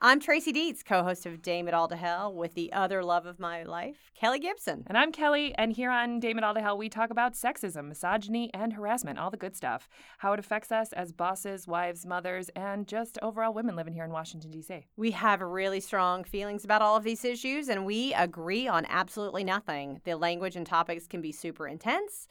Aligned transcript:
I'm 0.00 0.20
Tracy 0.20 0.52
Dietz, 0.52 0.84
co 0.84 1.02
host 1.02 1.26
of 1.26 1.42
Dame 1.42 1.66
It 1.66 1.74
All 1.74 1.88
to 1.88 1.96
Hell 1.96 2.32
with 2.32 2.54
the 2.54 2.72
other 2.72 3.02
love 3.02 3.26
of 3.26 3.40
my 3.40 3.64
life, 3.64 4.12
Kelly 4.14 4.38
Gibson. 4.38 4.84
And 4.86 4.96
I'm 4.96 5.10
Kelly, 5.10 5.52
and 5.58 5.72
here 5.72 5.90
on 5.90 6.20
Dame 6.20 6.38
It 6.38 6.44
All 6.44 6.54
to 6.54 6.60
Hell, 6.60 6.78
we 6.78 6.88
talk 6.88 7.10
about 7.10 7.34
sexism, 7.34 7.88
misogyny, 7.88 8.48
and 8.54 8.74
harassment, 8.74 9.18
all 9.18 9.32
the 9.32 9.36
good 9.36 9.56
stuff, 9.56 9.88
how 10.18 10.32
it 10.34 10.38
affects 10.38 10.70
us 10.70 10.92
as 10.92 11.10
bosses, 11.10 11.66
wives, 11.66 12.06
mothers, 12.06 12.48
and 12.54 12.86
just 12.86 13.18
overall 13.22 13.52
women 13.52 13.74
living 13.74 13.92
here 13.92 14.04
in 14.04 14.12
Washington, 14.12 14.52
D.C. 14.52 14.86
We 14.96 15.10
have 15.10 15.40
really 15.40 15.80
strong 15.80 16.22
feelings 16.22 16.64
about 16.64 16.80
all 16.80 16.96
of 16.96 17.02
these 17.02 17.24
issues, 17.24 17.68
and 17.68 17.84
we 17.84 18.14
agree 18.14 18.68
on 18.68 18.86
absolutely 18.88 19.42
nothing. 19.42 20.00
The 20.04 20.14
language 20.14 20.54
and 20.54 20.64
topics 20.64 21.08
can 21.08 21.22
be 21.22 21.32
super 21.32 21.66
intense 21.66 22.28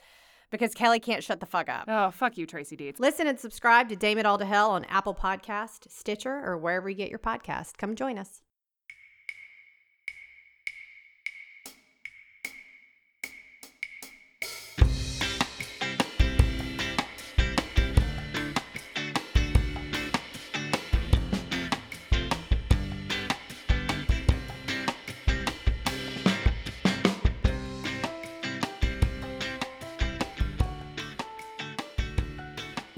because 0.49 0.73
Kelly 0.73 0.99
can't 0.99 1.23
shut 1.23 1.39
the 1.39 1.45
fuck 1.45 1.69
up. 1.69 1.85
Oh, 1.87 2.11
fuck 2.11 2.37
you, 2.37 2.45
Tracy 2.45 2.75
Dietz. 2.75 2.99
Listen 2.99 3.27
and 3.27 3.39
subscribe 3.39 3.89
to 3.89 3.95
Dame 3.95 4.17
It 4.17 4.25
All 4.25 4.37
to 4.37 4.45
Hell 4.45 4.71
on 4.71 4.85
Apple 4.85 5.15
Podcast, 5.15 5.89
Stitcher, 5.89 6.41
or 6.43 6.57
wherever 6.57 6.89
you 6.89 6.95
get 6.95 7.09
your 7.09 7.19
podcast. 7.19 7.77
Come 7.77 7.95
join 7.95 8.17
us. 8.17 8.41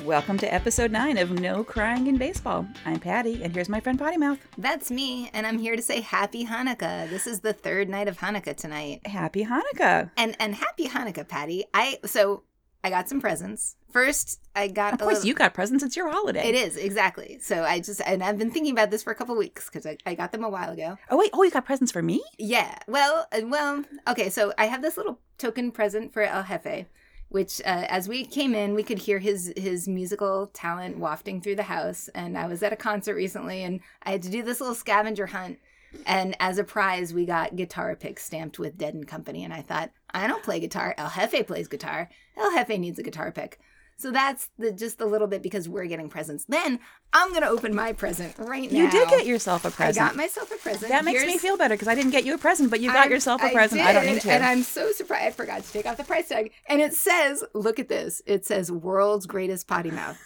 Welcome 0.10 0.40
to 0.40 0.52
episode 0.52 0.90
9 0.92 1.20
of 1.20 1.40
No 1.40 1.64
Crying 1.64 2.08
in 2.08 2.18
Baseball. 2.18 2.66
I'm 2.84 3.00
Patty, 3.00 3.44
and 3.44 3.54
here's 3.54 3.70
my 3.70 3.80
friend 3.80 4.00
Potty 4.00 4.18
Mouth. 4.18 4.40
That's 4.58 4.90
me, 4.90 5.30
and 5.36 5.46
I'm 5.46 5.60
here 5.60 5.76
to 5.76 5.84
say 5.84 6.02
Happy 6.02 6.48
Hanukkah. 6.48 7.08
This 7.08 7.28
is 7.28 7.42
the 7.42 7.54
third 7.54 7.90
night 7.90 8.08
of 8.08 8.18
Hanukkah 8.18 8.56
tonight. 8.58 9.06
Happy 9.06 9.46
Hanukkah. 9.46 10.10
And 10.18 10.36
and 10.40 10.56
Happy 10.56 10.88
Hanukkah, 10.88 11.28
Patty. 11.28 11.66
I 11.76 12.00
so 12.06 12.42
I 12.84 12.90
got 12.90 13.08
some 13.08 13.22
presents. 13.22 13.76
First, 13.92 14.40
I 14.56 14.68
got 14.70 14.94
Of 14.96 15.02
a 15.02 15.04
course, 15.04 15.14
little- 15.18 15.28
you 15.28 15.34
got 15.36 15.54
presents. 15.54 15.84
It's 15.84 15.96
your 15.96 16.10
holiday. 16.10 16.48
It 16.50 16.56
is 16.56 16.76
exactly. 16.76 17.38
So 17.40 17.62
I 17.64 17.80
just 17.80 18.02
and 18.04 18.24
I've 18.24 18.40
been 18.40 18.50
thinking 18.50 18.72
about 18.74 18.90
this 18.90 19.04
for 19.04 19.12
a 19.12 19.16
couple 19.16 19.36
weeks 19.38 19.70
because 19.70 19.86
I, 19.86 19.96
I 20.08 20.16
got 20.16 20.32
them 20.32 20.44
a 20.44 20.50
while 20.50 20.72
ago. 20.72 20.98
Oh, 21.12 21.18
wait. 21.18 21.30
Oh, 21.34 21.44
you 21.44 21.52
got 21.52 21.66
presents 21.66 21.92
for 21.92 22.02
me? 22.02 22.24
Yeah. 22.40 22.76
Well, 22.88 23.28
uh, 23.32 23.42
well. 23.46 23.84
Okay. 24.08 24.30
So 24.32 24.54
I 24.58 24.66
have 24.66 24.82
this 24.82 24.98
little 24.98 25.20
token 25.38 25.70
present 25.72 26.14
for 26.14 26.24
El 26.24 26.44
Jefe, 26.46 26.88
which, 27.30 27.62
uh, 27.62 27.86
as 27.88 28.08
we 28.08 28.26
came 28.26 28.54
in, 28.54 28.74
we 28.74 28.84
could 28.84 29.00
hear 29.00 29.20
his 29.20 29.54
his 29.56 29.88
musical 29.88 30.48
talent 30.48 30.98
wafting 30.98 31.42
through 31.42 31.56
the 31.56 31.64
house. 31.64 32.10
And 32.14 32.38
I 32.38 32.48
was 32.48 32.62
at 32.62 32.74
a 32.74 32.76
concert 32.76 33.16
recently, 33.16 33.64
and 33.64 33.80
I 34.04 34.12
had 34.12 34.24
to 34.24 34.30
do 34.30 34.44
this 34.44 34.60
little 34.60 34.76
scavenger 34.76 35.28
hunt. 35.28 35.60
And 36.06 36.36
as 36.40 36.58
a 36.58 36.64
prize, 36.64 37.14
we 37.14 37.26
got 37.26 37.56
guitar 37.56 37.96
picks 37.96 38.24
stamped 38.24 38.60
with 38.60 38.78
Dead 38.78 38.94
and 38.94 39.08
Company. 39.08 39.44
And 39.44 39.54
I 39.54 39.62
thought, 39.62 39.92
I 40.14 40.28
don't 40.28 40.44
play 40.44 40.60
guitar. 40.60 40.94
El 40.98 41.10
Jefe 41.10 41.48
plays 41.48 41.68
guitar. 41.68 42.10
El 42.38 42.52
Jefe 42.52 42.78
needs 42.78 43.00
a 43.00 43.04
guitar 43.04 43.32
pick. 43.32 43.60
So 44.00 44.12
that's 44.12 44.50
the 44.58 44.72
just 44.72 45.02
a 45.02 45.06
little 45.06 45.28
bit 45.28 45.44
because 45.44 45.68
we're 45.68 45.86
getting 45.86 46.08
presents. 46.08 46.46
Then 46.46 46.80
I'm 47.12 47.34
gonna 47.34 47.50
open 47.50 47.76
my 47.76 47.92
present 47.92 48.34
right 48.38 48.72
now. 48.72 48.78
You 48.78 48.90
did 48.90 49.10
get 49.10 49.26
yourself 49.26 49.66
a 49.66 49.72
present. 49.72 50.06
I 50.06 50.08
got 50.08 50.16
myself 50.16 50.50
a 50.54 50.56
present. 50.56 50.88
that 50.90 51.04
makes 51.04 51.26
me 51.26 51.38
feel 51.38 51.58
better 51.58 51.74
because 51.76 51.90
I 51.90 51.96
didn't 51.96 52.12
get 52.12 52.24
you 52.24 52.34
a 52.34 52.38
present, 52.38 52.70
but 52.70 52.80
you 52.80 52.88
got 52.88 52.98
I'm- 52.98 53.12
yourself 53.12 53.44
a 53.44 53.50
present. 53.50 53.82
I, 53.82 53.92
don't 53.92 54.06
need 54.06 54.22
to. 54.22 54.32
And 54.32 54.46
I'm 54.46 54.64
so 54.64 54.94
surprised. 54.94 55.26
I 55.26 55.32
forgot 55.32 55.64
to 55.64 55.72
take 55.74 55.86
off 55.86 55.98
the 55.98 56.06
price 56.06 56.30
tag. 56.30 56.54
And 56.70 56.80
it 56.80 56.94
says, 56.94 57.44
look 57.54 57.78
at 57.78 57.90
this. 57.90 58.22
It 58.26 58.46
says 58.46 58.72
world's 58.72 59.26
greatest 59.26 59.68
potty 59.68 59.92
mouth. 59.92 60.18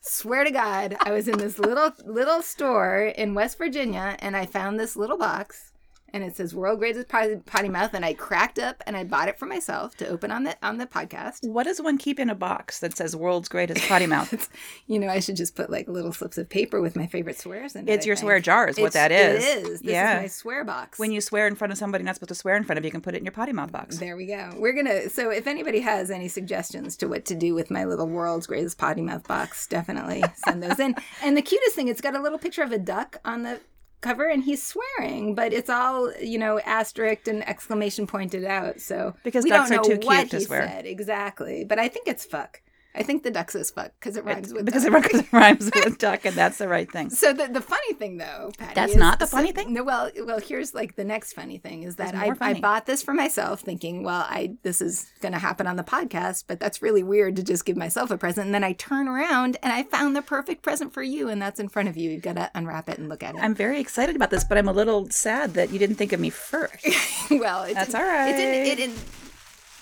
Swear 0.00 0.44
to 0.44 0.50
God, 0.50 0.96
I 1.02 1.12
was 1.12 1.28
in 1.28 1.36
this 1.36 1.58
little 1.58 1.92
little 2.06 2.40
store 2.40 3.12
in 3.14 3.34
West 3.34 3.58
Virginia 3.58 4.16
and 4.20 4.38
I 4.38 4.46
found 4.46 4.80
this 4.80 4.96
little 4.96 5.18
box 5.18 5.67
and 6.12 6.24
it 6.24 6.36
says 6.36 6.54
world 6.54 6.78
greatest 6.78 7.08
potty, 7.08 7.36
potty 7.46 7.68
mouth 7.68 7.92
and 7.94 8.04
I 8.04 8.14
cracked 8.14 8.58
up 8.58 8.82
and 8.86 8.96
I 8.96 9.04
bought 9.04 9.28
it 9.28 9.38
for 9.38 9.46
myself 9.46 9.96
to 9.98 10.08
open 10.08 10.30
on 10.30 10.44
the 10.44 10.56
on 10.62 10.78
the 10.78 10.86
podcast. 10.86 11.48
what 11.48 11.64
does 11.64 11.80
one 11.80 11.98
keep 11.98 12.18
in 12.18 12.30
a 12.30 12.34
box 12.34 12.80
that 12.80 12.96
says 12.96 13.14
world's 13.16 13.48
greatest 13.48 13.86
potty 13.88 14.06
mouth? 14.16 14.48
You 14.86 14.98
know, 14.98 15.08
I 15.08 15.20
should 15.20 15.36
just 15.36 15.54
put 15.54 15.70
like 15.70 15.88
little 15.88 16.12
slips 16.12 16.38
of 16.38 16.48
paper 16.48 16.80
with 16.80 16.96
my 16.96 17.06
favorite 17.06 17.38
swears 17.38 17.74
in 17.76 17.88
it. 17.88 17.92
It's 17.92 18.04
I 18.04 18.08
your 18.08 18.16
think. 18.16 18.24
swear 18.26 18.40
jar 18.40 18.68
is 18.68 18.76
what 18.78 18.88
It's- 18.88 18.94
that 18.94 19.12
is. 19.12 19.44
It 19.44 19.48
is. 19.66 19.80
This 19.80 19.92
yeah. 19.92 20.16
is 20.18 20.22
my 20.22 20.28
swear 20.28 20.64
box. 20.64 20.98
when 20.98 21.12
you 21.12 21.20
swear 21.20 21.46
in 21.46 21.54
front 21.54 21.72
of 21.72 21.78
somebody 21.78 22.04
not 22.04 22.14
supposed 22.14 22.28
to 22.28 22.34
swear 22.34 22.56
in 22.56 22.64
front 22.64 22.78
of, 22.78 22.84
you 22.84 22.90
can 22.90 23.00
put 23.00 23.14
it 23.14 23.18
in 23.18 23.24
your 23.24 23.32
potty 23.32 23.52
mouth 23.52 23.72
box. 23.72 23.98
There 23.98 24.16
we 24.16 24.26
go. 24.26 24.50
We're 24.56 24.72
gonna. 24.72 25.08
So, 25.10 25.30
if 25.30 25.46
anybody 25.46 25.80
has 25.80 26.10
any 26.10 26.28
suggestions 26.28 26.96
to 26.98 27.06
what 27.08 27.24
to 27.26 27.34
do 27.34 27.54
with 27.54 27.70
my 27.70 27.84
little 27.84 28.06
world's 28.08 28.46
greatest 28.46 28.78
potty 28.78 29.02
mouth 29.02 29.26
box, 29.28 29.66
definitely 29.66 30.24
send 30.44 30.62
those 30.62 30.78
in. 30.78 30.94
And 31.22 31.36
the 31.36 31.42
cutest 31.42 31.74
thing, 31.74 31.88
it's 31.88 32.00
got 32.00 32.14
a 32.14 32.20
little 32.22 32.38
picture 32.38 32.62
of 32.62 32.72
a 32.72 32.78
duck 32.78 33.16
on 33.24 33.42
the 33.42 33.60
cover, 34.00 34.26
and 34.28 34.44
he's 34.44 34.62
swearing, 34.62 35.34
but 35.34 35.52
it's 35.52 35.70
all 35.70 36.12
you 36.20 36.38
know, 36.38 36.60
asterisk 36.60 37.26
and 37.28 37.46
exclamation 37.48 38.06
pointed 38.06 38.44
out. 38.44 38.80
So 38.80 39.14
Because 39.24 39.44
we 39.44 39.50
don't 39.50 39.70
know 39.70 39.82
what 40.02 40.30
he 40.30 40.40
swear. 40.40 40.66
said 40.66 40.86
exactly. 40.86 41.64
But 41.64 41.78
I 41.78 41.88
think 41.88 42.06
it's 42.08 42.24
fuck. 42.24 42.60
I 42.98 43.02
think 43.04 43.22
the 43.22 43.30
duck 43.30 43.50
says 43.52 43.70
fuck 43.70 43.92
because 44.00 44.16
it 44.16 44.24
rhymes 44.24 44.52
with 44.52 44.64
because 44.66 44.84
duck. 44.84 45.02
because 45.04 45.20
it 45.20 45.26
rhymes 45.32 45.70
with 45.72 45.98
duck, 45.98 46.24
and 46.24 46.34
that's 46.36 46.58
the 46.58 46.66
right 46.68 46.90
thing. 46.90 47.10
So 47.10 47.32
the, 47.32 47.46
the 47.46 47.60
funny 47.60 47.92
thing 47.94 48.16
though, 48.18 48.50
Patty, 48.58 48.74
That's 48.74 48.92
is- 48.92 48.98
not 48.98 49.18
the 49.20 49.26
so- 49.26 49.36
funny 49.36 49.52
thing? 49.52 49.72
No, 49.72 49.84
well, 49.84 50.10
well, 50.24 50.40
here's 50.40 50.74
like 50.74 50.96
the 50.96 51.04
next 51.04 51.32
funny 51.34 51.58
thing 51.58 51.84
is 51.84 51.96
that 51.96 52.14
I, 52.14 52.32
I 52.40 52.60
bought 52.60 52.86
this 52.86 53.02
for 53.02 53.14
myself, 53.14 53.60
thinking, 53.60 54.02
well, 54.02 54.26
I 54.28 54.56
this 54.62 54.80
is 54.80 55.06
going 55.20 55.32
to 55.32 55.38
happen 55.38 55.66
on 55.66 55.76
the 55.76 55.84
podcast, 55.84 56.44
but 56.48 56.58
that's 56.60 56.82
really 56.82 57.02
weird 57.02 57.36
to 57.36 57.42
just 57.42 57.64
give 57.64 57.76
myself 57.76 58.10
a 58.10 58.18
present. 58.18 58.46
And 58.46 58.54
then 58.54 58.64
I 58.64 58.72
turn 58.72 59.06
around 59.08 59.56
and 59.62 59.72
I 59.72 59.84
found 59.84 60.16
the 60.16 60.22
perfect 60.22 60.62
present 60.62 60.92
for 60.92 61.02
you, 61.02 61.28
and 61.28 61.40
that's 61.40 61.60
in 61.60 61.68
front 61.68 61.88
of 61.88 61.96
you. 61.96 62.10
You've 62.10 62.22
got 62.22 62.34
to 62.36 62.50
unwrap 62.54 62.88
it 62.88 62.98
and 62.98 63.08
look 63.08 63.22
at 63.22 63.34
it. 63.36 63.40
I'm 63.40 63.54
very 63.54 63.80
excited 63.80 64.16
about 64.16 64.30
this, 64.30 64.42
but 64.44 64.58
I'm 64.58 64.68
a 64.68 64.72
little 64.72 65.08
sad 65.10 65.54
that 65.54 65.70
you 65.70 65.78
didn't 65.78 65.96
think 65.96 66.12
of 66.12 66.18
me 66.20 66.30
first. 66.30 66.86
well, 67.30 67.72
That's 67.72 67.94
all 67.94 68.02
right. 68.02 68.30
It 68.30 68.36
didn't. 68.36 68.66
It 68.66 68.76
didn't. 68.76 69.04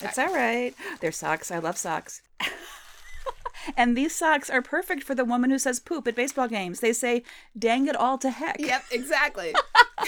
It's 0.03 0.19
all 0.19 0.34
right. 0.34 0.75
They're 1.00 1.10
socks. 1.12 1.50
I 1.50 1.59
love 1.59 1.78
socks. 1.78 2.21
And 3.77 3.97
these 3.97 4.15
socks 4.15 4.50
are 4.50 4.62
perfect 4.62 5.03
for 5.03 5.15
the 5.15 5.25
woman 5.25 5.50
who 5.50 5.59
says 5.59 5.81
poop 5.81 6.06
at 6.06 6.15
baseball 6.15 6.49
games. 6.49 6.81
They 6.81 6.93
say, 6.93 7.22
dang 7.59 7.87
it 7.87 7.97
all 7.97 8.19
to 8.19 8.31
heck. 8.31 8.60
Yep, 8.60 8.84
exactly. 8.91 9.54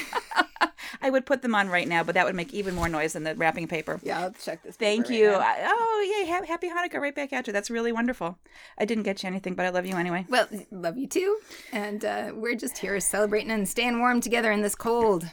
I 1.00 1.10
would 1.10 1.26
put 1.26 1.42
them 1.42 1.54
on 1.54 1.68
right 1.68 1.86
now, 1.86 2.02
but 2.02 2.14
that 2.16 2.26
would 2.26 2.34
make 2.34 2.52
even 2.52 2.74
more 2.74 2.88
noise 2.88 3.12
than 3.12 3.22
the 3.22 3.34
wrapping 3.36 3.68
paper. 3.68 4.00
yeah, 4.02 4.20
I'll 4.20 4.32
check 4.32 4.62
this. 4.62 4.74
Thank 4.76 5.08
right 5.08 5.18
you. 5.18 5.30
I- 5.30 5.58
oh, 5.70 6.16
yay. 6.24 6.30
ha- 6.30 6.44
Happy 6.44 6.68
Hanukkah 6.68 7.00
right 7.00 7.14
back 7.14 7.32
at 7.32 7.46
you. 7.46 7.52
That's 7.52 7.70
really 7.70 7.92
wonderful. 7.92 8.36
I 8.78 8.84
didn't 8.84 9.04
get 9.04 9.22
you 9.22 9.28
anything, 9.28 9.54
but 9.54 9.64
I 9.64 9.68
love 9.70 9.86
you 9.86 9.94
anyway. 9.96 10.26
Well, 10.28 10.48
love 10.72 10.96
you 10.98 11.06
too, 11.06 11.38
and 11.72 12.04
uh, 12.04 12.32
we're 12.34 12.56
just 12.56 12.78
here 12.78 12.98
celebrating 13.00 13.50
and 13.50 13.68
staying 13.68 14.00
warm 14.00 14.20
together 14.20 14.50
in 14.50 14.62
this 14.62 14.74
cold. 14.74 15.24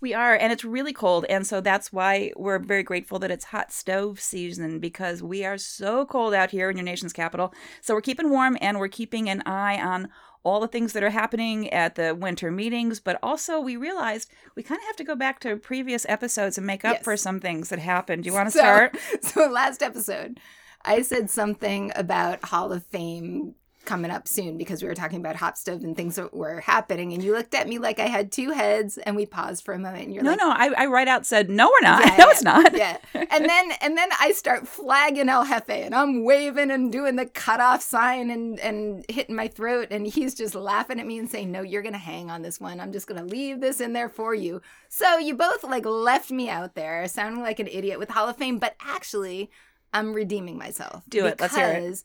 We 0.00 0.14
are, 0.14 0.34
and 0.34 0.52
it's 0.52 0.64
really 0.64 0.92
cold. 0.92 1.24
And 1.28 1.46
so 1.46 1.60
that's 1.60 1.92
why 1.92 2.32
we're 2.36 2.58
very 2.58 2.82
grateful 2.84 3.18
that 3.18 3.30
it's 3.30 3.46
hot 3.46 3.72
stove 3.72 4.20
season 4.20 4.78
because 4.78 5.22
we 5.22 5.44
are 5.44 5.58
so 5.58 6.06
cold 6.06 6.32
out 6.32 6.50
here 6.52 6.70
in 6.70 6.76
your 6.76 6.84
nation's 6.84 7.12
capital. 7.12 7.52
So 7.80 7.94
we're 7.94 8.02
keeping 8.02 8.30
warm 8.30 8.56
and 8.60 8.78
we're 8.78 8.88
keeping 8.88 9.28
an 9.28 9.42
eye 9.46 9.80
on 9.80 10.08
all 10.44 10.60
the 10.60 10.68
things 10.68 10.92
that 10.92 11.02
are 11.02 11.10
happening 11.10 11.68
at 11.70 11.94
the 11.94 12.14
winter 12.14 12.50
meetings. 12.50 13.00
But 13.00 13.18
also, 13.22 13.60
we 13.60 13.76
realized 13.76 14.30
we 14.54 14.62
kind 14.62 14.78
of 14.80 14.86
have 14.86 14.96
to 14.96 15.04
go 15.04 15.14
back 15.16 15.40
to 15.40 15.56
previous 15.56 16.06
episodes 16.08 16.56
and 16.58 16.66
make 16.66 16.84
up 16.84 16.96
Yes. 16.96 17.04
for 17.04 17.16
some 17.16 17.40
things 17.40 17.68
that 17.70 17.78
happened. 17.78 18.22
Do 18.24 18.28
you 18.28 18.34
want 18.34 18.48
to 18.48 18.52
So- 18.52 18.58
start? 18.60 18.96
So 19.22 19.48
last 19.50 19.82
episode, 19.82 20.40
I 20.84 21.02
said 21.02 21.28
something 21.30 21.92
about 21.96 22.44
Hall 22.46 22.72
of 22.72 22.84
Fame 22.86 23.54
coming 23.88 24.10
up 24.10 24.28
soon 24.28 24.58
because 24.58 24.82
we 24.82 24.88
were 24.88 24.94
talking 24.94 25.18
about 25.18 25.34
hot 25.34 25.56
stove 25.56 25.82
and 25.82 25.96
things 25.96 26.16
that 26.16 26.32
were 26.34 26.60
happening, 26.60 27.12
and 27.14 27.24
you 27.24 27.32
looked 27.32 27.54
at 27.54 27.66
me 27.66 27.78
like 27.78 27.98
I 27.98 28.06
had 28.06 28.30
two 28.30 28.50
heads, 28.50 28.98
and 28.98 29.16
we 29.16 29.24
paused 29.26 29.64
for 29.64 29.72
a 29.74 29.78
moment, 29.78 30.04
and 30.04 30.14
you're 30.14 30.22
No, 30.22 30.30
like. 30.32 30.38
no, 30.38 30.50
I, 30.50 30.84
I 30.84 30.86
right 30.86 31.08
out 31.08 31.24
said, 31.26 31.48
no, 31.50 31.66
we're 31.68 31.88
not. 31.88 32.02
Yeah, 32.04 32.16
no, 32.16 32.24
yeah, 32.26 32.30
it's 32.30 32.42
not. 32.42 32.76
Yeah, 32.76 32.96
and 33.14 33.44
then 33.46 33.72
and 33.80 33.96
then 33.96 34.08
I 34.20 34.32
start 34.32 34.68
flagging 34.68 35.28
El 35.28 35.44
Jefe, 35.46 35.70
and 35.70 35.94
I'm 35.94 36.22
waving 36.24 36.70
and 36.70 36.92
doing 36.92 37.16
the 37.16 37.26
cutoff 37.26 37.82
sign 37.82 38.30
and 38.30 38.60
and 38.60 39.04
hitting 39.08 39.34
my 39.34 39.48
throat, 39.48 39.88
and 39.90 40.06
he's 40.06 40.34
just 40.34 40.54
laughing 40.54 41.00
at 41.00 41.06
me 41.06 41.18
and 41.18 41.30
saying, 41.30 41.50
"No, 41.50 41.62
you're 41.62 41.82
gonna 41.82 41.98
hang 41.98 42.30
on 42.30 42.42
this 42.42 42.60
one. 42.60 42.78
I'm 42.80 42.92
just 42.92 43.06
gonna 43.06 43.24
leave 43.24 43.60
this 43.60 43.80
in 43.80 43.94
there 43.94 44.08
for 44.10 44.34
you." 44.34 44.60
So 44.90 45.16
you 45.18 45.34
both 45.34 45.64
like 45.64 45.86
left 45.86 46.30
me 46.30 46.48
out 46.50 46.74
there, 46.74 47.08
sounding 47.08 47.42
like 47.42 47.58
an 47.58 47.68
idiot 47.68 47.98
with 47.98 48.10
Hall 48.10 48.28
of 48.28 48.36
Fame, 48.36 48.58
but 48.58 48.76
actually, 48.80 49.50
I'm 49.94 50.12
redeeming 50.12 50.58
myself. 50.58 51.02
Do 51.08 51.24
it. 51.26 51.40
Let's 51.40 51.56
hear 51.56 51.68
it. 51.68 52.04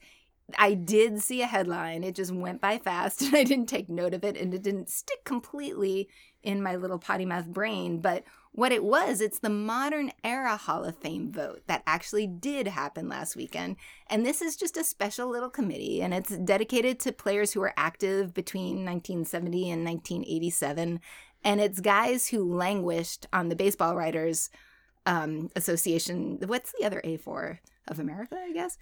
I 0.58 0.74
did 0.74 1.22
see 1.22 1.42
a 1.42 1.48
headline. 1.48 2.04
It 2.04 2.16
just 2.16 2.32
went 2.32 2.62
by 2.62 2.78
fast 2.78 3.22
and 3.24 3.36
I 3.36 3.44
didn't 3.44 3.68
take 3.68 3.90
note 3.90 4.14
of 4.14 4.24
it 4.24 4.38
and 4.38 4.54
it 4.54 4.64
didn't 4.64 4.90
stick 4.90 5.24
completely 5.24 6.10
in 6.42 6.62
my 6.62 6.76
little 6.76 7.00
potty 7.00 7.26
mouth 7.26 7.48
brain. 7.48 8.02
But 8.02 8.24
what 8.52 8.72
it 8.72 8.84
was, 8.84 9.22
it's 9.22 9.40
the 9.40 9.50
modern 9.50 10.12
era 10.24 10.58
Hall 10.58 10.84
of 10.84 10.98
Fame 10.98 11.32
vote 11.32 11.64
that 11.68 11.84
actually 11.88 12.28
did 12.28 12.68
happen 12.68 13.08
last 13.08 13.36
weekend. 13.36 13.78
And 14.08 14.26
this 14.26 14.42
is 14.42 14.56
just 14.56 14.78
a 14.78 14.84
special 14.84 15.30
little 15.30 15.50
committee 15.50 16.02
and 16.02 16.14
it's 16.14 16.38
dedicated 16.38 17.00
to 17.02 17.12
players 17.12 17.54
who 17.54 17.62
were 17.62 17.74
active 17.78 18.34
between 18.34 18.86
1970 18.86 19.72
and 19.72 19.86
1987. 19.86 21.00
And 21.46 21.62
it's 21.62 21.80
guys 21.80 22.28
who 22.28 22.54
languished 22.54 23.28
on 23.34 23.50
the 23.50 23.56
Baseball 23.56 23.96
Writers 23.96 24.50
um, 25.06 25.50
Association. 25.56 26.40
What's 26.46 26.74
the 26.78 26.86
other 26.86 27.02
A 27.04 27.18
for? 27.18 27.60
Of 27.86 28.00
America, 28.00 28.38
I 28.42 28.54
guess. 28.54 28.78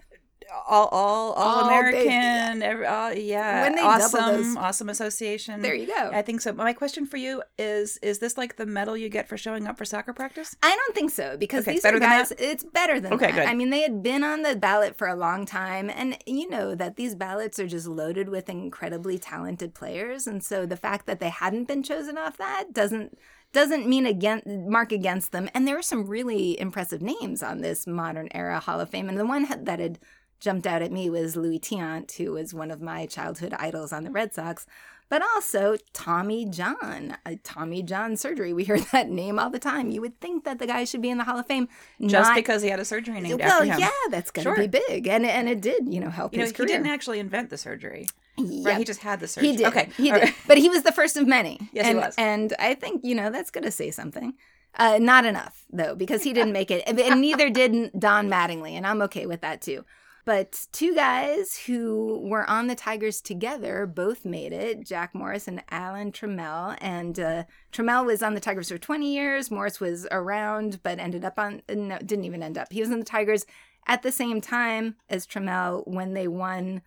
All 0.67 0.87
all 0.87 1.33
all 1.33 1.65
American. 1.67 2.61
Every, 2.61 2.85
all, 2.85 3.13
yeah, 3.13 3.63
When 3.63 3.75
they 3.75 3.81
awesome, 3.81 4.57
awesome 4.57 4.89
association. 4.89 5.61
There 5.61 5.73
you 5.75 5.87
go. 5.87 6.11
I 6.13 6.21
think 6.21 6.41
so. 6.41 6.53
My 6.53 6.73
question 6.73 7.05
for 7.05 7.17
you 7.17 7.43
is: 7.57 7.97
Is 7.97 8.19
this 8.19 8.37
like 8.37 8.57
the 8.57 8.65
medal 8.65 8.95
you 8.97 9.09
get 9.09 9.27
for 9.27 9.37
showing 9.37 9.67
up 9.67 9.77
for 9.77 9.85
soccer 9.85 10.13
practice? 10.13 10.55
I 10.61 10.75
don't 10.75 10.95
think 10.95 11.11
so 11.11 11.37
because 11.37 11.63
Okay, 11.63 11.73
these 11.73 11.85
are 11.85 11.99
guys. 11.99 12.31
It's 12.37 12.63
better 12.63 12.99
than 12.99 13.13
Okay, 13.13 13.27
that. 13.27 13.35
good. 13.35 13.45
I 13.45 13.53
mean, 13.53 13.69
they 13.69 13.81
had 13.81 14.03
been 14.03 14.23
on 14.23 14.41
the 14.43 14.55
ballot 14.55 14.97
for 14.97 15.07
a 15.07 15.15
long 15.15 15.45
time, 15.45 15.89
and 15.89 16.17
you 16.25 16.49
know 16.49 16.75
that 16.75 16.95
these 16.95 17.15
ballots 17.15 17.59
are 17.59 17.67
just 17.67 17.87
loaded 17.87 18.29
with 18.29 18.49
incredibly 18.49 19.17
talented 19.17 19.73
players, 19.73 20.27
and 20.27 20.43
so 20.43 20.65
the 20.65 20.77
fact 20.77 21.05
that 21.07 21.19
they 21.19 21.29
hadn't 21.29 21.67
been 21.67 21.83
chosen 21.83 22.17
off 22.17 22.37
that 22.37 22.73
doesn't 22.73 23.17
doesn't 23.53 23.87
mean 23.87 24.05
against 24.05 24.47
mark 24.47 24.91
against 24.91 25.31
them. 25.31 25.49
And 25.53 25.67
there 25.67 25.77
are 25.77 25.81
some 25.81 26.07
really 26.07 26.59
impressive 26.59 27.01
names 27.01 27.43
on 27.43 27.59
this 27.61 27.85
modern 27.85 28.29
era 28.33 28.59
Hall 28.59 28.79
of 28.79 28.89
Fame, 28.89 29.09
and 29.09 29.19
the 29.19 29.25
one 29.25 29.45
that 29.49 29.79
had 29.79 29.99
jumped 30.41 30.67
out 30.67 30.81
at 30.81 30.91
me 30.91 31.09
was 31.09 31.37
Luis 31.37 31.59
Tiant, 31.59 32.11
who 32.17 32.33
was 32.33 32.53
one 32.53 32.71
of 32.71 32.81
my 32.81 33.05
childhood 33.05 33.53
idols 33.57 33.93
on 33.93 34.03
the 34.03 34.11
Red 34.11 34.33
Sox. 34.33 34.65
But 35.07 35.21
also 35.21 35.75
Tommy 35.91 36.45
John, 36.45 37.17
uh, 37.25 37.35
Tommy 37.43 37.83
John 37.83 38.15
surgery. 38.15 38.53
We 38.53 38.63
hear 38.69 38.79
that 38.91 39.09
name 39.09 39.39
all 39.39 39.49
the 39.49 39.59
time. 39.59 39.89
You 39.91 39.99
would 40.01 40.19
think 40.21 40.45
that 40.45 40.57
the 40.57 40.65
guy 40.67 40.85
should 40.85 41.01
be 41.01 41.09
in 41.09 41.17
the 41.17 41.25
Hall 41.25 41.37
of 41.37 41.45
Fame, 41.45 41.67
Just 41.99 42.29
not- 42.29 42.35
because 42.35 42.61
he 42.61 42.69
had 42.69 42.79
a 42.79 42.85
surgery 42.85 43.19
named 43.19 43.39
well, 43.41 43.61
after 43.61 43.65
him. 43.65 43.79
yeah, 43.79 43.89
that's 44.09 44.31
going 44.31 44.45
to 44.45 44.55
Sure. 44.55 44.67
be 44.67 44.79
big, 44.87 45.07
and 45.07 45.25
and 45.25 45.49
it 45.49 45.59
did, 45.61 45.93
you 45.93 45.99
know, 45.99 46.09
help 46.09 46.31
You 46.33 46.39
know, 46.39 46.45
his 46.45 46.55
he 46.55 46.65
didn't 46.65 46.87
actually 46.87 47.19
invent 47.19 47.49
the 47.49 47.57
surgery. 47.57 48.07
Yep. 48.37 48.65
Right? 48.65 48.77
He 48.77 48.85
just 48.85 49.01
had 49.01 49.19
the 49.19 49.27
surgery. 49.27 49.51
He 49.51 49.57
did. 49.57 49.67
Okay. 49.67 49.89
He 49.97 50.11
did. 50.11 50.21
right. 50.21 50.35
But 50.47 50.57
he 50.57 50.69
was 50.69 50.83
the 50.83 50.93
first 50.93 51.17
of 51.17 51.27
many. 51.27 51.59
Yes, 51.73 51.85
he 51.85 51.91
and, 51.91 51.99
was. 51.99 52.15
And 52.17 52.53
I 52.57 52.73
think, 52.75 53.03
you 53.03 53.13
know, 53.13 53.29
that's 53.29 53.51
going 53.51 53.65
to 53.65 53.71
say 53.71 53.91
something. 53.91 54.33
Uh, 54.75 54.97
not 55.01 55.25
enough, 55.25 55.65
though, 55.71 55.93
because 55.95 56.23
he 56.23 56.31
didn't 56.31 56.53
make 56.53 56.71
it. 56.71 56.83
And 56.87 57.19
neither 57.19 57.49
did 57.49 57.91
Don 57.99 58.29
Mattingly. 58.29 58.71
And 58.71 58.87
I'm 58.87 59.01
okay 59.01 59.25
with 59.25 59.41
that, 59.41 59.61
too. 59.61 59.83
But 60.25 60.67
two 60.71 60.93
guys 60.93 61.57
who 61.65 62.19
were 62.23 62.47
on 62.49 62.67
the 62.67 62.75
Tigers 62.75 63.21
together 63.21 63.85
both 63.87 64.23
made 64.25 64.53
it 64.53 64.85
Jack 64.85 65.15
Morris 65.15 65.47
and 65.47 65.63
Alan 65.71 66.11
Trammell. 66.11 66.77
And 66.79 67.19
uh, 67.19 67.43
Trammell 67.71 68.05
was 68.05 68.21
on 68.21 68.33
the 68.35 68.39
Tigers 68.39 68.69
for 68.69 68.77
20 68.77 69.11
years. 69.13 69.49
Morris 69.49 69.79
was 69.79 70.07
around, 70.11 70.81
but 70.83 70.99
ended 70.99 71.25
up 71.25 71.39
on, 71.39 71.61
no, 71.69 71.97
didn't 71.99 72.25
even 72.25 72.43
end 72.43 72.57
up. 72.57 72.71
He 72.71 72.81
was 72.81 72.91
in 72.91 72.99
the 72.99 73.05
Tigers 73.05 73.45
at 73.87 74.03
the 74.03 74.11
same 74.11 74.41
time 74.41 74.95
as 75.09 75.25
Trammell 75.25 75.87
when 75.87 76.13
they 76.13 76.27
won 76.27 76.81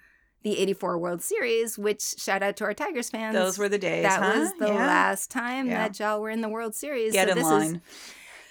the 0.45 0.59
84 0.59 0.99
World 0.99 1.23
Series, 1.23 1.79
which 1.79 2.03
shout 2.19 2.43
out 2.43 2.57
to 2.59 2.65
our 2.65 2.75
Tigers 2.75 3.09
fans. 3.11 3.35
Those 3.35 3.59
were 3.59 3.69
the 3.69 3.79
days. 3.79 4.05
That 4.05 4.23
huh? 4.23 4.39
was 4.41 4.53
the 4.59 4.67
Yeah. 4.69 4.75
last 4.87 5.31
time 5.31 5.69
Yeah. 5.69 5.89
that 5.89 5.99
y'all 5.99 6.21
were 6.21 6.29
in 6.31 6.43
the 6.43 6.51
World 6.51 6.75
Series. 6.75 7.15
Get 7.15 7.29
so 7.29 7.33
in 7.33 7.39
this 7.39 7.47
line. 7.47 7.75
is 7.77 7.81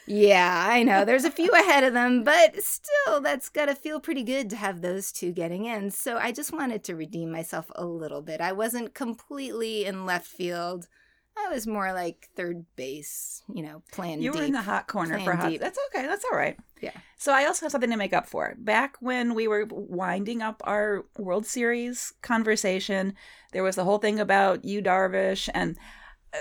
yeah, 0.05 0.65
I 0.69 0.83
know. 0.83 1.05
There's 1.05 1.25
a 1.25 1.31
few 1.31 1.51
ahead 1.51 1.83
of 1.83 1.93
them, 1.93 2.23
but 2.23 2.61
still, 2.63 3.21
that's 3.21 3.49
got 3.49 3.65
to 3.65 3.75
feel 3.75 3.99
pretty 3.99 4.23
good 4.23 4.49
to 4.51 4.55
have 4.55 4.81
those 4.81 5.11
two 5.11 5.31
getting 5.31 5.65
in. 5.65 5.91
So 5.91 6.17
I 6.17 6.31
just 6.31 6.51
wanted 6.53 6.83
to 6.85 6.95
redeem 6.95 7.31
myself 7.31 7.71
a 7.75 7.85
little 7.85 8.21
bit. 8.21 8.41
I 8.41 8.51
wasn't 8.51 8.93
completely 8.93 9.85
in 9.85 10.05
left 10.05 10.27
field. 10.27 10.87
I 11.35 11.49
was 11.51 11.65
more 11.65 11.91
like 11.93 12.29
third 12.35 12.63
base, 12.75 13.41
you 13.51 13.63
know, 13.63 13.81
playing 13.91 14.21
You 14.21 14.31
were 14.31 14.37
deep. 14.37 14.45
in 14.47 14.51
the 14.53 14.61
hot 14.61 14.87
corner 14.87 15.19
for 15.19 15.33
hot. 15.35 15.49
deep. 15.49 15.61
That's 15.61 15.79
okay. 15.87 16.05
That's 16.05 16.23
all 16.31 16.37
right. 16.37 16.55
Yeah. 16.79 16.91
So 17.17 17.33
I 17.33 17.45
also 17.45 17.65
have 17.65 17.71
something 17.71 17.89
to 17.89 17.97
make 17.97 18.13
up 18.13 18.27
for. 18.27 18.53
Back 18.59 18.97
when 18.99 19.33
we 19.33 19.47
were 19.47 19.65
winding 19.71 20.43
up 20.43 20.61
our 20.65 21.05
World 21.17 21.47
Series 21.47 22.13
conversation, 22.21 23.15
there 23.51 23.63
was 23.63 23.75
the 23.75 23.83
whole 23.83 23.97
thing 23.97 24.19
about 24.19 24.63
you, 24.63 24.83
Darvish, 24.83 25.49
and 25.55 25.75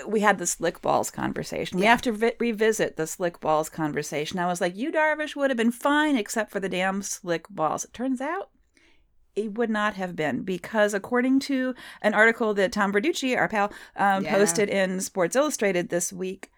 we 0.07 0.21
had 0.21 0.37
the 0.39 0.47
slick 0.47 0.81
balls 0.81 1.11
conversation. 1.11 1.77
We 1.77 1.83
Yeah. 1.83 1.91
have 1.91 2.01
to 2.03 2.11
vi- 2.11 2.33
revisit 2.39 2.95
the 2.97 3.05
slick 3.07 3.39
balls 3.39 3.69
conversation. 3.69 4.39
I 4.39 4.47
was 4.47 4.59
like, 4.61 4.75
you, 4.75 4.91
Darvish, 4.91 5.35
would 5.35 5.49
have 5.51 5.57
been 5.57 5.71
fine 5.71 6.15
except 6.15 6.51
for 6.51 6.59
the 6.59 6.69
damn 6.69 7.01
slick 7.01 7.47
balls. 7.49 7.85
It 7.85 7.93
turns 7.93 8.19
out 8.21 8.49
it 9.35 9.57
would 9.57 9.69
not 9.69 9.95
have 9.95 10.15
been 10.15 10.43
because 10.43 10.93
according 10.93 11.39
to 11.39 11.73
an 12.01 12.13
article 12.13 12.53
that 12.53 12.71
Tom 12.71 12.93
Verducci, 12.93 13.35
our 13.37 13.47
pal, 13.47 13.71
um, 13.95 14.23
Yeah. 14.23 14.35
posted 14.35 14.69
in 14.69 14.99
Sports 14.99 15.35
Illustrated 15.35 15.89
this 15.89 16.13
week, 16.13 16.49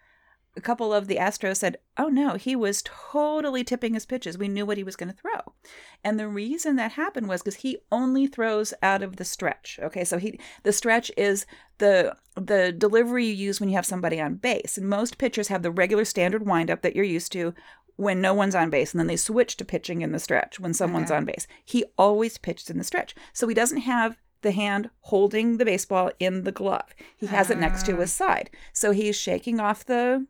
a 0.56 0.60
couple 0.60 0.92
of 0.92 1.06
the 1.06 1.16
Astros 1.16 1.58
said, 1.58 1.78
"Oh 1.96 2.08
no, 2.08 2.34
he 2.34 2.56
was 2.56 2.82
totally 2.84 3.62
tipping 3.62 3.94
his 3.94 4.06
pitches. 4.06 4.38
We 4.38 4.48
knew 4.48 4.64
what 4.64 4.76
he 4.78 4.84
was 4.84 4.96
going 4.96 5.12
to 5.12 5.16
throw." 5.16 5.54
And 6.02 6.18
the 6.18 6.28
reason 6.28 6.76
that 6.76 6.92
happened 6.92 7.28
was 7.28 7.42
because 7.42 7.56
he 7.56 7.78
only 7.92 8.26
throws 8.26 8.72
out 8.82 9.02
of 9.02 9.16
the 9.16 9.24
stretch. 9.24 9.78
Okay, 9.82 10.04
so 10.04 10.18
he 10.18 10.40
the 10.62 10.72
stretch 10.72 11.10
is 11.16 11.46
the 11.78 12.16
the 12.34 12.72
delivery 12.72 13.26
you 13.26 13.32
use 13.32 13.60
when 13.60 13.68
you 13.68 13.76
have 13.76 13.86
somebody 13.86 14.20
on 14.20 14.36
base. 14.36 14.78
And 14.78 14.88
most 14.88 15.18
pitchers 15.18 15.48
have 15.48 15.62
the 15.62 15.70
regular 15.70 16.04
standard 16.04 16.46
windup 16.46 16.82
that 16.82 16.96
you're 16.96 17.04
used 17.04 17.32
to 17.32 17.54
when 17.96 18.20
no 18.20 18.34
one's 18.34 18.54
on 18.54 18.70
base, 18.70 18.92
and 18.92 19.00
then 19.00 19.06
they 19.06 19.16
switch 19.16 19.56
to 19.56 19.64
pitching 19.64 20.02
in 20.02 20.12
the 20.12 20.18
stretch 20.18 20.60
when 20.60 20.74
someone's 20.74 21.10
Okay. 21.10 21.16
on 21.18 21.24
base. 21.24 21.46
He 21.64 21.84
always 21.96 22.38
pitched 22.38 22.70
in 22.70 22.78
the 22.78 22.84
stretch, 22.84 23.14
so 23.32 23.48
he 23.48 23.54
doesn't 23.54 23.78
have 23.78 24.16
the 24.42 24.52
hand 24.52 24.90
holding 25.00 25.56
the 25.56 25.64
baseball 25.64 26.10
in 26.20 26.44
the 26.44 26.52
glove. 26.52 26.94
He 27.16 27.26
has 27.26 27.50
it 27.50 27.58
next 27.58 27.86
to 27.86 27.94
ah. 27.96 28.00
his 28.00 28.12
side, 28.12 28.50
so 28.72 28.92
he's 28.92 29.16
shaking 29.16 29.60
off 29.60 29.84
the 29.84 30.26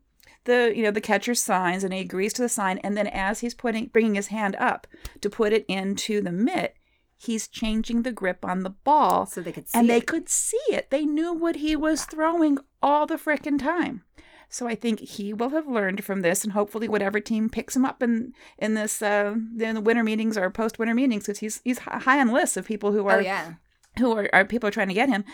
the 0.47 0.73
you 0.75 0.81
know 0.83 0.91
the 0.91 0.99
catcher's 1.01 1.41
signs 1.41 1.83
and 1.83 1.93
he 1.93 1.99
agrees 1.99 2.33
to 2.33 2.41
the 2.41 2.49
sign. 2.49 2.79
And 2.79 2.97
then 2.97 3.07
as 3.07 3.41
he's 3.41 3.53
putting 3.53 3.87
bringing 3.87 4.15
his 4.15 4.27
hand 4.27 4.55
up 4.59 4.87
to 5.21 5.29
put 5.29 5.53
it 5.53 5.63
into 5.67 6.19
the 6.21 6.31
mitt 6.31 6.73
he's 7.19 7.47
changing 7.47 8.03
the 8.03 8.11
grip 8.11 8.45
on 8.45 8.59
the 8.61 8.69
ball. 8.69 9.25
So 9.25 9.41
they 9.41 9.51
could 9.51 9.67
see 9.67 9.75
it. 9.75 9.79
and 9.79 9.89
they 9.89 10.01
could 10.01 10.29
see 10.29 10.59
it. 10.69 10.91
They 10.91 11.03
knew 11.03 11.33
what 11.33 11.55
he 11.55 11.75
was 11.75 12.05
throwing 12.05 12.59
all 12.79 13.07
the 13.07 13.15
frickin' 13.15 13.57
time. 13.57 14.03
So 14.49 14.67
i 14.67 14.75
think 14.75 14.99
he 14.99 15.33
will 15.33 15.49
have 15.49 15.67
learned 15.67 16.03
from 16.05 16.21
this 16.21 16.43
and 16.43 16.53
hopefully 16.53 16.87
whatever 16.87 17.19
team 17.19 17.49
picks 17.49 17.75
him 17.75 17.83
up 17.85 18.01
in 18.03 18.33
in 18.59 18.75
this 18.75 19.01
uh 19.01 19.33
in 19.59 19.75
the 19.75 19.81
winter 19.81 20.03
meetings 20.03 20.37
or 20.37 20.49
post 20.51 20.77
winter 20.79 20.93
meetings 20.95 21.23
because 21.25 21.39
he's 21.39 21.59
he's 21.65 21.79
high 21.79 22.19
on 22.21 22.31
lists 22.31 22.55
of 22.55 22.65
people 22.65 22.91
who 22.93 23.07
are 23.07 23.17
Oh, 23.17 23.19
yeah. 23.19 23.53
who 23.99 24.11
are, 24.17 24.29
are 24.31 24.45
people 24.45 24.67
are 24.69 24.71
trying 24.77 24.87
to 24.87 24.93
get 25.01 25.09
him 25.09 25.25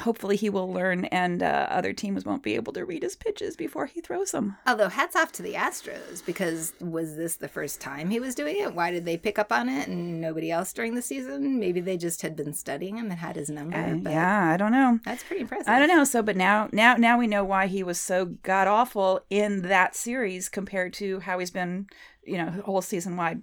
hopefully 0.00 0.36
he 0.36 0.50
will 0.50 0.72
learn 0.72 1.04
and 1.06 1.42
uh, 1.42 1.66
other 1.70 1.92
teams 1.92 2.24
won't 2.24 2.42
be 2.42 2.54
able 2.54 2.72
to 2.72 2.84
read 2.84 3.02
his 3.02 3.16
pitches 3.16 3.56
before 3.56 3.86
he 3.86 4.00
throws 4.00 4.32
them 4.32 4.56
Although 4.66 4.88
hats 4.88 5.16
off 5.16 5.32
to 5.32 5.42
the 5.42 5.54
Astros 5.54 6.24
because 6.24 6.72
was 6.80 7.16
this 7.16 7.36
the 7.36 7.48
first 7.48 7.80
time 7.80 8.10
he 8.10 8.20
was 8.20 8.34
doing 8.34 8.56
it? 8.58 8.74
Why 8.74 8.90
did 8.90 9.04
they 9.04 9.16
pick 9.16 9.38
up 9.38 9.52
on 9.52 9.68
it 9.68 9.88
and 9.88 10.20
nobody 10.20 10.50
else 10.50 10.72
during 10.72 10.94
the 10.94 11.02
season? 11.02 11.58
Maybe 11.58 11.80
they 11.80 11.96
just 11.96 12.22
had 12.22 12.36
been 12.36 12.52
studying 12.52 12.96
him 12.96 13.10
and 13.10 13.18
had 13.20 13.36
his 13.36 13.50
number. 13.50 13.76
Uh, 13.76 13.94
but 13.94 14.12
yeah, 14.12 14.52
I 14.52 14.56
don't 14.56 14.72
know. 14.72 15.00
that's 15.04 15.22
pretty 15.24 15.42
impressive. 15.42 15.68
I 15.68 15.78
don't 15.78 15.88
know. 15.88 16.04
So, 16.04 16.22
but 16.22 16.36
now, 16.36 16.68
now, 16.72 16.96
now 16.96 17.18
we 17.18 17.26
know 17.26 17.44
why 17.44 17.66
he 17.66 17.82
was 17.82 18.00
so 18.00 18.26
god 18.26 18.66
awful 18.68 19.20
in 19.30 19.62
that 19.62 19.94
series 19.94 20.48
compared 20.48 20.92
to 20.94 21.20
how 21.20 21.38
he's 21.38 21.50
been, 21.50 21.86
you 22.24 22.38
know, 22.38 22.50
whole 22.64 22.82
season 22.82 23.16
wide. 23.16 23.42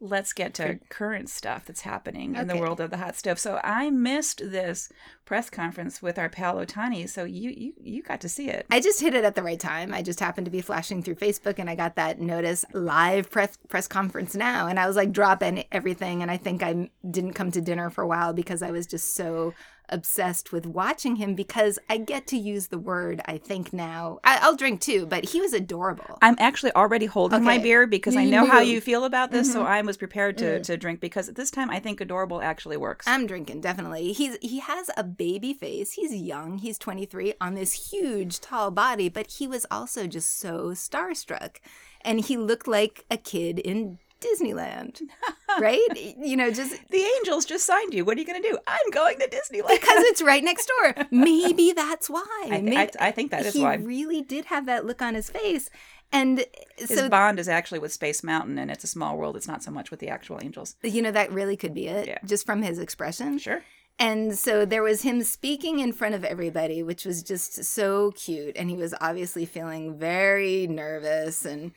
Let's 0.00 0.32
get 0.32 0.54
to 0.54 0.78
current 0.88 1.28
stuff 1.28 1.66
that's 1.66 1.80
happening 1.80 2.36
in 2.36 2.46
the 2.46 2.56
world 2.56 2.80
of 2.80 2.90
the 2.90 2.98
hot 2.98 3.16
stove. 3.16 3.38
So 3.38 3.60
I 3.64 3.90
missed 3.90 4.38
this 4.38 4.92
press 5.24 5.50
conference 5.50 6.00
with 6.00 6.18
our 6.18 6.28
pal 6.28 6.56
Otani. 6.56 7.08
So 7.08 7.24
you, 7.24 7.50
you, 7.50 7.72
you 7.80 8.02
got 8.02 8.20
to 8.20 8.28
see 8.28 8.48
it. 8.48 8.66
I 8.70 8.80
just 8.80 9.00
hit 9.00 9.14
it 9.14 9.24
at 9.24 9.34
the 9.34 9.42
right 9.42 9.58
time. 9.58 9.92
I 9.92 10.02
just 10.02 10.20
happened 10.20 10.44
to 10.44 10.50
be 10.50 10.60
flashing 10.60 11.02
through 11.02 11.16
Facebook 11.16 11.58
and 11.58 11.68
I 11.68 11.74
got 11.74 11.96
that 11.96 12.20
notice 12.20 12.64
live 12.72 13.28
press 13.28 13.58
press 13.68 13.88
conference 13.88 14.34
now, 14.34 14.68
and 14.68 14.78
I 14.78 14.86
was 14.86 14.96
like 14.96 15.12
dropping 15.12 15.64
everything. 15.72 16.22
And 16.22 16.30
I 16.30 16.36
think 16.36 16.62
I 16.62 16.90
didn't 17.10 17.34
come 17.34 17.50
to 17.50 17.60
dinner 17.60 17.90
for 17.90 18.02
a 18.02 18.08
while 18.08 18.32
because 18.32 18.62
I 18.62 18.70
was 18.70 18.86
just 18.86 19.14
so 19.14 19.52
obsessed 19.90 20.52
with 20.52 20.66
watching 20.66 21.16
him 21.16 21.34
because 21.34 21.78
I 21.88 21.98
get 21.98 22.26
to 22.28 22.36
use 22.36 22.68
the 22.68 22.78
word. 22.78 23.20
I 23.26 23.38
think 23.38 23.72
now 23.72 24.18
I, 24.24 24.38
I'll 24.42 24.56
drink 24.56 24.80
too, 24.80 25.06
but 25.06 25.24
he 25.26 25.40
was 25.40 25.52
adorable. 25.52 26.18
I'm 26.22 26.36
actually 26.38 26.72
already 26.74 27.06
holding 27.06 27.42
my 27.44 27.58
beer 27.58 27.86
because 27.86 28.16
I 28.16 28.24
know 28.24 28.46
how 28.46 28.60
you 28.60 28.80
feel 28.80 29.04
about 29.04 29.30
this. 29.30 29.52
So 29.52 29.62
Mhm. 29.62 29.66
I 29.66 29.82
was 29.82 29.96
prepared 29.96 30.38
to, 30.38 30.58
Mm. 30.58 30.62
to 30.64 30.76
drink 30.76 31.00
because 31.00 31.28
at 31.28 31.34
this 31.36 31.50
time 31.50 31.70
I 31.70 31.78
think 31.80 32.00
adorable 32.00 32.40
actually 32.42 32.76
works. 32.76 33.06
I'm 33.06 33.26
drinking 33.26 33.60
definitely. 33.60 34.12
He's 34.12 34.36
he 34.42 34.58
has 34.60 34.90
a 34.96 35.04
baby 35.04 35.52
face. 35.54 35.92
He's 35.92 36.14
young. 36.14 36.58
He's 36.58 36.78
23 36.78 37.34
on 37.40 37.54
this 37.54 37.90
huge 37.90 38.40
tall 38.40 38.70
body, 38.70 39.08
but 39.08 39.30
he 39.32 39.46
was 39.46 39.66
also 39.70 40.06
just 40.06 40.38
so 40.38 40.70
starstruck. 40.70 41.56
And 42.02 42.20
he 42.20 42.36
looked 42.36 42.68
like 42.68 43.04
a 43.10 43.16
kid 43.16 43.58
in 43.58 43.98
Disneyland. 44.20 45.00
right? 45.60 45.88
You 45.96 46.36
know, 46.36 46.50
just 46.50 46.76
the 46.90 47.04
Angels 47.18 47.44
just 47.44 47.64
signed 47.66 47.94
you. 47.94 48.04
What 48.04 48.16
are 48.16 48.20
you 48.20 48.26
going 48.26 48.42
to 48.42 48.48
do? 48.48 48.58
I'm 48.66 48.90
going 48.92 49.18
to 49.18 49.28
Disneyland. 49.28 49.68
because 49.80 50.04
it's 50.04 50.22
right 50.22 50.42
next 50.44 50.70
door. 50.80 51.04
Maybe 51.10 51.72
that's 51.72 52.08
why. 52.10 52.24
I, 52.50 52.60
th- 52.60 52.96
I, 53.00 53.08
I 53.08 53.10
think 53.12 53.30
that 53.30 53.46
is 53.46 53.54
he 53.54 53.62
why. 53.62 53.76
He 53.78 53.84
really 53.84 54.22
did 54.22 54.46
have 54.46 54.66
that 54.66 54.84
look 54.84 55.02
on 55.02 55.14
his 55.14 55.30
face. 55.30 55.70
And 56.10 56.44
His 56.78 56.88
so 56.88 57.08
bond 57.10 57.38
is 57.38 57.48
actually 57.48 57.80
with 57.80 57.92
Space 57.92 58.22
Mountain, 58.24 58.58
and 58.58 58.70
it's 58.70 58.82
a 58.82 58.86
small 58.88 59.18
world. 59.18 59.36
It's 59.36 59.46
not 59.46 59.62
so 59.62 59.70
much 59.70 59.90
with 59.90 60.00
the 60.00 60.08
actual 60.08 60.38
angels. 60.42 60.74
you 60.82 61.02
know 61.02 61.10
that 61.10 61.30
really 61.30 61.54
could 61.56 61.74
be 61.74 61.86
it 61.86 62.08
Yeah. 62.08 62.18
just 62.24 62.46
from 62.46 62.62
his 62.62 62.78
expression. 62.78 63.36
Sure. 63.38 63.62
And 63.98 64.38
so 64.38 64.64
there 64.64 64.82
was 64.82 65.02
him 65.02 65.22
speaking 65.22 65.80
in 65.80 65.92
front 65.92 66.14
of 66.14 66.24
everybody, 66.24 66.82
which 66.82 67.04
was 67.04 67.22
just 67.22 67.62
so 67.64 68.12
cute. 68.12 68.56
And 68.56 68.70
he 68.70 68.76
was 68.76 68.94
obviously 69.00 69.44
feeling 69.44 69.98
very 69.98 70.66
nervous. 70.68 71.44
And 71.44 71.72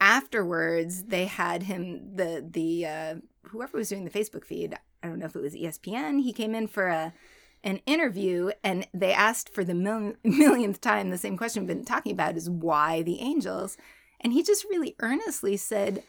afterwards, 0.00 1.04
they 1.04 1.26
had 1.26 1.64
him 1.64 2.16
the 2.16 2.46
the 2.48 2.86
uh, 2.86 3.14
whoever 3.48 3.78
was 3.78 3.88
doing 3.88 4.04
the 4.04 4.10
Facebook 4.10 4.44
feed. 4.44 4.76
I 5.02 5.08
don't 5.08 5.18
know 5.18 5.26
if 5.26 5.36
it 5.36 5.42
was 5.42 5.54
ESPN. 5.54 6.22
He 6.22 6.32
came 6.32 6.54
in 6.54 6.66
for 6.66 6.88
a 6.88 7.12
an 7.62 7.78
interview, 7.86 8.50
and 8.62 8.86
they 8.92 9.12
asked 9.12 9.54
for 9.54 9.64
the 9.64 9.74
mil- 9.74 10.14
millionth 10.24 10.80
time 10.80 11.10
the 11.10 11.18
same 11.18 11.36
question 11.36 11.62
we've 11.62 11.76
been 11.76 11.84
talking 11.84 12.12
about 12.12 12.36
is 12.36 12.50
why 12.50 13.02
the 13.02 13.20
Angels, 13.20 13.76
and 14.20 14.32
he 14.32 14.42
just 14.42 14.64
really 14.64 14.96
earnestly 15.00 15.56
said, 15.56 16.02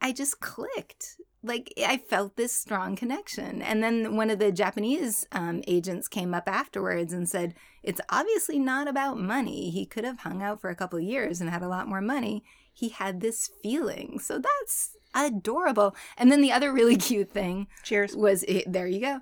"I 0.00 0.12
just 0.12 0.40
clicked." 0.40 1.16
like 1.44 1.72
I 1.86 1.98
felt 1.98 2.36
this 2.36 2.54
strong 2.54 2.96
connection. 2.96 3.60
And 3.60 3.82
then 3.82 4.16
one 4.16 4.30
of 4.30 4.38
the 4.38 4.50
Japanese 4.50 5.26
um, 5.30 5.62
agents 5.66 6.08
came 6.08 6.34
up 6.34 6.48
afterwards 6.48 7.12
and 7.12 7.28
said, 7.28 7.54
It's 7.82 8.00
obviously 8.08 8.58
not 8.58 8.88
about 8.88 9.18
money. 9.18 9.70
He 9.70 9.84
could 9.84 10.04
have 10.04 10.20
hung 10.20 10.42
out 10.42 10.60
for 10.60 10.70
a 10.70 10.74
couple 10.74 10.98
years 10.98 11.40
and 11.40 11.50
had 11.50 11.62
a 11.62 11.68
lot 11.68 11.86
more 11.86 12.00
money. 12.00 12.42
He 12.74 12.90
had 12.90 13.20
this 13.20 13.50
feeling. 13.62 14.18
So 14.18 14.38
that's 14.38 14.96
adorable. 15.14 15.94
And 16.18 16.30
then 16.30 16.40
the 16.42 16.52
other 16.52 16.72
really 16.72 16.96
cute 17.08 17.30
thing 17.32 17.68
Cheers. 17.84 18.14
was 18.16 18.42
it, 18.44 18.70
there 18.70 18.86
you 18.88 19.00
go. 19.00 19.20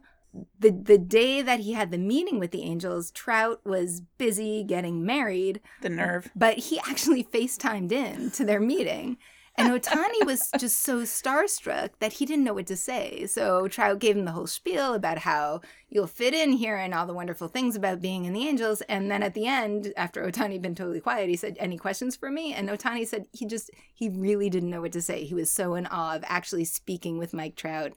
The 0.58 0.70
the 0.70 0.96
day 0.96 1.42
that 1.42 1.60
he 1.60 1.74
had 1.74 1.90
the 1.90 1.98
meeting 1.98 2.38
with 2.38 2.52
the 2.52 2.62
Angels, 2.62 3.10
Trout 3.10 3.60
was 3.66 4.00
busy 4.16 4.64
getting 4.64 5.04
married, 5.04 5.60
The 5.82 5.90
nerve. 5.90 6.30
but 6.34 6.56
he 6.58 6.80
actually 6.88 7.22
FaceTimed 7.34 7.92
in 7.92 8.30
to 8.32 8.44
their 8.44 8.58
meeting. 8.60 9.18
And 9.58 9.68
Otani 9.68 10.24
was 10.24 10.50
just 10.58 10.80
so 10.80 11.02
starstruck 11.02 11.90
that 11.98 12.14
he 12.14 12.24
didn't 12.24 12.44
know 12.44 12.54
what 12.54 12.66
to 12.68 12.76
say. 12.76 13.26
So 13.26 13.68
Trout 13.68 13.98
gave 13.98 14.16
him 14.16 14.24
the 14.24 14.32
whole 14.32 14.46
spiel 14.46 14.94
about 14.94 15.18
how 15.18 15.60
you'll 15.90 16.06
fit 16.06 16.32
in 16.32 16.52
here 16.52 16.76
and 16.76 16.94
all 16.94 17.06
the 17.06 17.12
wonderful 17.12 17.48
things 17.48 17.76
about 17.76 18.00
being 18.00 18.24
in 18.24 18.32
the 18.32 18.48
Angels. 18.48 18.80
And 18.82 19.10
then 19.10 19.22
at 19.22 19.34
the 19.34 19.46
end, 19.46 19.92
after 19.96 20.22
Otani 20.24 20.52
had 20.52 20.62
been 20.62 20.74
totally 20.74 21.00
quiet, 21.00 21.28
he 21.28 21.36
said, 21.36 21.56
Any 21.60 21.76
questions 21.76 22.16
for 22.16 22.30
me? 22.30 22.54
And 22.54 22.70
Otani 22.70 23.06
said 23.06 23.26
he 23.32 23.44
just, 23.44 23.70
he 23.92 24.08
really 24.08 24.48
didn't 24.48 24.70
know 24.70 24.80
what 24.80 24.92
to 24.92 25.02
say. 25.02 25.24
He 25.24 25.34
was 25.34 25.50
so 25.50 25.74
in 25.74 25.86
awe 25.86 26.16
of 26.16 26.24
actually 26.26 26.64
speaking 26.64 27.18
with 27.18 27.34
Mike 27.34 27.56
Trout 27.56 27.92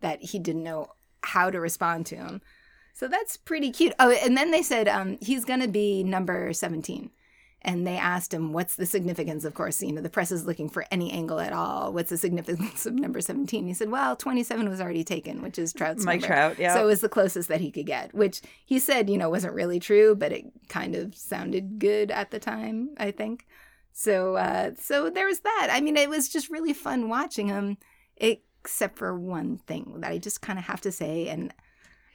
that 0.00 0.22
he 0.22 0.38
didn't 0.38 0.62
know 0.62 0.92
how 1.22 1.50
to 1.50 1.60
respond 1.60 2.06
to 2.06 2.16
him. 2.16 2.40
So 2.92 3.08
that's 3.08 3.36
pretty 3.36 3.72
cute. 3.72 3.94
Oh, 3.98 4.10
and 4.10 4.36
then 4.36 4.52
they 4.52 4.62
said 4.62 4.86
um, 4.86 5.18
he's 5.20 5.44
going 5.44 5.60
to 5.60 5.68
be 5.68 6.04
number 6.04 6.52
17 6.52 7.10
and 7.62 7.86
they 7.86 7.96
asked 7.96 8.32
him 8.32 8.52
what's 8.52 8.76
the 8.76 8.86
significance 8.86 9.44
of 9.44 9.54
course 9.54 9.82
you 9.82 9.92
know 9.92 10.00
the 10.00 10.08
press 10.08 10.32
is 10.32 10.46
looking 10.46 10.68
for 10.68 10.84
any 10.90 11.10
angle 11.12 11.40
at 11.40 11.52
all. 11.52 11.92
What's 11.92 12.10
the 12.10 12.16
significance 12.16 12.86
of 12.86 12.94
number 12.94 13.20
17 13.20 13.66
he 13.66 13.74
said 13.74 13.90
well 13.90 14.16
27 14.16 14.68
was 14.68 14.80
already 14.80 15.04
taken 15.04 15.42
which 15.42 15.58
is 15.58 15.72
trout's 15.72 16.04
Mike 16.04 16.20
number. 16.20 16.34
Trout, 16.34 16.58
yeah. 16.58 16.74
so 16.74 16.82
it 16.82 16.86
was 16.86 17.00
the 17.00 17.08
closest 17.08 17.48
that 17.48 17.60
he 17.60 17.70
could 17.70 17.86
get 17.86 18.14
which 18.14 18.40
he 18.64 18.78
said 18.78 19.10
you 19.10 19.18
know 19.18 19.30
wasn't 19.30 19.54
really 19.54 19.80
true 19.80 20.14
but 20.14 20.32
it 20.32 20.44
kind 20.68 20.94
of 20.94 21.14
sounded 21.14 21.78
good 21.78 22.10
at 22.10 22.30
the 22.30 22.38
time 22.38 22.90
i 22.98 23.10
think. 23.10 23.46
So 23.92 24.36
uh 24.36 24.72
so 24.78 25.10
there 25.10 25.26
was 25.26 25.40
that. 25.40 25.68
I 25.70 25.80
mean 25.80 25.96
it 25.96 26.08
was 26.08 26.28
just 26.28 26.50
really 26.50 26.72
fun 26.72 27.08
watching 27.08 27.48
him 27.48 27.76
except 28.16 28.98
for 28.98 29.18
one 29.18 29.56
thing 29.66 30.00
that 30.00 30.10
i 30.10 30.18
just 30.18 30.42
kind 30.42 30.58
of 30.58 30.66
have 30.66 30.80
to 30.82 30.92
say 30.92 31.28
and 31.28 31.52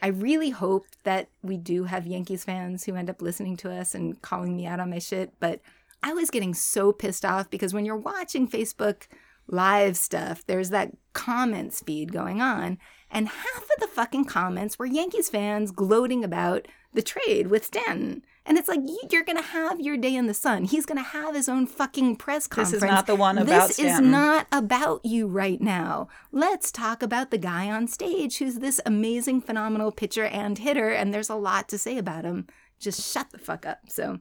I 0.05 0.09
really 0.09 0.51
hope 0.51 0.85
that 1.01 1.29
we 1.41 1.57
do 1.57 1.85
have 1.85 2.05
Yankees 2.05 2.43
fans 2.43 2.83
who 2.83 2.93
end 2.93 3.09
up 3.09 3.23
listening 3.23 3.57
to 3.57 3.71
us 3.71 3.95
and 3.95 4.21
calling 4.21 4.55
me 4.55 4.67
out 4.67 4.79
on 4.79 4.91
my 4.91 4.99
shit, 4.99 5.33
but 5.39 5.61
I 6.03 6.13
was 6.13 6.29
getting 6.29 6.53
so 6.53 6.91
pissed 6.91 7.25
off 7.25 7.49
because 7.49 7.73
when 7.73 7.85
you're 7.85 7.97
watching 7.97 8.47
Facebook 8.47 9.07
live 9.47 9.97
stuff, 9.97 10.45
there's 10.45 10.69
that 10.69 10.91
comments 11.13 11.81
feed 11.81 12.13
going 12.13 12.39
on, 12.39 12.77
and 13.11 13.27
half 13.27 13.63
of 13.63 13.79
the 13.79 13.87
fucking 13.87 14.25
comments 14.25 14.77
were 14.79 14.85
Yankees 14.85 15.29
fans 15.29 15.71
gloating 15.71 16.23
about 16.23 16.67
the 16.93 17.01
trade 17.01 17.47
with 17.47 17.65
Stanton. 17.65 18.23
And 18.45 18.57
it's 18.57 18.67
like 18.67 18.79
you- 18.81 18.99
you're 19.11 19.23
gonna 19.23 19.41
have 19.41 19.79
your 19.79 19.97
day 19.97 20.15
in 20.15 20.27
the 20.27 20.33
sun. 20.33 20.65
He's 20.65 20.85
gonna 20.85 21.01
have 21.01 21.33
his 21.35 21.49
own 21.49 21.65
fucking 21.67 22.15
press 22.17 22.47
conference. 22.47 22.71
This 22.73 22.83
is 22.83 22.89
not 22.95 23.07
the 23.07 23.15
one 23.15 23.37
about 23.37 23.67
This 23.69 23.79
is 23.79 23.85
not 24.11 24.47
about 24.51 25.03
you 25.05 25.27
right 25.27 25.59
now. 25.59 26.07
Let's 26.31 26.71
talk 26.71 27.01
about 27.01 27.31
the 27.31 27.37
guy 27.37 27.69
on 27.71 27.87
stage 27.87 28.37
who's 28.37 28.55
this 28.59 28.79
amazing, 28.85 29.41
phenomenal 29.41 29.91
pitcher 29.91 30.25
and 30.25 30.57
hitter, 30.57 30.89
and 30.89 31.13
there's 31.13 31.29
a 31.29 31.35
lot 31.35 31.67
to 31.69 31.77
say 31.77 31.97
about 31.97 32.23
him. 32.23 32.47
Just 32.79 33.01
shut 33.11 33.31
the 33.31 33.39
fuck 33.39 33.65
up. 33.65 33.79
So, 33.89 34.19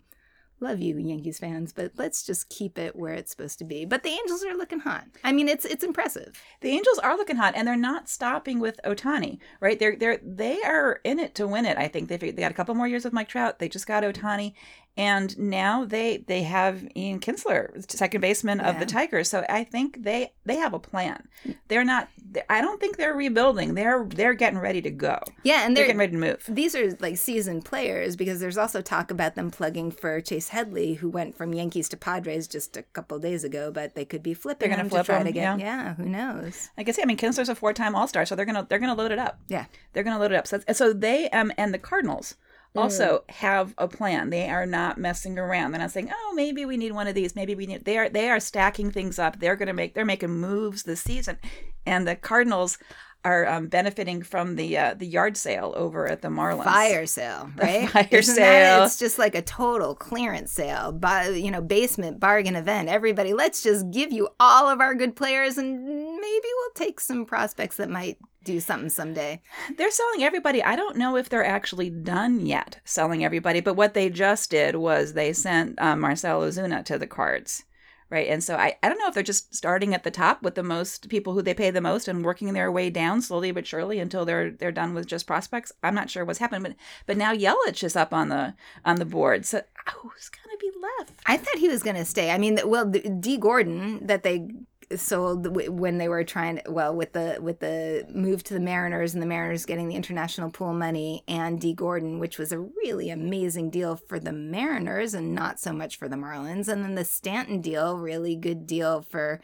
love 0.60 0.80
you, 0.80 0.98
Yankees 0.98 1.38
fans, 1.38 1.72
but 1.72 1.92
let's 1.96 2.24
just 2.24 2.48
keep 2.48 2.78
it 2.78 2.96
where 2.96 3.14
it's 3.14 3.30
supposed 3.30 3.58
to 3.58 3.64
be. 3.64 3.84
But 3.84 4.02
the 4.02 4.10
Angels 4.10 4.44
are 4.44 4.56
looking 4.56 4.80
hot. 4.80 5.04
I 5.22 5.32
mean, 5.32 5.48
it's 5.48 5.64
it's 5.64 5.84
impressive. 5.84 6.40
The 6.60 6.70
Angels 6.70 6.98
are 6.98 7.16
looking 7.16 7.36
hot, 7.36 7.54
and 7.56 7.66
they're 7.66 7.76
not 7.76 8.08
stopping 8.08 8.60
with 8.60 8.80
Otani, 8.84 9.38
right? 9.60 9.78
They're 9.78 9.96
they're 9.96 10.18
they 10.22 10.60
are 10.62 11.00
in 11.04 11.18
it 11.18 11.34
to 11.36 11.46
win 11.46 11.66
it. 11.66 11.76
I 11.76 11.88
think 11.88 12.08
they 12.08 12.16
they 12.16 12.32
got 12.32 12.50
a 12.50 12.54
couple 12.54 12.74
more 12.74 12.88
years 12.88 13.04
with 13.04 13.12
Mike 13.12 13.28
Trout. 13.28 13.58
They 13.58 13.68
just 13.68 13.86
got 13.86 14.04
Otani, 14.04 14.54
and 14.96 15.36
now 15.38 15.84
they 15.84 16.18
they 16.18 16.42
have 16.44 16.86
Ian 16.96 17.18
Kinsler, 17.20 17.90
second 17.90 18.20
baseman 18.20 18.60
of 18.60 18.78
the 18.78 18.86
Tigers. 18.86 19.28
So 19.28 19.44
I 19.48 19.64
think 19.64 20.02
they 20.04 20.32
they 20.46 20.56
have 20.56 20.72
a 20.74 20.78
plan. 20.78 21.26
They're 21.68 21.84
not. 21.84 22.08
I 22.48 22.60
don't 22.60 22.80
think 22.80 22.96
they're 22.96 23.14
rebuilding. 23.14 23.74
They're 23.74 24.04
they're 24.08 24.34
getting 24.34 24.58
ready 24.58 24.82
to 24.82 24.90
go. 24.90 25.20
Yeah, 25.44 25.64
and 25.66 25.76
They're 25.76 25.82
they're 25.82 25.94
getting 25.94 25.98
ready 25.98 26.12
to 26.12 26.18
move. 26.18 26.44
these 26.48 26.74
are 26.74 26.96
like 27.00 27.16
seasoned 27.16 27.64
players 27.64 28.16
because 28.16 28.40
there's 28.40 28.58
also 28.58 28.80
talk 28.82 29.10
about 29.10 29.34
them 29.36 29.50
plugging 29.50 29.90
for 29.90 30.20
Chase 30.20 30.48
Headley, 30.48 30.94
who 30.94 31.08
went 31.08 31.36
from 31.36 31.54
Yankees 31.54 31.88
to 31.90 31.96
Padres 31.96 32.48
just 32.48 32.76
a 32.76 32.82
couple 32.82 33.18
days 33.18 33.44
ago, 33.44 33.70
but 33.72 33.94
they 33.94 34.04
could 34.04 34.22
be 34.22 34.34
flipping 34.34 34.68
They're 34.68 34.76
gonna 34.78 34.88
flip 34.88 35.06
to 35.06 35.12
try 35.12 35.20
him, 35.20 35.26
to 35.26 35.32
get. 35.32 35.42
yeah. 35.42 35.56
Yeah, 35.58 35.94
who 35.94 36.04
knows? 36.06 36.70
I 36.78 36.82
guess 36.82 36.98
I 37.00 37.04
mean 37.04 37.16
Kinsler's 37.16 37.48
a 37.48 37.54
four-time 37.54 37.94
All-Star, 37.94 38.26
so 38.26 38.34
they're 38.34 38.44
gonna 38.46 38.66
they're 38.68 38.78
gonna 38.80 38.94
load 38.94 39.12
it 39.12 39.18
up. 39.18 39.38
Yeah. 39.48 39.66
They're 39.92 40.02
gonna 40.04 40.18
load 40.20 40.32
it 40.32 40.36
up. 40.36 40.46
So 40.46 40.60
so 40.72 40.92
they 40.92 41.28
um 41.30 41.52
and 41.58 41.72
the 41.72 41.78
Cardinals 41.78 42.34
also 42.74 43.24
have 43.28 43.74
a 43.78 43.88
plan. 43.88 44.30
They 44.30 44.48
are 44.48 44.66
not 44.66 44.98
messing 44.98 45.38
around. 45.38 45.72
They're 45.72 45.80
not 45.80 45.90
saying, 45.92 46.10
"Oh, 46.12 46.32
maybe 46.34 46.64
we 46.64 46.76
need 46.76 46.92
one 46.92 47.06
of 47.06 47.14
these. 47.14 47.34
Maybe 47.36 47.54
we 47.54 47.66
need." 47.66 47.84
They 47.84 47.98
are 47.98 48.08
they 48.08 48.28
are 48.30 48.40
stacking 48.40 48.90
things 48.90 49.18
up. 49.18 49.38
They're 49.38 49.56
gonna 49.56 49.72
make 49.74 49.94
they're 49.94 50.04
making 50.04 50.30
moves 50.30 50.82
this 50.82 51.00
season, 51.00 51.38
and 51.86 52.06
the 52.06 52.16
Cardinals 52.16 52.78
are 53.24 53.46
um, 53.48 53.68
benefiting 53.68 54.22
from 54.22 54.56
the 54.56 54.76
uh, 54.76 54.94
the 54.94 55.06
yard 55.06 55.36
sale 55.36 55.72
over 55.76 56.06
at 56.06 56.20
the 56.20 56.28
Marlins. 56.28 56.64
fire 56.64 57.06
sale, 57.06 57.50
right? 57.56 57.88
fire 57.88 58.08
Isn't 58.10 58.34
sale. 58.34 58.82
it? 58.82 58.86
It's 58.86 58.98
just 58.98 59.18
like 59.18 59.34
a 59.34 59.42
total 59.42 59.94
clearance 59.94 60.52
sale, 60.52 60.92
by 60.92 61.28
you 61.28 61.50
know, 61.50 61.62
basement 61.62 62.20
bargain 62.20 62.54
event. 62.56 62.88
Everybody, 62.88 63.32
let's 63.32 63.62
just 63.62 63.90
give 63.90 64.12
you 64.12 64.28
all 64.38 64.68
of 64.68 64.80
our 64.80 64.94
good 64.94 65.16
players, 65.16 65.56
and 65.56 65.84
maybe 65.84 66.48
we'll 66.56 66.72
take 66.74 67.00
some 67.00 67.24
prospects 67.24 67.76
that 67.76 67.88
might 67.88 68.18
do 68.44 68.60
something 68.60 68.90
someday. 68.90 69.42
They're 69.76 69.90
selling 69.90 70.22
everybody. 70.22 70.62
I 70.62 70.76
don't 70.76 70.96
know 70.96 71.16
if 71.16 71.28
they're 71.28 71.44
actually 71.44 71.90
done 71.90 72.46
yet 72.46 72.80
selling 72.84 73.24
everybody, 73.24 73.60
but 73.60 73.74
what 73.74 73.94
they 73.94 74.10
just 74.10 74.50
did 74.50 74.76
was 74.76 75.14
they 75.14 75.32
sent 75.32 75.80
um, 75.80 76.00
Marcelo 76.00 76.48
Ozuna 76.48 76.84
to 76.84 76.98
the 76.98 77.06
Cards, 77.06 77.64
right? 78.10 78.28
And 78.28 78.44
so 78.44 78.56
I, 78.56 78.76
I 78.82 78.88
don't 78.88 78.98
know 78.98 79.08
if 79.08 79.14
they're 79.14 79.22
just 79.22 79.54
starting 79.54 79.94
at 79.94 80.04
the 80.04 80.10
top 80.10 80.42
with 80.42 80.54
the 80.54 80.62
most 80.62 81.08
people 81.08 81.32
who 81.32 81.42
they 81.42 81.54
pay 81.54 81.70
the 81.70 81.80
most 81.80 82.06
and 82.06 82.24
working 82.24 82.52
their 82.52 82.70
way 82.70 82.90
down 82.90 83.22
slowly 83.22 83.50
but 83.50 83.66
surely 83.66 83.98
until 83.98 84.24
they're 84.24 84.50
they're 84.50 84.72
done 84.72 84.94
with 84.94 85.06
just 85.06 85.26
prospects. 85.26 85.72
I'm 85.82 85.94
not 85.94 86.10
sure 86.10 86.24
what's 86.24 86.38
happened, 86.38 86.64
but 86.64 86.76
but 87.06 87.16
now 87.16 87.34
Yelich 87.34 87.82
is 87.82 87.96
up 87.96 88.12
on 88.12 88.28
the 88.28 88.54
on 88.84 88.96
the 88.96 89.04
board. 89.06 89.46
So 89.46 89.62
who's 89.94 90.28
gonna 90.28 90.58
be 90.60 90.70
left? 90.98 91.20
I 91.26 91.36
thought 91.36 91.58
he 91.58 91.68
was 91.68 91.82
to 91.82 92.04
stay. 92.04 92.30
I 92.30 92.38
mean, 92.38 92.58
well, 92.64 92.84
D. 92.84 93.38
Gordon 93.38 94.06
that 94.06 94.22
they 94.22 94.48
sold 94.96 95.46
when 95.68 95.98
they 95.98 96.08
were 96.08 96.24
trying 96.24 96.60
well 96.68 96.94
with 96.94 97.12
the 97.12 97.38
with 97.40 97.60
the 97.60 98.06
move 98.14 98.42
to 98.44 98.54
the 98.54 98.60
Mariners 98.60 99.14
and 99.14 99.22
the 99.22 99.26
Mariners 99.26 99.66
getting 99.66 99.88
the 99.88 99.96
international 99.96 100.50
pool 100.50 100.72
money 100.72 101.24
and 101.28 101.60
D. 101.60 101.72
Gordon, 101.74 102.18
which 102.18 102.38
was 102.38 102.52
a 102.52 102.58
really 102.58 103.10
amazing 103.10 103.70
deal 103.70 103.96
for 103.96 104.18
the 104.18 104.32
Mariners 104.32 105.14
and 105.14 105.34
not 105.34 105.58
so 105.60 105.72
much 105.72 105.96
for 105.96 106.08
the 106.08 106.16
Marlins, 106.16 106.68
and 106.68 106.84
then 106.84 106.94
the 106.94 107.04
Stanton 107.04 107.60
deal, 107.60 107.98
really 107.98 108.36
good 108.36 108.66
deal 108.66 109.02
for 109.02 109.40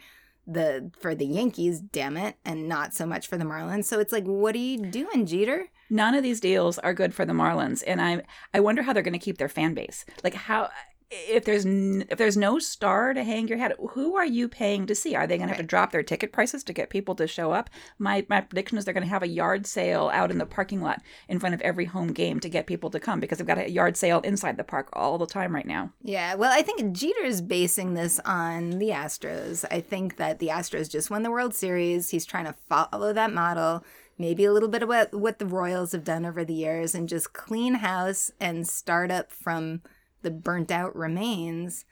the 0.47 0.91
for 0.99 1.15
the 1.15 1.25
Yankees, 1.25 1.79
damn 1.79 2.17
it, 2.17 2.35
and 2.43 2.67
not 2.67 2.93
so 2.93 3.05
much 3.05 3.27
for 3.27 3.37
the 3.37 3.45
Marlins. 3.45 3.85
So 3.85 3.99
it's 3.99 4.11
like, 4.11 4.25
what 4.25 4.55
are 4.55 4.59
you 4.59 4.77
doing, 4.77 5.25
Jeter? 5.25 5.67
None 5.89 6.15
of 6.15 6.23
these 6.23 6.39
deals 6.39 6.79
are 6.79 6.93
good 6.93 7.13
for 7.13 7.25
the 7.25 7.33
Marlins, 7.33 7.83
and 7.85 8.01
I 8.01 8.23
I 8.53 8.59
wonder 8.59 8.81
how 8.81 8.93
they're 8.93 9.03
going 9.03 9.13
to 9.13 9.19
keep 9.19 9.37
their 9.37 9.49
fan 9.49 9.73
base. 9.73 10.05
Like 10.23 10.33
how 10.33 10.69
if 11.11 11.43
there's 11.43 11.65
n- 11.65 12.05
if 12.09 12.17
there's 12.17 12.37
no 12.37 12.57
star 12.57 13.13
to 13.13 13.23
hang 13.23 13.47
your 13.47 13.57
hat, 13.57 13.75
who 13.89 14.15
are 14.15 14.25
you 14.25 14.47
paying 14.47 14.85
to 14.87 14.95
see? 14.95 15.13
Are 15.13 15.27
they 15.27 15.37
going 15.37 15.49
to 15.49 15.53
have 15.53 15.61
to 15.61 15.67
drop 15.67 15.91
their 15.91 16.03
ticket 16.03 16.31
prices 16.31 16.63
to 16.63 16.73
get 16.73 16.89
people 16.89 17.15
to 17.15 17.27
show 17.27 17.51
up? 17.51 17.69
My 17.99 18.25
my 18.29 18.41
prediction 18.41 18.77
is 18.77 18.85
they're 18.85 18.93
going 18.93 19.03
to 19.03 19.09
have 19.09 19.23
a 19.23 19.27
yard 19.27 19.67
sale 19.67 20.09
out 20.13 20.31
in 20.31 20.37
the 20.37 20.45
parking 20.45 20.81
lot 20.81 21.01
in 21.27 21.39
front 21.39 21.53
of 21.53 21.61
every 21.61 21.85
home 21.85 22.13
game 22.13 22.39
to 22.39 22.49
get 22.49 22.65
people 22.65 22.89
to 22.91 22.99
come 22.99 23.19
because 23.19 23.37
they've 23.37 23.47
got 23.47 23.57
a 23.57 23.69
yard 23.69 23.97
sale 23.97 24.21
inside 24.21 24.57
the 24.57 24.63
park 24.63 24.89
all 24.93 25.17
the 25.17 25.27
time 25.27 25.53
right 25.53 25.67
now. 25.67 25.91
Yeah, 26.01 26.35
well, 26.35 26.51
I 26.51 26.61
think 26.61 26.93
Jeter's 26.93 27.41
basing 27.41 27.93
this 27.93 28.19
on 28.25 28.79
the 28.79 28.89
Astros. 28.89 29.65
I 29.69 29.81
think 29.81 30.15
that 30.15 30.39
the 30.39 30.47
Astros 30.47 30.89
just 30.89 31.09
won 31.09 31.23
the 31.23 31.31
World 31.31 31.53
Series. 31.53 32.09
He's 32.09 32.25
trying 32.25 32.45
to 32.45 32.55
follow 32.69 33.11
that 33.11 33.33
model, 33.33 33.83
maybe 34.17 34.45
a 34.45 34.53
little 34.53 34.69
bit 34.69 34.83
of 34.83 34.89
what, 34.89 35.13
what 35.13 35.39
the 35.39 35.45
Royals 35.45 35.91
have 35.91 36.05
done 36.05 36.25
over 36.25 36.45
the 36.45 36.53
years, 36.53 36.95
and 36.95 37.09
just 37.09 37.33
clean 37.33 37.75
house 37.75 38.31
and 38.39 38.67
start 38.67 39.11
up 39.11 39.31
from 39.31 39.81
the 40.21 40.31
burnt 40.31 40.71
out 40.71 40.95
remains. 40.95 41.85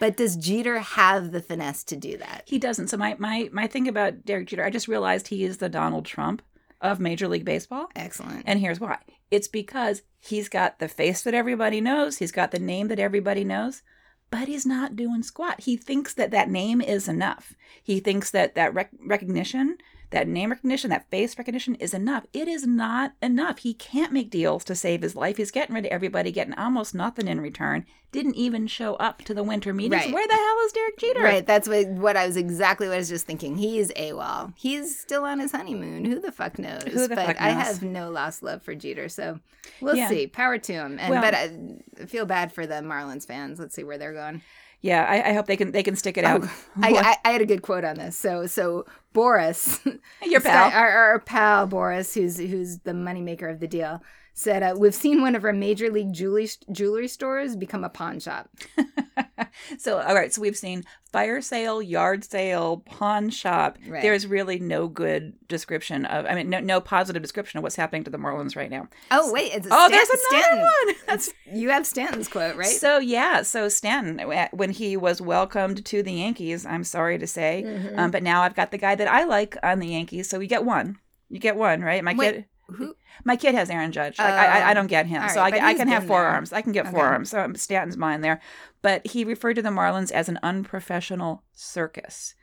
But 0.00 0.16
does 0.16 0.36
Jeter 0.36 0.80
have 0.80 1.30
the 1.30 1.40
finesse 1.40 1.84
to 1.84 1.96
do 1.96 2.16
that? 2.18 2.42
He 2.46 2.58
doesn't. 2.58 2.88
So 2.88 2.96
my 2.96 3.16
my 3.18 3.48
my 3.52 3.66
thing 3.66 3.88
about 3.88 4.24
Derek 4.24 4.48
Jeter, 4.48 4.64
I 4.64 4.70
just 4.70 4.88
realized 4.88 5.28
he 5.28 5.44
is 5.44 5.58
the 5.58 5.68
Donald 5.68 6.04
Trump 6.04 6.42
of 6.80 7.00
Major 7.00 7.28
League 7.28 7.44
Baseball. 7.44 7.88
Excellent. 7.96 8.42
And 8.46 8.60
here's 8.60 8.80
why 8.80 8.98
it's 9.30 9.48
because 9.48 10.02
he's 10.20 10.48
got 10.48 10.78
the 10.78 10.88
face 10.88 11.22
that 11.22 11.34
everybody 11.34 11.80
knows, 11.80 12.18
he's 12.18 12.32
got 12.32 12.50
the 12.50 12.58
name 12.58 12.88
that 12.88 12.98
everybody 12.98 13.44
knows, 13.44 13.82
but 14.30 14.48
he's 14.48 14.66
not 14.66 14.96
doing 14.96 15.22
squat. 15.22 15.60
He 15.60 15.76
thinks 15.76 16.14
that 16.14 16.30
that 16.32 16.50
name 16.50 16.80
is 16.80 17.08
enough. 17.08 17.54
He 17.82 18.00
thinks 18.00 18.30
that 18.32 18.54
that 18.54 18.74
rec- 18.74 18.90
recognition, 19.00 19.78
that 20.10 20.28
name 20.28 20.50
recognition, 20.50 20.90
that 20.90 21.10
face 21.10 21.36
recognition 21.36 21.74
is 21.76 21.92
enough. 21.94 22.24
It 22.32 22.46
is 22.48 22.66
not 22.66 23.14
enough. 23.22 23.58
He 23.58 23.74
can't 23.74 24.12
make 24.12 24.30
deals 24.30 24.62
to 24.64 24.74
save 24.74 25.02
his 25.02 25.16
life. 25.16 25.36
He's 25.38 25.50
getting 25.50 25.74
rid 25.74 25.86
of 25.86 25.90
everybody, 25.92 26.30
getting 26.30 26.54
almost 26.54 26.94
nothing 26.94 27.26
in 27.28 27.40
return. 27.40 27.84
didn't 28.12 28.36
even 28.36 28.68
show 28.68 28.94
up 28.94 29.22
to 29.22 29.34
the 29.34 29.42
winter 29.42 29.74
meetings. 29.74 30.04
Right. 30.04 30.14
Where 30.14 30.26
the 30.28 30.34
hell 30.34 30.58
is 30.66 30.72
Derek 30.72 30.98
Jeter? 30.98 31.20
Right, 31.20 31.44
that's 31.44 31.66
what 31.66 31.88
what 31.88 32.16
I 32.16 32.26
was 32.28 32.36
exactly 32.36 32.86
what 32.86 32.94
I 32.94 32.98
was 32.98 33.08
just 33.08 33.26
thinking. 33.26 33.56
He's 33.56 33.90
AWOL. 33.94 34.52
He's 34.56 34.96
still 35.00 35.24
on 35.24 35.40
his 35.40 35.50
honeymoon. 35.50 36.04
Who 36.04 36.20
the 36.20 36.30
fuck 36.30 36.56
knows? 36.60 36.84
Who 36.84 37.08
the 37.08 37.16
but 37.16 37.26
fuck 37.26 37.40
I 37.40 37.48
have 37.50 37.82
no 37.82 38.10
lost 38.10 38.44
love 38.44 38.62
for 38.62 38.72
Jeter, 38.76 39.08
so 39.08 39.40
we'll 39.80 39.96
Yeah. 39.96 40.08
see. 40.08 40.28
Power 40.28 40.58
to 40.58 40.72
him. 40.72 40.98
And 41.00 41.10
Well- 41.10 41.22
but 41.22 41.34
I 41.34 42.06
feel 42.06 42.24
bad 42.24 42.52
for 42.52 42.66
the 42.68 42.74
Marlins 42.74 43.26
fans. 43.26 43.58
Let's 43.58 43.74
see 43.74 43.82
where 43.82 43.98
they're 43.98 44.12
going. 44.12 44.42
Yeah, 44.84 45.02
I, 45.08 45.30
I 45.30 45.32
hope 45.32 45.46
they 45.46 45.56
can 45.56 45.72
they 45.72 45.82
can 45.82 45.96
stick 45.96 46.18
it 46.18 46.24
out. 46.26 46.42
Oh, 46.44 46.50
I, 46.82 46.90
I, 46.92 47.16
I 47.24 47.32
had 47.32 47.40
a 47.40 47.46
good 47.46 47.62
quote 47.62 47.84
on 47.84 47.96
this. 47.96 48.18
So 48.18 48.46
so 48.46 48.84
Boras, 49.14 49.80
Your 50.22 50.40
pal. 50.42 50.70
our, 50.70 50.88
our 50.90 51.18
pal 51.20 51.66
Boras, 51.66 52.12
who's 52.12 52.36
who's 52.36 52.80
the 52.80 52.92
moneymaker 52.92 53.50
of 53.50 53.60
the 53.60 53.66
deal, 53.66 54.02
said 54.36 54.62
uh, 54.62 54.74
we've 54.76 54.94
seen 54.94 55.22
one 55.22 55.34
of 55.36 55.44
our 55.44 55.52
major 55.52 55.90
league 55.90 56.12
jewelry 56.12 56.48
jewelry 56.72 57.06
stores 57.08 57.54
become 57.56 57.84
a 57.84 57.88
pawn 57.88 58.18
shop. 58.20 58.50
so 59.78 60.00
all 60.00 60.14
right, 60.14 60.32
so 60.32 60.40
we've 60.42 60.56
seen 60.56 60.84
fire 61.12 61.40
sale, 61.40 61.80
yard 61.80 62.24
sale, 62.24 62.78
pawn 62.78 63.30
shop. 63.30 63.78
Right. 63.86 64.02
There's 64.02 64.26
really 64.26 64.58
no 64.58 64.88
good 64.88 65.34
description 65.48 66.04
of 66.06 66.26
I 66.26 66.34
mean 66.34 66.50
no 66.50 66.60
no 66.60 66.80
positive 66.80 67.22
description 67.22 67.58
of 67.58 67.62
what's 67.62 67.76
happening 67.76 68.04
to 68.04 68.10
the 68.10 68.18
Marlins 68.18 68.56
right 68.56 68.70
now. 68.70 68.88
Oh 69.10 69.32
wait, 69.32 69.52
it's 69.54 69.68
Oh, 69.70 69.88
there's 69.88 70.08
another 70.08 70.42
Stanton. 70.44 70.60
one. 70.60 70.94
That's 71.06 71.30
You 71.52 71.70
have 71.70 71.86
Stanton's 71.86 72.28
quote, 72.28 72.56
right? 72.56 72.66
So 72.66 72.98
yeah, 72.98 73.42
so 73.42 73.68
Stanton, 73.68 74.18
when 74.52 74.70
he 74.70 74.96
was 74.96 75.20
welcomed 75.20 75.84
to 75.86 76.02
the 76.02 76.12
Yankees, 76.12 76.66
I'm 76.66 76.84
sorry 76.84 77.18
to 77.18 77.26
say, 77.26 77.62
Mhm. 77.64 77.98
um, 77.98 78.10
but 78.10 78.22
now 78.22 78.42
I've 78.42 78.54
got 78.56 78.70
the 78.70 78.78
guy 78.78 78.94
that 78.94 79.08
I 79.08 79.24
like 79.24 79.56
on 79.62 79.78
the 79.78 79.88
Yankees, 79.88 80.28
so 80.28 80.38
we 80.38 80.46
get 80.46 80.64
one. 80.64 80.98
You 81.28 81.38
get 81.38 81.56
one, 81.56 81.82
right? 81.82 82.02
My 82.04 82.14
Wait, 82.14 82.32
kid, 82.34 82.44
Who? 82.68 82.94
My 83.24 83.36
kid 83.36 83.54
has 83.54 83.70
Aaron 83.70 83.92
Judge. 83.92 84.18
I, 84.18 84.30
I, 84.30 84.68
I 84.68 84.70
Oh, 84.70 84.74
don't 84.74 84.86
get 84.88 85.06
him, 85.06 85.22
all 85.22 85.28
so 85.28 85.40
right, 85.40 85.54
I, 85.54 85.68
I 85.68 85.74
can 85.74 85.88
have 85.88 86.02
been 86.02 86.08
there. 86.08 86.16
forearms. 86.18 86.52
I 86.52 86.62
can 86.62 86.72
get 86.72 86.86
Okay. 86.86 86.92
forearms. 86.96 87.30
So 87.30 87.40
um, 87.40 87.54
Stanton's 87.54 87.96
mine 87.96 88.20
there, 88.20 88.40
but 88.82 89.06
he 89.06 89.24
referred 89.24 89.54
to 89.54 89.62
the 89.62 89.68
Marlins 89.70 90.10
as 90.10 90.28
an 90.28 90.38
unprofessional 90.42 91.42
circus. 91.52 92.34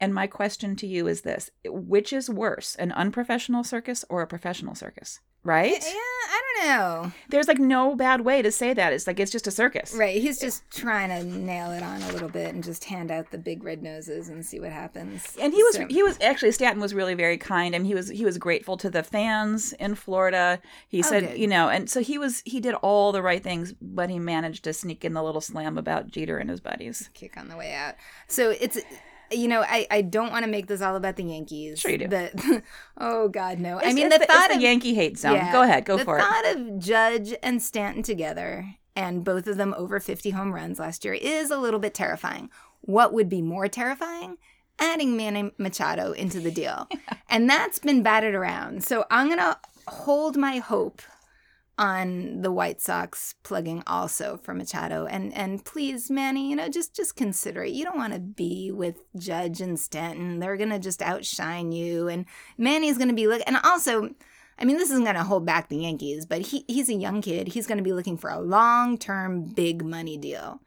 And 0.00 0.14
my 0.14 0.26
question 0.26 0.76
to 0.76 0.86
you 0.86 1.06
is 1.08 1.22
this: 1.22 1.50
Which 1.64 2.12
is 2.12 2.30
worse, 2.30 2.74
an 2.76 2.92
unprofessional 2.92 3.64
circus 3.64 4.04
or 4.08 4.22
a 4.22 4.26
professional 4.26 4.74
circus? 4.74 5.20
Right? 5.42 5.72
Yeah, 5.72 5.94
I 5.94 6.42
don't 6.42 6.68
know. 6.68 7.12
There's 7.30 7.48
like 7.48 7.58
no 7.58 7.94
bad 7.94 8.20
way 8.20 8.42
to 8.42 8.52
say 8.52 8.74
that. 8.74 8.92
It's 8.92 9.06
like 9.06 9.18
it's 9.18 9.32
just 9.32 9.46
a 9.46 9.50
circus. 9.50 9.94
Right, 9.94 10.20
he's 10.20 10.38
just 10.38 10.70
trying 10.70 11.08
to 11.08 11.24
nail 11.24 11.70
it 11.72 11.82
on 11.82 12.02
a 12.02 12.12
little 12.12 12.28
bit 12.28 12.52
and 12.54 12.62
just 12.62 12.84
hand 12.84 13.10
out 13.10 13.30
the 13.30 13.38
big 13.38 13.64
red 13.64 13.82
noses 13.82 14.28
and 14.28 14.44
see 14.44 14.60
what 14.60 14.70
happens. 14.70 15.36
and 15.40 15.54
he 15.54 15.62
was 15.62 15.76
So- 15.76 15.86
he 15.88 16.02
was 16.02 16.18
actually 16.20 16.52
Stanton 16.52 16.82
was 16.82 16.92
really 16.92 17.14
very 17.14 17.38
kind 17.38 17.74
and 17.74 17.86
he 17.86 17.94
was 17.94 18.10
he 18.10 18.24
was 18.26 18.36
grateful 18.36 18.76
to 18.78 18.90
the 18.90 19.02
fans 19.02 19.72
in 19.74 19.94
Florida. 19.94 20.60
He 20.88 20.98
Oh, 20.98 21.02
said, 21.02 21.28
good. 21.28 21.38
you 21.38 21.46
know, 21.46 21.70
and 21.70 21.88
so 21.88 22.00
he 22.02 22.18
was 22.18 22.42
he 22.44 22.60
did 22.60 22.74
all 22.74 23.10
the 23.12 23.22
right 23.22 23.42
things, 23.42 23.72
but 23.80 24.10
he 24.10 24.18
managed 24.18 24.64
to 24.64 24.74
sneak 24.74 25.06
in 25.06 25.14
the 25.14 25.22
little 25.22 25.40
slam 25.40 25.78
about 25.78 26.08
Jeter 26.08 26.36
and 26.36 26.50
his 26.50 26.60
buddies. 26.60 27.08
kick 27.14 27.38
on 27.38 27.48
the 27.48 27.56
way 27.56 27.72
out. 27.72 27.94
So 28.28 28.50
it's 28.50 28.78
you 29.30 29.48
know, 29.48 29.62
I, 29.62 29.86
I 29.90 30.02
don't 30.02 30.30
want 30.30 30.44
to 30.44 30.50
make 30.50 30.66
this 30.66 30.82
all 30.82 30.96
about 30.96 31.16
the 31.16 31.24
Yankees. 31.24 31.80
Sure 31.80 31.90
you 31.90 31.98
do. 31.98 32.08
The, 32.08 32.62
oh 32.98 33.28
God, 33.28 33.58
no. 33.58 33.78
I 33.78 33.92
mean 33.92 34.06
it's 34.06 34.16
the, 34.16 34.22
it's 34.24 34.32
thought 34.32 34.48
the 34.48 34.56
of 34.56 34.60
Yankee 34.60 34.94
hate 34.94 35.18
zone. 35.18 35.34
yeah, 35.34 35.52
Go 35.52 35.62
ahead, 35.62 35.84
go 35.84 35.98
for 35.98 36.18
it. 36.18 36.22
The 36.22 36.26
thought 36.26 36.56
of 36.56 36.78
Judge 36.78 37.34
and 37.42 37.62
Stanton 37.62 38.02
together 38.02 38.76
and 38.96 39.24
both 39.24 39.46
of 39.46 39.56
them 39.56 39.74
over 39.76 40.00
50 40.00 40.30
home 40.30 40.52
runs 40.52 40.78
last 40.78 41.04
year 41.04 41.14
is 41.14 41.50
a 41.50 41.58
little 41.58 41.80
bit 41.80 41.94
terrifying. 41.94 42.50
What 42.82 43.12
would 43.12 43.28
be 43.28 43.42
more 43.42 43.68
terrifying? 43.68 44.36
Adding 44.78 45.16
Manny 45.16 45.52
Machado 45.58 46.12
into 46.12 46.40
the 46.40 46.50
deal. 46.50 46.88
and 47.28 47.48
that's 47.48 47.78
been 47.78 48.02
batted 48.02 48.34
around. 48.34 48.84
So 48.84 49.04
I'm 49.10 49.26
going 49.26 49.38
to 49.38 49.58
hold 49.86 50.36
my 50.36 50.58
hope 50.58 51.02
on 51.80 52.42
the 52.42 52.52
White 52.52 52.78
Sox 52.78 53.34
plugging 53.42 53.82
also 53.86 54.38
for 54.42 54.52
Machado. 54.52 55.06
And 55.06 55.34
and 55.34 55.64
please 55.64 56.10
Manny 56.10 56.50
you 56.50 56.54
know 56.54 56.68
just 56.68 56.94
just 56.94 57.16
consider 57.16 57.64
it. 57.64 57.72
You 57.72 57.84
don't 57.84 57.96
want 57.96 58.12
to 58.12 58.20
be 58.20 58.70
with 58.70 58.98
Judge 59.16 59.62
and 59.62 59.80
Stanton. 59.80 60.38
They're 60.38 60.58
gonna 60.58 60.78
just 60.78 61.00
outshine 61.00 61.72
you. 61.72 62.06
And 62.08 62.26
Manny's 62.58 62.98
gonna 62.98 63.14
be 63.14 63.26
look 63.26 63.42
and 63.46 63.56
also 63.64 64.10
I 64.58 64.66
mean 64.66 64.76
this 64.76 64.90
isn't 64.90 65.06
gonna 65.06 65.24
hold 65.24 65.46
back 65.46 65.68
the 65.70 65.78
Yankees 65.78 66.26
but 66.26 66.42
he 66.42 66.66
he's 66.68 66.90
a 66.90 66.94
young 66.94 67.22
kid. 67.22 67.48
He's 67.48 67.66
gonna 67.66 67.80
be 67.80 67.94
looking 67.94 68.18
for 68.18 68.28
a 68.28 68.38
long 68.38 68.98
term 68.98 69.44
big 69.44 69.82
money 69.82 70.18
deal 70.18 70.60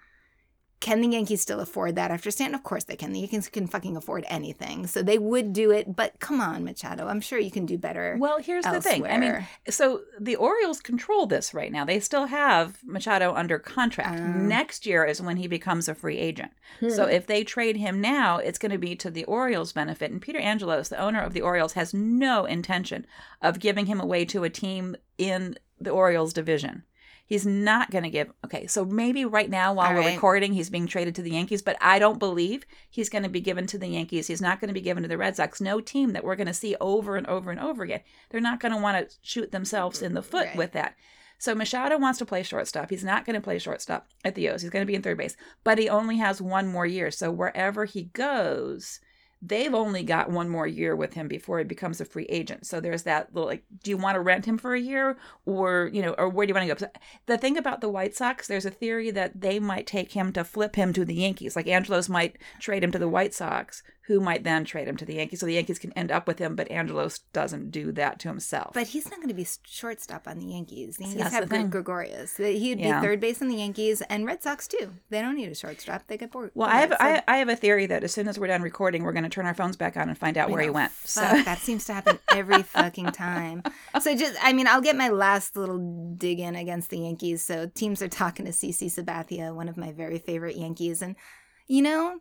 can 0.83 0.99
the 0.99 1.07
Yankees 1.07 1.39
still 1.39 1.61
afford 1.61 1.95
that 1.95 2.11
after 2.11 2.29
Stanton? 2.29 2.55
Of 2.55 2.63
course 2.63 2.83
they 2.83 2.97
can. 2.97 3.13
The 3.13 3.21
Yankees 3.21 3.47
can 3.47 3.67
fucking 3.67 3.95
afford 3.95 4.25
anything. 4.27 4.85
So 4.85 5.01
they 5.01 5.17
would 5.17 5.53
do 5.53 5.71
it, 5.71 5.95
but 5.95 6.19
come 6.19 6.41
on, 6.41 6.65
Machado. 6.65 7.07
I'm 7.07 7.21
sure 7.21 7.39
you 7.39 7.51
can 7.51 7.65
do 7.65 7.77
better. 7.77 8.17
Well, 8.19 8.39
here's 8.39 8.65
the 8.65 8.81
thing. 8.81 9.07
I 9.07 9.17
mean, 9.17 9.47
so 9.69 10.01
the 10.19 10.35
Orioles 10.35 10.81
control 10.81 11.25
this 11.25 11.53
right 11.53 11.71
now. 11.71 11.85
They 11.85 12.01
still 12.01 12.25
have 12.25 12.79
Machado 12.83 13.33
under 13.33 13.59
contract. 13.59 14.19
Oh. 14.19 14.39
Next 14.39 14.85
year 14.85 15.05
is 15.05 15.21
when 15.21 15.37
he 15.37 15.47
becomes 15.47 15.87
a 15.87 15.95
free 15.95 16.17
agent. 16.17 16.51
So 16.89 17.05
hmm. 17.05 17.11
if 17.11 17.27
they 17.27 17.45
trade 17.45 17.77
him 17.77 18.01
now, 18.01 18.39
it's 18.39 18.59
going 18.59 18.73
to 18.73 18.77
be 18.77 18.93
to 18.97 19.09
the 19.09 19.23
Orioles' 19.23 19.71
benefit. 19.71 20.11
And 20.11 20.21
Peter 20.21 20.39
Angelos, 20.39 20.89
the 20.89 20.99
owner 20.99 21.21
of 21.21 21.31
the 21.31 21.41
Orioles, 21.41 21.73
has 21.73 21.93
no 21.93 22.43
intention 22.43 23.05
of 23.41 23.59
giving 23.59 23.85
him 23.85 24.01
away 24.01 24.25
to 24.25 24.43
a 24.43 24.49
team 24.49 24.97
in 25.17 25.55
the 25.79 25.91
Orioles 25.91 26.33
division. 26.33 26.83
He's 27.33 27.47
not 27.47 27.89
going 27.89 28.03
to 28.03 28.11
give. 28.11 28.31
Okay, 28.45 28.67
so 28.67 28.85
maybe 28.85 29.25
right 29.25 29.49
now 29.49 29.73
while 29.73 29.87
All 29.87 29.95
we're 29.95 30.01
right. 30.01 30.13
recording, 30.13 30.53
he's 30.53 30.69
being 30.69 30.85
traded 30.85 31.15
to 31.15 31.23
the 31.23 31.31
Yankees, 31.31 31.63
but 31.63 31.75
I 31.81 31.97
don't 31.97 32.19
believe 32.19 32.63
he's 32.91 33.09
going 33.09 33.23
to 33.23 33.29
be 33.29 33.41
given 33.41 33.65
to 33.67 33.77
the 33.79 33.87
Yankees. 33.87 34.27
He's 34.27 34.39
not 34.41 34.59
going 34.61 34.67
to 34.67 34.73
be 34.75 34.81
given 34.81 35.01
to 35.01 35.09
the 35.09 35.17
Red 35.17 35.35
Sox. 35.35 35.59
No 35.59 35.79
team 35.79 36.13
that 36.13 36.23
we're 36.23 36.35
going 36.35 36.45
to 36.45 36.53
see 36.53 36.75
over 36.79 37.17
and 37.17 37.25
over 37.25 37.49
and 37.49 37.59
over 37.59 37.81
again. 37.81 38.01
They're 38.29 38.39
not 38.39 38.59
going 38.59 38.71
to 38.71 38.79
want 38.79 39.09
to 39.09 39.15
shoot 39.23 39.51
themselves 39.51 40.03
in 40.03 40.13
the 40.13 40.21
foot 40.21 40.45
Right. 40.45 40.55
with 40.55 40.73
that. 40.73 40.95
So 41.39 41.55
Machado 41.55 41.97
wants 41.97 42.19
to 42.19 42.25
play 42.25 42.43
shortstop. 42.43 42.91
He's 42.91 43.03
not 43.03 43.25
going 43.25 43.33
to 43.33 43.41
play 43.41 43.57
shortstop 43.57 44.07
at 44.23 44.35
the 44.35 44.47
O's. 44.49 44.61
He's 44.61 44.69
going 44.69 44.83
to 44.83 44.87
be 44.87 44.93
in 44.95 45.01
third 45.01 45.17
base, 45.17 45.35
but 45.63 45.79
he 45.79 45.89
only 45.89 46.17
has 46.17 46.39
one 46.39 46.67
more 46.67 46.85
year. 46.85 47.09
So 47.09 47.31
wherever 47.31 47.85
he 47.85 48.03
goes, 48.03 48.99
they've 49.45 49.73
only 49.73 50.03
got 50.03 50.31
one 50.31 50.47
more 50.47 50.65
year 50.65 50.95
with 50.95 51.13
him 51.13 51.27
before 51.27 51.57
he 51.57 51.65
becomes 51.65 51.99
a 51.99 52.05
free 52.05 52.25
agent. 52.29 52.65
So 52.65 52.79
there's 52.79 53.03
that 53.03 53.33
little 53.33 53.49
like, 53.49 53.63
do 53.83 53.91
you 53.91 53.97
want 53.97 54.15
to 54.15 54.21
rent 54.21 54.45
him 54.45 54.57
for 54.57 54.73
a 54.73 54.79
year, 54.79 55.17
or 55.45 55.89
you 55.91 56.01
know, 56.01 56.13
or 56.17 56.29
where 56.29 56.45
do 56.45 56.51
you 56.51 56.55
want 56.55 56.79
to 56.79 56.85
go? 56.85 56.91
The 57.25 57.37
thing 57.37 57.57
about 57.57 57.81
the 57.81 57.89
White 57.89 58.15
Sox, 58.15 58.47
there's 58.47 58.65
a 58.65 58.71
theory 58.71 59.11
that 59.11 59.41
they 59.41 59.59
might 59.59 59.85
take 59.85 60.13
him 60.13 60.31
to 60.33 60.45
flip 60.45 60.75
him 60.75 60.93
to 60.93 61.03
the 61.03 61.15
Yankees. 61.15 61.55
Like 61.55 61.67
Angelos 61.67 62.07
might 62.07 62.37
trade 62.59 62.83
him 62.83 62.91
to 62.91 62.99
the 62.99 63.09
White 63.09 63.33
Sox, 63.33 63.83
who 64.07 64.19
might 64.19 64.43
then 64.43 64.65
trade 64.65 64.87
him 64.87 64.97
to 64.97 65.05
the 65.05 65.13
Yankees. 65.15 65.39
So 65.39 65.45
the 65.45 65.53
Yankees 65.53 65.79
can 65.79 65.93
end 65.93 66.11
up 66.11 66.27
with 66.27 66.37
him, 66.39 66.55
but 66.57 66.69
Angelos 66.69 67.19
doesn't 67.31 67.71
do 67.71 67.91
that 67.93 68.19
to 68.19 68.27
himself. 68.27 68.73
But 68.73 68.87
he's 68.87 69.05
not 69.09 69.15
going 69.17 69.29
to 69.29 69.33
be 69.33 69.47
shortstop 69.65 70.27
on 70.27 70.39
the 70.39 70.45
Yankees. 70.47 70.97
The 70.97 71.03
Yankees 71.05 71.21
that's 71.23 71.33
have 71.35 71.47
Greg. 71.49 71.69
Gregorius. 71.71 72.35
He'd 72.37 72.79
Yeah. 72.79 72.99
be 72.99 73.07
third 73.07 73.21
base 73.21 73.41
on 73.41 73.47
the 73.47 73.55
Yankees 73.55 74.01
and 74.09 74.25
Red 74.25 74.43
Sox 74.43 74.67
too. 74.67 74.91
They 75.09 75.21
don't 75.21 75.35
need 75.35 75.49
a 75.49 75.55
shortstop. 75.55 76.07
They 76.07 76.17
get 76.17 76.31
bored. 76.31 76.51
well, 76.53 76.67
I 76.69 76.77
have 76.81 76.93
I, 76.99 77.23
I 77.27 77.37
have 77.37 77.47
a 77.47 77.55
theory 77.55 77.85
that 77.85 78.03
as 78.03 78.13
soon 78.13 78.27
as 78.27 78.37
we're 78.37 78.47
done 78.47 78.61
recording, 78.61 79.03
we're 79.03 79.13
going 79.13 79.23
to 79.23 79.29
turn 79.29 79.45
our 79.45 79.53
phones 79.53 79.77
back 79.77 79.95
on 79.95 80.09
and 80.09 80.17
find 80.17 80.37
out 80.37 80.49
where 80.49 80.61
he 80.61 80.69
went. 80.69 80.91
So 81.05 81.21
Fuck, 81.21 81.45
that 81.45 81.59
seems 81.59 81.85
to 81.85 81.93
happen 81.93 82.19
every 82.29 82.61
fucking 82.63 83.11
time. 83.13 83.63
So 84.01 84.15
just, 84.17 84.35
I 84.43 84.51
mean, 84.51 84.67
I'll 84.67 84.81
get 84.81 84.97
my 84.97 85.09
last 85.09 85.55
little 85.55 86.13
dig 86.17 86.39
in 86.41 86.55
against 86.57 86.89
the 86.89 86.99
Yankees. 86.99 87.43
So 87.45 87.67
teams 87.73 88.01
are 88.01 88.09
talking 88.09 88.45
to 88.45 88.51
CC 88.51 88.93
Sabathia, 88.93 89.55
one 89.55 89.69
of 89.69 89.77
my 89.77 89.91
very 89.93 90.19
favorite 90.19 90.57
Yankees, 90.57 91.01
and 91.01 91.15
you 91.67 91.81
know, 91.81 92.19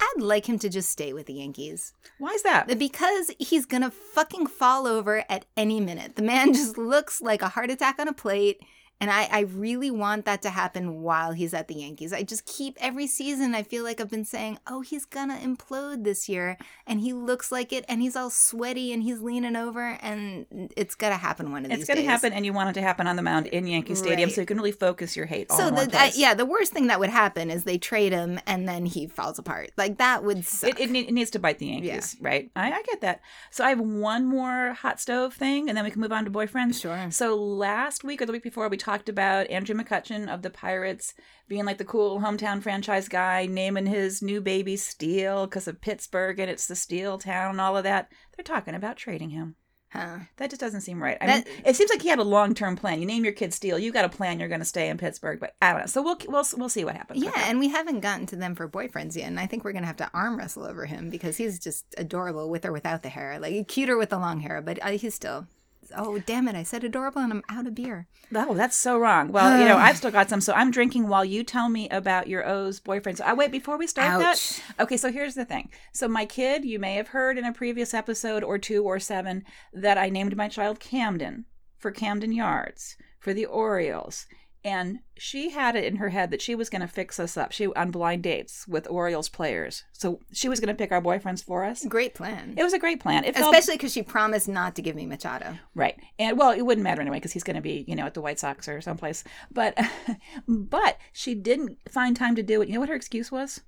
I'd 0.00 0.22
like 0.22 0.48
him 0.48 0.58
to 0.60 0.68
just 0.68 0.88
stay 0.90 1.12
with 1.12 1.26
the 1.26 1.34
Yankees. 1.34 1.92
why 2.18 2.30
is 2.30 2.42
that? 2.42 2.78
Because 2.78 3.30
he's 3.38 3.66
gonna 3.66 3.90
fucking 3.90 4.46
fall 4.46 4.86
over 4.86 5.24
at 5.28 5.44
any 5.56 5.80
minute. 5.80 6.16
The 6.16 6.22
man 6.22 6.52
just 6.60 6.78
looks 6.78 7.20
like 7.20 7.42
a 7.42 7.48
heart 7.48 7.70
attack 7.70 7.98
on 7.98 8.08
a 8.08 8.12
plate. 8.12 8.60
And 9.00 9.10
I, 9.10 9.28
I 9.32 9.40
really 9.40 9.90
want 9.90 10.26
that 10.26 10.42
to 10.42 10.50
happen 10.50 11.00
while 11.02 11.32
he's 11.32 11.54
at 11.54 11.68
the 11.68 11.74
Yankees. 11.74 12.12
I 12.12 12.22
just 12.22 12.44
keep 12.44 12.76
every 12.80 13.06
season, 13.06 13.54
I 13.54 13.62
feel 13.62 13.82
like 13.82 14.00
I've 14.00 14.10
been 14.10 14.26
saying, 14.26 14.58
oh, 14.66 14.82
he's 14.82 15.06
gonna 15.06 15.38
implode 15.38 16.04
this 16.04 16.28
year. 16.28 16.58
And 16.86 17.00
he 17.00 17.12
looks 17.14 17.50
like 17.50 17.72
it, 17.72 17.84
and 17.88 18.02
he's 18.02 18.14
all 18.14 18.28
sweaty, 18.28 18.92
and 18.92 19.02
he's 19.02 19.20
leaning 19.20 19.56
over, 19.56 19.98
and 20.02 20.46
it's 20.76 20.94
gonna 20.94 21.16
happen 21.16 21.50
one 21.50 21.64
of 21.64 21.70
It's 21.70 21.80
these 21.80 21.86
days. 21.86 21.96
It's 21.96 22.04
to 22.04 22.10
happen, 22.10 22.32
and 22.34 22.44
you 22.44 22.52
want 22.52 22.68
it 22.70 22.72
to 22.74 22.82
happen 22.82 23.06
on 23.06 23.16
the 23.16 23.22
mound 23.22 23.46
in 23.46 23.66
Yankee 23.66 23.94
Stadium, 23.94 24.28
Right. 24.28 24.34
so 24.34 24.42
you 24.42 24.46
can 24.46 24.58
really 24.58 24.72
focus 24.72 25.16
your 25.16 25.26
hate. 25.26 25.50
So 25.50 25.70
the, 25.70 25.98
uh, 25.98 26.10
yeah, 26.14 26.34
the 26.34 26.44
worst 26.44 26.72
thing 26.72 26.88
that 26.88 27.00
would 27.00 27.08
happen 27.10 27.50
is 27.50 27.64
they 27.64 27.78
trade 27.78 28.12
him, 28.12 28.38
and 28.46 28.68
then 28.68 28.84
he 28.84 29.06
falls 29.06 29.38
apart. 29.38 29.70
Like 29.78 29.96
that 29.98 30.24
would 30.24 30.44
suck. 30.44 30.78
It, 30.78 30.90
it, 30.90 30.94
it 31.08 31.12
needs 31.12 31.30
to 31.30 31.38
bite 31.38 31.58
the 31.58 31.66
Yankees, 31.68 32.16
right? 32.20 32.50
I, 32.54 32.70
I 32.72 32.82
get 32.82 33.00
that. 33.00 33.22
So 33.50 33.64
I 33.64 33.70
have 33.70 33.80
one 33.80 34.26
more 34.26 34.74
hot 34.74 35.00
stove 35.00 35.32
thing, 35.32 35.68
and 35.68 35.76
then 35.78 35.84
we 35.84 35.90
can 35.90 36.02
move 36.02 36.12
on 36.12 36.26
to 36.26 36.30
boyfriends. 36.30 36.82
Sure. 36.82 37.10
So 37.10 37.34
last 37.34 38.04
week 38.04 38.20
or 38.20 38.26
the 38.26 38.32
week 38.32 38.42
before, 38.42 38.68
we 38.68 38.76
talked 38.76 38.89
about 39.08 39.48
Andrew 39.50 39.74
McCutchen 39.76 40.28
of 40.28 40.42
the 40.42 40.50
Pirates 40.50 41.14
being 41.48 41.64
like 41.64 41.78
the 41.78 41.84
cool 41.84 42.20
hometown 42.20 42.62
franchise 42.62 43.08
guy, 43.08 43.46
naming 43.46 43.86
his 43.86 44.20
new 44.22 44.40
baby 44.40 44.76
Steel 44.76 45.46
because 45.46 45.68
of 45.68 45.80
Pittsburgh 45.80 46.38
and 46.38 46.50
it's 46.50 46.66
the 46.66 46.76
Steel 46.76 47.18
town 47.18 47.50
and 47.52 47.60
all 47.60 47.76
of 47.76 47.84
that. 47.84 48.10
They're 48.36 48.42
talking 48.44 48.74
about 48.74 48.96
trading 48.96 49.30
him. 49.30 49.56
huh. 49.92 50.18
That 50.36 50.50
just 50.50 50.60
doesn't 50.60 50.82
seem 50.82 51.02
right. 51.02 51.18
I 51.20 51.26
That- 51.26 51.46
mean, 51.46 51.54
it 51.64 51.74
seems 51.76 51.90
like 51.90 52.00
he 52.02 52.08
had 52.08 52.20
a 52.20 52.24
long 52.24 52.54
term 52.54 52.76
plan. 52.76 53.00
You 53.00 53.06
name 53.06 53.24
your 53.24 53.32
kid 53.32 53.52
Steel, 53.52 53.78
you 53.78 53.90
got 53.92 54.04
a 54.04 54.08
plan. 54.08 54.38
You're 54.38 54.48
going 54.48 54.60
to 54.60 54.64
stay 54.64 54.88
in 54.88 54.98
Pittsburgh, 54.98 55.40
but 55.40 55.54
I 55.60 55.72
don't 55.72 55.80
know. 55.80 55.86
So 55.86 56.02
we'll 56.02 56.18
we'll 56.28 56.46
we'll 56.56 56.68
see 56.68 56.84
what 56.84 56.96
happens. 56.96 57.22
Yeah, 57.24 57.32
and 57.48 57.58
we 57.58 57.68
haven't 57.68 58.00
gotten 58.00 58.26
to 58.26 58.36
them 58.36 58.54
for 58.54 58.68
boyfriends 58.68 59.16
yet, 59.16 59.26
and 59.26 59.40
I 59.40 59.46
think 59.46 59.64
we're 59.64 59.72
gonna 59.72 59.86
have 59.88 59.96
to 59.96 60.10
arm 60.14 60.38
wrestle 60.38 60.64
over 60.64 60.86
him 60.86 61.10
because 61.10 61.36
he's 61.38 61.58
just 61.58 61.86
adorable 61.98 62.48
with 62.48 62.64
or 62.64 62.70
without 62.72 63.02
the 63.02 63.08
hair, 63.08 63.38
like 63.40 63.66
cuter 63.66 63.96
with 63.98 64.10
the 64.10 64.18
long 64.18 64.38
hair, 64.40 64.62
but 64.62 64.78
uh, 64.84 64.90
he's 64.90 65.14
still 65.14 65.48
Oh, 65.96 66.18
damn 66.18 66.48
it. 66.48 66.54
I 66.54 66.62
said 66.62 66.84
adorable 66.84 67.20
and 67.22 67.32
I'm 67.32 67.42
out 67.48 67.66
of 67.66 67.74
beer. 67.74 68.06
Oh, 68.34 68.54
that's 68.54 68.76
so 68.76 68.98
wrong. 68.98 69.32
Well, 69.32 69.58
you 69.58 69.66
know, 69.66 69.76
I've 69.78 69.96
still 69.96 70.10
got 70.10 70.28
some, 70.28 70.40
so 70.40 70.52
I'm 70.52 70.70
drinking 70.70 71.08
while 71.08 71.24
you 71.24 71.42
tell 71.44 71.68
me 71.68 71.88
about 71.88 72.28
your 72.28 72.46
O's 72.46 72.80
boyfriend. 72.80 73.18
So, 73.18 73.24
uh, 73.24 73.34
wait, 73.34 73.50
before 73.50 73.76
we 73.76 73.86
start 73.86 74.22
Ouch. 74.22 74.58
that, 74.58 74.82
okay. 74.82 74.96
So 74.96 75.10
here's 75.10 75.34
the 75.34 75.44
thing. 75.44 75.70
So 75.92 76.08
my 76.08 76.26
kid, 76.26 76.64
you 76.64 76.78
may 76.78 76.94
have 76.94 77.08
heard 77.08 77.38
in 77.38 77.44
a 77.44 77.52
previous 77.52 77.94
episode 77.94 78.42
or 78.42 78.58
two 78.58 78.84
or 78.84 78.98
seven 78.98 79.44
that 79.72 79.98
I 79.98 80.08
named 80.08 80.36
my 80.36 80.48
child 80.48 80.80
Camden 80.80 81.44
for 81.78 81.90
Camden 81.90 82.32
Yards 82.32 82.96
for 83.18 83.34
the 83.34 83.46
Orioles, 83.46 84.26
and 84.64 85.00
she 85.16 85.50
had 85.50 85.76
it 85.76 85.84
in 85.84 85.96
her 85.96 86.10
head 86.10 86.30
that 86.30 86.42
she 86.42 86.54
was 86.54 86.68
going 86.68 86.82
to 86.82 86.88
fix 86.88 87.18
us 87.18 87.36
up. 87.36 87.52
She 87.52 87.66
on 87.66 87.90
blind 87.90 88.22
dates 88.22 88.68
with 88.68 88.88
Orioles 88.90 89.28
players, 89.28 89.84
so 89.92 90.20
she 90.32 90.48
was 90.48 90.60
going 90.60 90.68
to 90.68 90.74
pick 90.74 90.92
our 90.92 91.00
boyfriends 91.00 91.42
for 91.42 91.64
us. 91.64 91.84
Great 91.86 92.14
plan. 92.14 92.54
It 92.56 92.62
was 92.62 92.72
a 92.72 92.78
great 92.78 93.00
plan. 93.00 93.24
It 93.24 93.36
Especially 93.36 93.74
because 93.74 93.92
she 93.92 94.02
promised 94.02 94.48
not 94.48 94.74
to 94.76 94.82
give 94.82 94.96
me 94.96 95.06
Machado. 95.06 95.58
Right. 95.74 95.98
And 96.18 96.38
well, 96.38 96.50
it 96.50 96.62
wouldn't 96.62 96.84
matter 96.84 97.00
anyway 97.00 97.16
because 97.16 97.32
he's 97.32 97.44
going 97.44 97.56
to 97.56 97.62
be, 97.62 97.84
you 97.88 97.94
know, 97.94 98.06
at 98.06 98.14
the 98.14 98.20
White 98.20 98.38
Sox 98.38 98.68
or 98.68 98.80
someplace. 98.80 99.24
But 99.50 99.78
but 100.48 100.98
she 101.12 101.34
didn't 101.34 101.78
find 101.88 102.16
time 102.16 102.36
to 102.36 102.42
do 102.42 102.60
it. 102.62 102.68
You 102.68 102.74
know 102.74 102.80
what 102.80 102.88
her 102.88 102.94
excuse 102.94 103.32
was? 103.32 103.60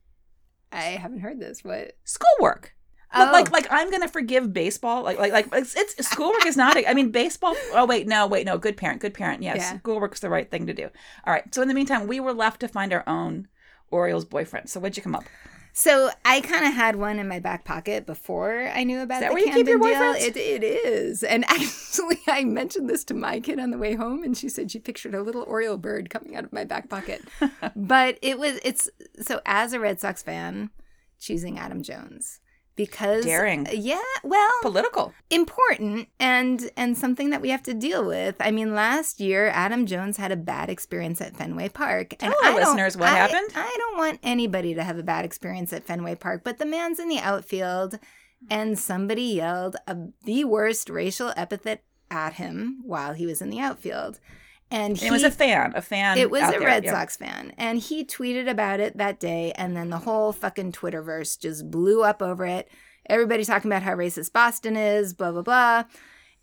I 0.71 0.83
haven't 0.83 1.21
heard 1.21 1.41
this. 1.41 1.63
What? 1.65 1.97
Schoolwork. 2.05 2.75
Oh. 3.14 3.31
Like 3.33 3.51
like 3.51 3.66
I'm 3.70 3.90
going 3.90 4.03
to 4.03 4.09
forgive 4.09 4.53
baseball. 4.53 5.03
Like 5.03 5.18
like 5.18 5.33
like 5.33 5.48
it's, 5.53 5.75
it's 5.77 6.09
schoolwork 6.09 6.46
is 6.46 6.57
not. 6.57 6.77
I 6.87 6.94
mean 6.94 7.11
baseball. 7.11 7.55
Oh 7.72 7.87
wait, 7.87 8.07
no, 8.07 8.27
wait, 8.27 8.46
no. 8.46 8.59
Good 8.59 8.77
parent, 8.77 9.01
good 9.01 9.14
parent. 9.14 9.42
Yes, 9.42 9.57
Yeah. 9.59 9.79
schoolwork's 9.79 10.20
the 10.20 10.31
right 10.31 10.51
thing 10.51 10.66
to 10.66 10.75
do. 10.75 10.88
All 11.27 11.33
right. 11.33 11.55
So 11.55 11.62
in 11.62 11.68
the 11.68 11.75
meantime, 11.75 12.07
we 12.07 12.20
were 12.20 12.33
left 12.33 12.61
to 12.61 12.68
find 12.68 12.92
our 12.92 13.05
own 13.09 13.48
Orioles 13.90 14.25
boyfriend. 14.25 14.70
So 14.70 14.81
what'd 14.81 14.96
you 14.96 15.03
come 15.03 15.14
up? 15.14 15.25
So 15.75 16.11
I 16.25 16.42
kind 16.42 16.66
of 16.66 16.75
had 16.75 16.96
one 16.96 17.18
in 17.18 17.27
my 17.29 17.38
back 17.38 17.64
pocket 17.64 18.05
before 18.05 18.70
I 18.75 18.85
knew 18.85 19.01
about 19.01 19.20
that 19.20 19.29
the 19.29 19.35
where 19.35 19.46
you 19.46 19.53
keep 19.55 19.66
your 19.66 19.81
Camden 19.81 20.20
deal. 20.20 20.29
It, 20.29 20.37
it 20.37 20.62
is, 20.62 21.22
and 21.22 21.44
actually, 21.48 22.18
I 22.29 22.44
mentioned 22.44 22.90
this 22.90 23.05
to 23.05 23.14
my 23.14 23.40
kid 23.40 23.59
on 23.59 23.70
the 23.70 23.79
way 23.79 23.94
home, 23.94 24.22
and 24.22 24.37
she 24.37 24.51
said 24.51 24.70
she 24.70 24.79
pictured 24.79 25.14
a 25.14 25.22
little 25.22 25.42
Oriole 25.44 25.79
bird 25.79 26.11
coming 26.11 26.37
out 26.37 26.44
of 26.44 26.53
my 26.53 26.64
back 26.64 26.90
pocket. 26.90 27.22
but 27.77 28.18
it 28.20 28.38
was 28.38 28.61
it's 28.62 28.90
so 29.20 29.40
as 29.46 29.72
a 29.72 29.81
Red 29.81 29.98
Sox 29.98 30.22
fan, 30.22 30.68
choosing 31.18 31.59
Adam 31.59 31.83
Jones 31.83 32.40
because 32.77 33.25
Daring. 33.25 33.67
Yeah, 33.73 34.01
well, 34.25 34.51
Political. 34.63 35.13
important 35.31 36.09
and 36.19 36.71
and 36.77 36.97
something 36.97 37.31
that 37.31 37.41
we 37.41 37.51
have 37.51 37.63
to 37.65 37.75
deal 37.75 38.05
with. 38.05 38.37
I 38.41 38.51
mean, 38.51 38.75
last 38.75 39.21
year 39.21 39.49
Adam 39.49 39.87
Jones 39.87 40.17
had 40.17 40.33
a 40.33 40.37
bad 40.37 40.71
experience 40.71 41.21
at 41.21 41.37
Fenway 41.37 41.69
Park. 41.71 42.15
Tell 42.19 42.29
and 42.31 42.37
our 42.45 42.53
I 42.53 42.55
listeners 42.65 42.97
what 42.97 43.09
I- 43.09 43.15
happened. 43.17 43.51
I 43.55 43.75
don't 43.79 43.99
want 43.99 44.21
anybody 44.23 44.75
to 44.75 44.85
have 44.85 44.99
a 44.99 45.03
bad 45.03 45.25
experience 45.25 45.73
at 45.73 45.85
Fenway 45.85 46.15
Park, 46.17 46.43
but 46.45 46.59
the 46.59 46.67
man's 46.67 46.99
in 46.99 47.09
the 47.09 47.19
outfield 47.19 47.99
and 48.51 48.79
somebody 48.79 49.23
yelled 49.23 49.77
a, 49.87 49.97
the 50.25 50.45
worst 50.45 50.89
racial 50.91 51.33
epithet 51.37 51.85
at 52.11 52.35
him 52.35 52.81
while 52.85 53.13
he 53.13 53.27
was 53.27 53.41
in 53.41 53.51
the 53.51 53.61
outfield. 53.61 54.19
And 54.73 54.97
he, 54.97 55.07
it 55.07 55.11
was 55.11 55.23
a 55.23 55.31
fan, 55.31 55.75
a 55.77 55.83
fan. 55.83 56.17
it 56.17 56.31
was 56.31 56.43
a 56.43 56.53
there, 56.53 56.61
Red 56.61 56.85
yeah. 56.85 56.93
Sox 56.93 57.19
fan, 57.19 57.53
and 57.59 57.79
he 57.79 58.07
tweeted 58.07 58.49
about 58.49 58.81
it 58.81 58.97
that 58.97 59.21
day, 59.21 59.53
and 59.53 59.77
then 59.77 59.91
the 59.91 59.99
whole 59.99 60.33
fucking 60.33 60.73
Twitterverse 60.73 61.39
just 61.39 61.71
blew 61.71 62.03
up 62.03 62.23
over 62.23 62.47
it. 62.47 62.71
Everybody 63.05 63.45
talking 63.45 63.71
about 63.71 63.83
how 63.83 63.93
racist 63.93 64.33
Boston 64.33 64.75
is, 64.77 65.13
blah 65.13 65.31
blah 65.31 65.43
blah. 65.43 65.85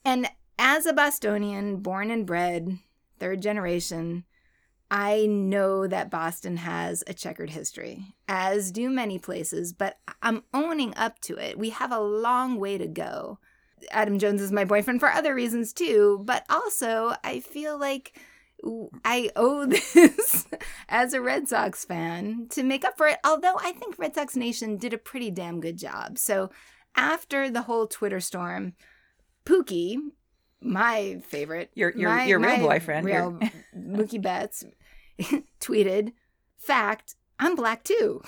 And 0.06 0.30
as 0.60 0.86
a 0.86 0.94
Bostonian, 0.94 1.78
born 1.78 2.12
and 2.12 2.28
bred, 2.28 2.78
third 3.20 3.42
generation, 3.42 4.26
I 4.92 5.26
know 5.26 5.88
that 5.88 6.12
Boston 6.12 6.58
has 6.58 7.04
a 7.08 7.16
checkered 7.16 7.50
history, 7.50 8.14
as 8.28 8.72
do 8.72 8.92
many 8.92 9.18
places, 9.18 9.74
but 9.74 9.98
I'm 10.22 10.44
owning 10.54 10.94
up 10.96 11.20
to 11.22 11.38
it. 11.38 11.58
We 11.58 11.72
have 11.72 11.92
a 11.92 12.00
long 12.00 12.60
way 12.60 12.78
to 12.78 12.88
go. 12.88 13.40
Adam 13.92 14.20
Jones 14.20 14.42
is 14.42 14.52
my 14.52 14.66
boyfriend 14.66 15.00
for 15.00 15.10
other 15.10 15.34
reasons 15.34 15.74
too, 15.74 16.22
but 16.26 16.46
also 16.50 17.14
I 17.24 17.40
feel 17.40 17.78
like 17.80 18.18
I 19.06 19.30
owe 19.36 19.66
this 19.68 20.48
as 20.90 21.14
a 21.14 21.22
Red 21.22 21.48
Sox 21.48 21.86
fan 21.86 22.48
to 22.52 22.64
make 22.64 22.84
up 22.86 22.98
for 22.98 23.08
it. 23.08 23.18
Although 23.24 23.56
I 23.60 23.72
think 23.72 23.98
Red 23.98 24.16
Sox 24.16 24.36
Nation 24.36 24.78
did 24.78 24.94
a 24.94 24.98
pretty 24.98 25.32
damn 25.32 25.62
good 25.62 25.78
job. 25.78 26.18
So 26.18 26.50
after 26.96 27.50
the 27.50 27.62
whole 27.64 27.88
Twitter 27.88 28.20
storm, 28.20 28.74
Pookie, 29.46 29.98
my 30.62 31.22
favorite, 31.26 31.72
Your- 31.74 31.92
your- 31.96 32.10
my- 32.10 32.26
your 32.26 32.40
real 32.40 32.58
boyfriend, 32.58 33.06
real 33.06 33.40
Mookie 33.78 34.22
Betts, 34.22 34.66
tweeted, 35.62 36.14
"Fact, 36.58 37.16
I'm 37.40 37.56
black 37.56 37.84
too. 37.84 38.22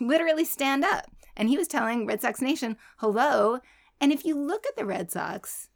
Literally 0.00 0.44
stand 0.44 0.84
up." 0.84 1.10
And 1.36 1.48
he 1.50 1.58
was 1.58 1.68
telling 1.68 2.06
Red 2.06 2.22
Sox 2.22 2.40
Nation, 2.40 2.76
"Hello." 2.98 3.58
And 4.00 4.12
if 4.12 4.24
you 4.24 4.38
look 4.38 4.66
at 4.66 4.76
the 4.76 4.84
Red 4.84 5.10
Sox, 5.10 5.68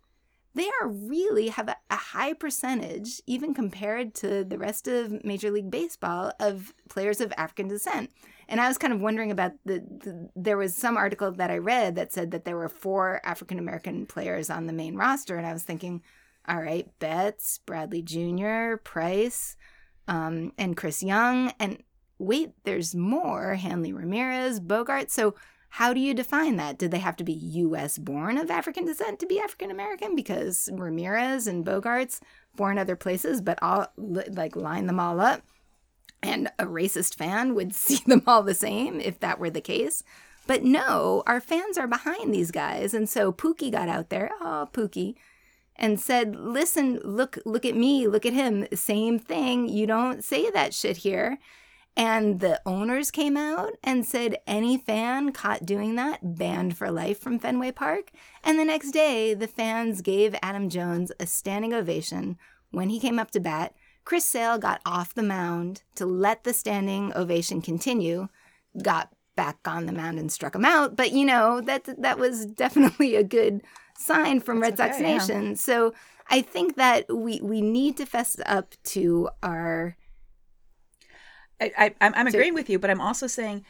they 0.54 0.68
are 0.80 0.88
really 0.88 1.48
have 1.48 1.68
a, 1.68 1.76
a 1.90 1.96
high 1.96 2.32
percentage, 2.32 3.20
even 3.26 3.54
compared 3.54 4.14
to 4.16 4.44
the 4.44 4.58
rest 4.58 4.88
of 4.88 5.24
Major 5.24 5.50
League 5.50 5.70
Baseball, 5.70 6.32
of 6.40 6.74
players 6.88 7.20
of 7.20 7.32
African 7.36 7.68
descent. 7.68 8.10
And 8.48 8.60
I 8.60 8.66
was 8.66 8.78
kind 8.78 8.92
of 8.92 9.00
wondering 9.00 9.30
about 9.30 9.52
the, 9.64 9.78
the 9.78 10.28
there 10.34 10.56
was 10.56 10.76
some 10.76 10.96
article 10.96 11.30
that 11.32 11.52
I 11.52 11.58
read 11.58 11.94
that 11.94 12.12
said 12.12 12.32
that 12.32 12.44
there 12.44 12.56
were 12.56 12.68
four 12.68 13.20
African 13.24 13.60
American 13.60 14.06
players 14.06 14.50
on 14.50 14.66
the 14.66 14.72
main 14.72 14.96
roster, 14.96 15.36
and 15.36 15.46
I 15.46 15.52
was 15.52 15.62
thinking, 15.62 16.02
all 16.48 16.60
right, 16.60 16.88
Betts, 16.98 17.60
Bradley 17.64 18.02
Jr., 18.02 18.76
Price, 18.82 19.56
um, 20.08 20.52
and 20.58 20.76
Chris 20.76 21.00
Young, 21.00 21.52
and 21.60 21.80
wait, 22.18 22.50
there's 22.64 22.94
more, 22.94 23.54
Hanley 23.54 23.92
Ramirez, 23.92 24.58
Bogart. 24.58 25.12
So 25.12 25.36
how 25.74 25.94
do 25.94 26.00
you 26.00 26.14
define 26.14 26.56
that? 26.56 26.78
Did 26.78 26.90
they 26.90 26.98
have 26.98 27.16
to 27.16 27.24
be 27.24 27.32
U.S. 27.32 27.96
born 27.96 28.36
of 28.38 28.50
African 28.50 28.84
descent 28.84 29.20
to 29.20 29.26
be 29.26 29.38
African 29.38 29.70
American? 29.70 30.16
Because 30.16 30.68
Ramirez 30.72 31.46
and 31.46 31.64
Bogaerts 31.64 32.20
born 32.56 32.76
other 32.76 32.96
places, 32.96 33.40
but 33.40 33.58
all 33.62 33.86
like 33.96 34.56
line 34.56 34.86
them 34.86 34.98
all 34.98 35.20
up, 35.20 35.42
and 36.22 36.48
a 36.58 36.66
racist 36.66 37.14
fan 37.14 37.54
would 37.54 37.72
see 37.74 38.02
them 38.04 38.22
all 38.26 38.42
the 38.42 38.52
same 38.52 39.00
if 39.00 39.20
that 39.20 39.38
were 39.38 39.50
the 39.50 39.60
case. 39.60 40.02
But 40.48 40.64
no, 40.64 41.22
our 41.28 41.40
fans 41.40 41.78
are 41.78 41.86
behind 41.86 42.34
these 42.34 42.50
guys, 42.50 42.92
and 42.92 43.08
so 43.08 43.32
Pookie 43.32 43.70
got 43.70 43.88
out 43.88 44.10
there. 44.10 44.30
Oh, 44.40 44.68
Pookie. 44.72 45.14
And 45.76 46.00
said, 46.00 46.34
"Listen, 46.36 47.00
look, 47.04 47.38
look 47.46 47.64
at 47.64 47.76
me, 47.76 48.06
look 48.08 48.26
at 48.26 48.34
him. 48.34 48.66
Same 48.74 49.18
thing. 49.18 49.68
You 49.68 49.86
don't 49.86 50.24
say 50.24 50.50
that 50.50 50.74
shit 50.74 50.98
here." 50.98 51.38
And 52.00 52.40
the 52.40 52.58
owners 52.64 53.10
came 53.10 53.36
out 53.36 53.74
and 53.84 54.06
said 54.06 54.38
any 54.46 54.78
fan 54.78 55.32
caught 55.32 55.66
doing 55.66 55.96
that 55.96 56.20
banned 56.22 56.74
for 56.78 56.90
life 56.90 57.20
from 57.20 57.38
Fenway 57.38 57.72
Park. 57.72 58.10
And 58.42 58.58
the 58.58 58.64
next 58.64 58.92
day, 58.92 59.34
the 59.34 59.46
fans 59.46 60.00
gave 60.00 60.34
Adam 60.42 60.70
Jones 60.70 61.12
a 61.20 61.26
standing 61.26 61.74
ovation 61.74 62.38
when 62.70 62.88
he 62.88 62.98
came 63.00 63.18
up 63.18 63.30
to 63.32 63.40
bat. 63.40 63.74
Chris 64.06 64.24
Sale 64.24 64.56
got 64.56 64.80
off 64.86 65.12
the 65.12 65.22
mound 65.22 65.82
to 65.96 66.06
let 66.06 66.44
the 66.44 66.54
standing 66.54 67.12
ovation 67.14 67.60
continue, 67.60 68.28
got 68.82 69.12
back 69.36 69.58
on 69.66 69.84
the 69.84 69.92
mound 69.92 70.18
and 70.18 70.32
struck 70.32 70.54
him 70.54 70.64
out. 70.64 70.96
But 70.96 71.12
you 71.12 71.26
know 71.26 71.60
that 71.60 72.00
that 72.00 72.18
was 72.18 72.46
definitely 72.64 73.14
a 73.14 73.22
good 73.22 73.60
sign 73.94 74.40
from 74.40 74.62
Red 74.62 74.78
That's 74.78 74.96
Sox 74.96 75.02
okay, 75.02 75.10
yeah. 75.10 75.18
Nation. 75.18 75.54
So 75.54 75.92
I 76.30 76.40
think 76.40 76.76
that 76.76 77.14
we 77.14 77.42
we 77.42 77.60
need 77.60 77.98
to 77.98 78.06
fess 78.06 78.40
up 78.46 78.74
to 78.84 79.28
our 79.42 79.98
I, 81.60 81.72
I, 81.78 81.94
I'm, 82.00 82.12
I'm 82.14 82.30
So- 82.30 82.38
agreeing 82.38 82.54
with 82.54 82.68
you, 82.70 82.78
but 82.78 82.90
I'm 82.90 83.00
also 83.00 83.26
saying 83.26 83.64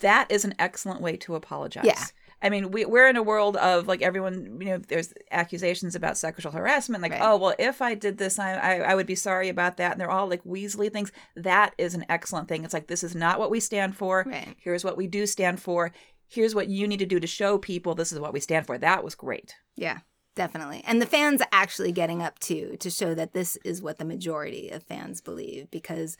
that 0.00 0.30
is 0.30 0.44
an 0.44 0.54
excellent 0.58 1.00
way 1.00 1.16
to 1.18 1.34
apologize. 1.34 1.84
Yeah. 1.84 2.02
I 2.40 2.50
mean, 2.50 2.70
we, 2.70 2.84
we're 2.84 3.08
in 3.08 3.16
a 3.16 3.22
world 3.22 3.56
of 3.56 3.88
like 3.88 4.00
everyone, 4.00 4.58
you 4.60 4.68
know, 4.68 4.78
there's 4.78 5.12
accusations 5.32 5.96
about 5.96 6.16
sexual 6.16 6.52
harassment. 6.52 7.02
Like, 7.02 7.12
Right. 7.12 7.20
oh, 7.22 7.36
well, 7.36 7.54
if 7.58 7.82
I 7.82 7.94
did 7.94 8.18
this, 8.18 8.38
I, 8.38 8.52
I, 8.54 8.74
I 8.78 8.94
would 8.94 9.06
be 9.08 9.16
sorry 9.16 9.48
about 9.48 9.76
that. 9.78 9.92
And 9.92 10.00
they're 10.00 10.10
all 10.10 10.28
like 10.28 10.44
Weasley 10.44 10.92
things. 10.92 11.10
That 11.34 11.74
is 11.78 11.94
an 11.94 12.06
excellent 12.08 12.48
thing. 12.48 12.64
It's 12.64 12.72
like, 12.74 12.86
this 12.86 13.02
is 13.02 13.16
not 13.16 13.40
what 13.40 13.50
we 13.50 13.58
stand 13.58 13.96
for. 13.96 14.24
Right. 14.26 14.54
Here's 14.60 14.84
what 14.84 14.96
we 14.96 15.08
do 15.08 15.26
stand 15.26 15.60
for. 15.60 15.90
Here's 16.28 16.54
what 16.54 16.68
you 16.68 16.86
need 16.86 16.98
to 17.00 17.06
do 17.06 17.18
to 17.18 17.26
show 17.26 17.58
people 17.58 17.94
this 17.96 18.12
is 18.12 18.20
what 18.20 18.32
we 18.32 18.38
stand 18.40 18.66
for. 18.66 18.78
That 18.78 19.02
was 19.02 19.16
great. 19.16 19.56
Yeah, 19.74 19.98
definitely. 20.36 20.84
And 20.86 21.02
the 21.02 21.06
fans 21.06 21.42
actually 21.50 21.90
getting 21.90 22.22
up 22.22 22.38
too 22.38 22.76
to 22.78 22.88
show 22.90 23.14
that 23.14 23.32
this 23.32 23.56
is 23.64 23.82
what 23.82 23.98
the 23.98 24.04
majority 24.04 24.68
of 24.68 24.84
fans 24.84 25.20
believe 25.20 25.70
because 25.72 26.16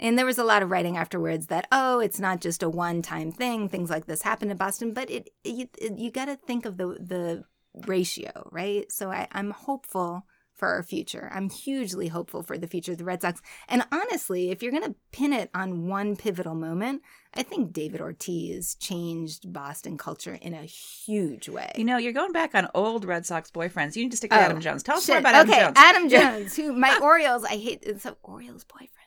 and 0.00 0.18
there 0.18 0.26
was 0.26 0.38
a 0.38 0.44
lot 0.44 0.62
of 0.62 0.70
writing 0.70 0.96
afterwards 0.96 1.46
that 1.46 1.68
oh, 1.70 2.00
it's 2.00 2.18
not 2.18 2.40
just 2.40 2.62
a 2.62 2.68
one-time 2.68 3.30
thing. 3.30 3.68
Things 3.68 3.90
like 3.90 4.06
this 4.06 4.22
happen 4.22 4.50
in 4.50 4.56
Boston, 4.56 4.92
but 4.92 5.08
it, 5.10 5.30
you 5.44 5.68
it, 5.78 5.98
you 5.98 6.10
got 6.10 6.24
to 6.24 6.36
think 6.36 6.64
of 6.64 6.78
the 6.78 6.86
the 6.98 7.44
ratio, 7.86 8.48
right? 8.50 8.90
So 8.90 9.12
I, 9.12 9.28
I'm 9.30 9.50
hopeful 9.50 10.24
for 10.60 10.68
our 10.68 10.82
future. 10.82 11.30
I'm 11.32 11.48
hugely 11.48 12.08
hopeful 12.08 12.42
for 12.42 12.58
the 12.58 12.66
future 12.66 12.92
of 12.92 12.98
the 12.98 13.04
Red 13.04 13.22
Sox. 13.22 13.40
And 13.66 13.82
honestly, 13.90 14.50
if 14.50 14.62
you're 14.62 14.72
going 14.72 14.84
to 14.84 14.94
pin 15.10 15.32
it 15.32 15.48
on 15.54 15.86
one 15.86 16.16
pivotal 16.16 16.54
moment, 16.54 17.00
I 17.34 17.42
think 17.42 17.72
David 17.72 18.02
Ortiz 18.02 18.74
changed 18.74 19.52
Boston 19.52 19.96
culture 19.96 20.38
in 20.40 20.52
a 20.52 20.62
huge 20.62 21.48
way. 21.48 21.72
You 21.76 21.84
know, 21.84 21.96
you're 21.96 22.12
going 22.12 22.32
back 22.32 22.54
on 22.54 22.68
old 22.74 23.06
Red 23.06 23.24
Sox 23.24 23.50
boyfriends. 23.50 23.96
You 23.96 24.02
need 24.02 24.10
to 24.10 24.18
stick 24.18 24.30
to 24.32 24.36
Oh, 24.36 24.40
Adam 24.40 24.60
Jones. 24.60 24.82
Tell 24.82 24.98
us 24.98 25.08
more 25.08 25.18
about 25.18 25.34
Adam 25.34 25.50
okay, 25.50 25.60
Jones. 25.60 25.76
Adam 25.76 26.08
Jones, 26.10 26.56
who 26.56 26.72
my 26.74 26.98
Orioles, 27.02 27.44
I 27.44 27.56
hate 27.56 27.82
it's 27.82 28.04
a 28.04 28.14
Orioles 28.22 28.64
boyfriend. 28.64 28.99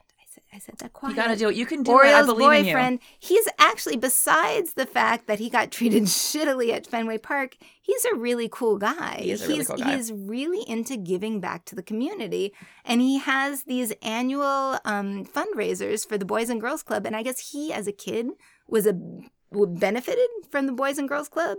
I 0.53 0.59
said 0.59 0.77
that 0.77 0.93
quiet. 0.93 1.11
You 1.11 1.15
got 1.15 1.27
to 1.29 1.35
do 1.35 1.49
it. 1.49 1.55
You 1.55 1.65
can 1.65 1.81
do 1.81 1.91
it. 1.91 1.93
I 1.93 1.97
Orioles 1.97 2.25
believe 2.27 2.51
in 2.59 2.65
you. 2.65 2.73
boyfriend. 2.73 2.99
He's 3.19 3.47
actually, 3.57 3.97
besides 3.97 4.73
the 4.73 4.85
fact 4.85 5.25
that 5.27 5.39
he 5.39 5.49
got 5.49 5.71
treated 5.71 6.03
shittily 6.03 6.71
at 6.71 6.85
Fenway 6.85 7.17
Park, 7.17 7.57
he's 7.81 8.05
a 8.05 8.15
really 8.15 8.47
cool 8.51 8.77
guy. 8.77 9.19
He 9.21 9.31
is 9.31 9.41
a 9.41 9.47
really 9.47 9.57
he's, 9.59 9.67
cool 9.67 9.77
guy. 9.77 9.95
He's 9.95 10.11
really 10.11 10.69
into 10.69 10.95
giving 10.97 11.39
back 11.39 11.65
to 11.65 11.75
the 11.75 11.81
community, 11.81 12.53
and 12.85 13.01
he 13.01 13.19
has 13.19 13.63
these 13.63 13.93
annual 14.03 14.79
um, 14.85 15.25
fundraisers 15.25 16.07
for 16.07 16.17
the 16.17 16.25
Boys 16.25 16.49
and 16.49 16.61
Girls 16.61 16.83
Club. 16.83 17.05
And 17.05 17.15
I 17.15 17.23
guess 17.23 17.51
he, 17.51 17.73
as 17.73 17.87
a 17.87 17.91
kid, 17.91 18.27
was 18.67 18.85
a 18.85 18.95
benefited 19.51 20.29
from 20.51 20.67
the 20.67 20.73
Boys 20.73 20.97
and 20.97 21.09
Girls 21.09 21.29
Club, 21.29 21.57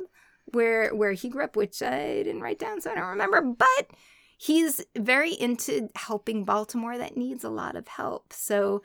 where 0.53 0.95
where 0.95 1.13
he 1.13 1.29
grew 1.29 1.45
up, 1.45 1.57
which 1.57 1.83
I 1.83 2.23
didn't 2.23 2.43
write 2.43 2.59
down, 2.59 2.81
so 2.81 2.93
I 2.93 2.95
don't 2.95 3.09
remember, 3.09 3.41
but 3.41 3.91
he's 4.37 4.85
very 4.97 5.33
into 5.33 5.89
helping 5.97 6.45
Baltimore 6.45 6.99
that 6.99 7.17
needs 7.17 7.45
a 7.45 7.51
lot 7.51 7.77
of 7.77 7.89
help. 7.89 8.33
So, 8.33 8.83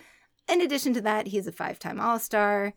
in 0.48 0.62
addition 0.62 0.94
to 0.96 1.02
that, 1.02 1.28
he's 1.28 1.48
a 1.48 1.52
five 1.52 1.80
time 1.80 2.00
All 2.00 2.20
Star, 2.20 2.74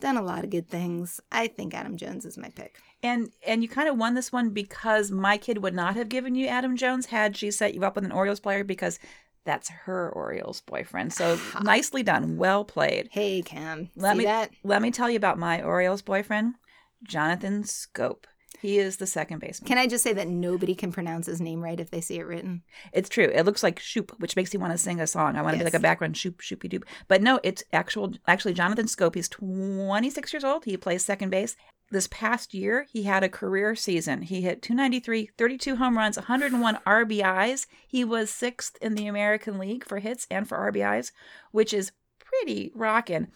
done 0.00 0.16
a 0.16 0.22
lot 0.22 0.44
of 0.44 0.50
good 0.50 0.68
things. 0.68 1.20
I 1.32 1.48
think 1.48 1.74
Adam 1.74 1.96
Jones 1.96 2.24
is 2.24 2.38
my 2.38 2.48
pick. 2.48 2.80
And 3.02 3.30
and 3.46 3.62
you 3.62 3.68
kind 3.68 3.88
of 3.88 3.96
won 3.96 4.14
this 4.14 4.32
one 4.32 4.50
because 4.50 5.10
my 5.10 5.36
kid 5.38 5.58
would 5.58 5.74
not 5.74 5.96
have 5.96 6.08
given 6.08 6.34
you 6.34 6.46
Adam 6.46 6.76
Jones 6.76 7.06
had 7.06 7.36
she 7.36 7.50
set 7.50 7.74
you 7.74 7.84
up 7.84 7.94
with 7.94 8.04
an 8.04 8.12
Orioles 8.12 8.40
player 8.40 8.64
because 8.64 8.98
that's 9.44 9.70
her 9.70 10.10
Orioles 10.10 10.60
boyfriend. 10.62 11.12
So 11.12 11.38
nicely 11.62 12.02
done. 12.02 12.36
Well 12.36 12.64
played. 12.64 13.08
Hey, 13.10 13.42
Cam. 13.42 13.90
Let 13.96 14.12
see 14.12 14.18
me 14.18 14.24
that? 14.24 14.50
let 14.64 14.82
me 14.82 14.90
tell 14.90 15.08
you 15.08 15.16
about 15.16 15.38
my 15.38 15.62
Orioles 15.62 16.02
boyfriend, 16.02 16.54
Jonathan 17.02 17.62
Schoop. 17.62 18.24
He 18.60 18.78
is 18.78 18.96
the 18.96 19.06
second 19.06 19.40
baseman. 19.40 19.68
Can 19.68 19.78
I 19.78 19.86
just 19.86 20.02
say 20.02 20.12
that 20.12 20.28
nobody 20.28 20.74
can 20.74 20.92
pronounce 20.92 21.26
his 21.26 21.40
name 21.40 21.62
right 21.62 21.78
if 21.78 21.90
they 21.90 22.00
see 22.00 22.16
it 22.16 22.26
written? 22.26 22.62
It's 22.92 23.08
true. 23.08 23.30
It 23.32 23.44
looks 23.44 23.62
like 23.62 23.78
shoop, 23.78 24.12
which 24.18 24.34
makes 24.36 24.52
you 24.52 24.58
want 24.58 24.72
to 24.72 24.78
sing 24.78 25.00
a 25.00 25.06
song. 25.06 25.36
I 25.36 25.42
want 25.42 25.54
to 25.54 25.58
be 25.58 25.64
like 25.64 25.74
a 25.74 25.80
background 25.80 26.16
shoop, 26.16 26.40
shoopy 26.40 26.68
doop. 26.68 26.84
But 27.06 27.22
no, 27.22 27.38
it's 27.42 27.62
actual. 27.72 28.14
Actually, 28.26 28.54
Jonathan 28.54 28.86
Schoop. 28.86 29.14
He's 29.14 29.28
26 29.28 30.32
years 30.32 30.44
old. 30.44 30.64
He 30.64 30.76
plays 30.76 31.04
second 31.04 31.30
base. 31.30 31.56
This 31.90 32.08
past 32.08 32.52
year, 32.52 32.86
he 32.92 33.04
had 33.04 33.22
a 33.22 33.30
career 33.30 33.74
season. 33.74 34.22
He 34.22 34.42
hit 34.42 34.60
293, 34.60 35.30
32 35.38 35.76
home 35.76 35.96
runs, 35.96 36.18
101 36.18 36.78
RBIs. 36.86 37.66
He 37.86 38.04
was 38.04 38.28
sixth 38.28 38.76
in 38.82 38.94
the 38.94 39.06
American 39.06 39.58
League 39.58 39.86
for 39.86 39.98
hits 40.00 40.26
and 40.30 40.46
for 40.46 40.58
RBIs, 40.70 41.12
which 41.50 41.72
is 41.72 41.92
pretty 42.18 42.72
rocking. 42.74 43.28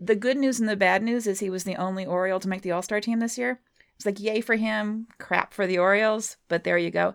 The 0.00 0.16
good 0.16 0.38
news 0.38 0.58
and 0.58 0.68
the 0.68 0.76
bad 0.76 1.02
news 1.02 1.26
is 1.26 1.38
he 1.38 1.50
was 1.50 1.64
the 1.64 1.76
only 1.76 2.04
Oriole 2.04 2.40
to 2.40 2.48
make 2.48 2.62
the 2.62 2.72
All 2.72 2.82
Star 2.82 3.00
team 3.00 3.20
this 3.20 3.38
year. 3.38 3.60
It's 4.00 4.06
like 4.06 4.18
yay 4.18 4.40
for 4.40 4.56
him, 4.56 5.08
crap 5.18 5.52
for 5.52 5.66
the 5.66 5.76
Orioles, 5.78 6.38
but 6.48 6.64
there 6.64 6.78
you 6.78 6.90
go 6.90 7.14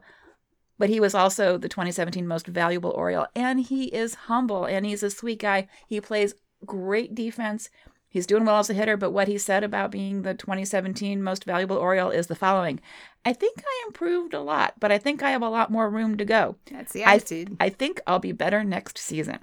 but 0.78 0.90
he 0.90 1.00
was 1.00 1.16
also 1.16 1.58
the 1.58 1.70
2017 1.70 2.28
most 2.28 2.48
valuable 2.48 2.92
Oriole. 2.92 3.28
And 3.36 3.62
he 3.62 3.86
is 3.86 4.16
humble 4.16 4.66
and 4.66 4.86
he's 4.86 5.04
a 5.04 5.10
sweet 5.10 5.40
guy. 5.40 5.68
He 5.88 6.02
plays 6.02 6.36
great 6.66 7.16
defense. 7.16 7.70
He's 8.10 8.28
doing 8.28 8.46
well 8.46 8.60
as 8.60 8.70
a 8.70 8.74
hitter, 8.74 8.96
but 8.96 9.12
what 9.12 9.28
he 9.28 9.38
said 9.38 9.64
about 9.64 9.92
being 9.92 10.22
the 10.22 10.34
2017 10.34 11.22
most 11.22 11.44
valuable 11.44 11.78
Oriole 11.78 12.12
is 12.12 12.28
the 12.28 12.36
following 12.36 12.80
I 13.26 13.34
think 13.34 13.64
I 13.66 13.84
improved 13.88 14.34
a 14.34 14.42
lot, 14.42 14.76
but 14.80 14.92
I 14.92 14.98
think 14.98 15.24
I 15.24 15.32
have 15.32 15.42
a 15.42 15.50
lot 15.50 15.72
more 15.72 15.90
room 15.90 16.16
to 16.18 16.26
go. 16.26 16.58
That's 16.72 16.94
the 16.94 17.04
I- 17.04 17.16
attitude. 17.16 17.58
I 17.60 17.70
think 17.70 18.00
I'll 18.06 18.20
be 18.20 18.32
better 18.32 18.64
next 18.64 18.98
season. 18.98 19.40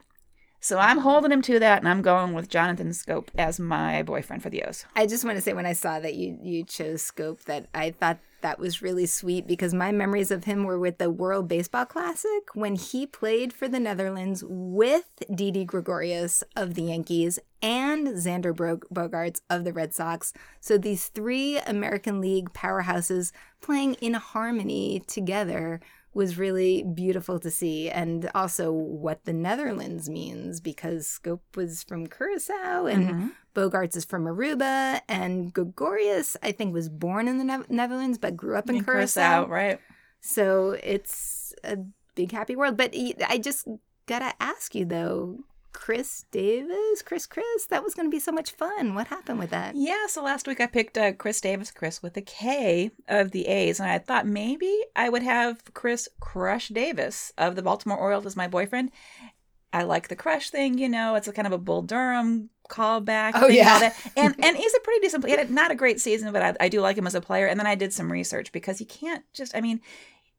So 0.63 0.79
I'm 0.79 0.99
holding 0.99 1.33
him 1.33 1.43
to 1.43 1.59
that, 1.59 1.81
and 1.81 1.89
I'm 1.89 2.03
going 2.03 2.35
with 2.35 2.49
Jonathan 2.49 2.91
Schoop 2.91 3.31
as 3.37 3.59
my 3.59 4.05
boyfriend 4.05 4.45
for 4.45 4.49
the 4.49 4.63
O's. 4.63 4.87
I 4.95 5.09
just 5.09 5.25
want 5.25 5.37
to 5.37 5.43
say 5.43 5.55
when 5.55 5.67
I 5.67 5.73
saw 5.73 5.99
that 5.99 6.15
you 6.15 6.39
you 6.41 6.63
chose 6.63 7.03
Schoop 7.03 7.43
that 7.47 7.67
I 7.75 7.91
thought 7.91 8.21
that 8.43 8.61
was 8.61 8.81
really 8.81 9.07
sweet 9.07 9.49
because 9.49 9.75
my 9.75 9.91
memories 9.91 10.31
of 10.31 10.45
him 10.45 10.63
were 10.63 10.79
with 10.79 10.99
the 10.99 11.11
World 11.11 11.49
Baseball 11.49 11.85
Classic 11.85 12.55
when 12.55 12.77
he 12.77 13.09
played 13.09 13.53
for 13.53 13.67
the 13.67 13.81
Netherlands 13.81 14.45
with 14.47 15.25
Didi 15.35 15.65
Gregorius 15.65 16.45
of 16.55 16.75
the 16.75 16.83
Yankees 16.83 17.41
and 17.61 18.07
Xander 18.09 18.55
Bogaerts 18.55 19.41
of 19.51 19.65
the 19.65 19.73
Red 19.73 19.93
Sox. 19.93 20.33
So 20.61 20.79
these 20.79 21.09
three 21.09 21.59
American 21.59 22.21
League 22.21 22.53
powerhouses 22.53 23.33
playing 23.61 23.95
in 23.95 24.15
harmony 24.15 25.03
together 25.09 25.81
was 26.15 26.37
really 26.39 26.83
beautiful 26.83 27.39
to 27.41 27.51
see 27.51 27.89
and 27.89 28.31
also 28.35 28.71
what 28.71 29.25
the 29.25 29.33
Netherlands 29.33 30.11
means 30.11 30.61
because 30.61 31.07
Schoop 31.07 31.41
was 31.57 31.83
from 31.83 32.07
Curacao 32.07 32.87
and 32.87 33.09
Mhm. 33.09 33.33
Bogaerts 33.55 33.97
is 33.97 34.05
from 34.05 34.25
Aruba, 34.25 35.01
and 35.09 35.53
Gregorius, 35.53 36.37
I 36.43 36.53
think, 36.53 36.73
was 36.73 36.89
born 36.89 37.29
in 37.29 37.39
the 37.39 37.45
ne- 37.45 37.65
Netherlands 37.69 38.19
but 38.19 38.37
grew 38.37 38.57
up 38.57 38.69
in, 38.71 38.77
In 38.77 38.85
Curacao. 38.85 39.47
right? 39.47 39.79
So 40.21 40.79
it's 40.83 41.55
a 41.65 41.79
big 42.15 42.33
happy 42.33 42.57
world. 42.57 42.77
But 42.77 42.95
I 43.29 43.39
just 43.39 43.67
gotta 44.07 44.33
ask 44.41 44.75
you 44.75 44.85
though, 44.85 45.39
Chris 45.73 46.25
Davis, 46.31 47.03
Chris 47.03 47.27
Chris, 47.27 47.67
that 47.67 47.83
was 47.83 47.95
gonna 47.95 48.09
be 48.09 48.21
so 48.21 48.33
much 48.33 48.53
fun. 48.53 48.95
What 48.95 49.09
happened 49.09 49.39
with 49.39 49.51
that? 49.51 49.75
Yeah, 49.75 50.07
so 50.07 50.23
last 50.23 50.47
week 50.47 50.61
I 50.61 50.67
picked 50.67 50.97
uh, 50.99 51.13
Chris 51.13 51.41
Davis, 51.41 51.71
Chris 51.71 52.03
with 52.03 52.17
a 52.17 52.23
K 52.23 52.91
of 53.09 53.31
the 53.31 53.47
A's, 53.47 53.81
and 53.81 53.91
I 53.91 53.99
thought 53.99 54.27
maybe 54.27 54.73
I 54.95 55.09
would 55.09 55.23
have 55.23 55.63
Chris 55.75 56.09
Crush 56.21 56.69
Davis 56.69 57.33
of 57.39 57.57
the 57.57 57.63
Baltimore 57.63 57.99
Orioles 57.99 58.27
as 58.27 58.37
my 58.37 58.49
boyfriend. 58.49 58.91
I 59.73 59.85
like 59.85 60.09
the 60.09 60.17
crush 60.17 60.51
thing, 60.51 60.79
you 60.79 60.89
know, 60.89 61.15
it's 61.15 61.29
a 61.29 61.33
kind 61.33 61.47
of 61.47 61.53
a 61.53 61.59
Bull 61.59 61.83
Durham 61.83 62.51
callback. 62.69 63.33
Oh, 63.35 63.49
thing, 63.49 63.57
yeah. 63.57 63.79
that. 63.79 63.97
And 64.17 64.35
and 64.45 64.57
he's 64.57 64.75
a 64.75 64.81
pretty 64.81 65.01
decent 65.01 65.23
player. 65.23 65.37
He 65.37 65.39
had 65.39 65.51
not 65.51 65.71
a 65.71 65.75
great 65.75 66.01
season, 66.01 66.33
but 66.33 66.43
I, 66.43 66.55
I 66.61 66.69
do 66.69 66.81
like 66.81 66.97
him 66.97 67.07
as 67.07 67.15
a 67.15 67.21
player. 67.21 67.47
And 67.47 67.59
then 67.59 67.67
I 67.67 67.75
did 67.75 67.93
some 67.93 68.11
research 68.11 68.53
because 68.53 68.81
you 68.81 68.87
can't 68.87 69.25
just, 69.33 69.55
I 69.57 69.61
mean, 69.61 69.81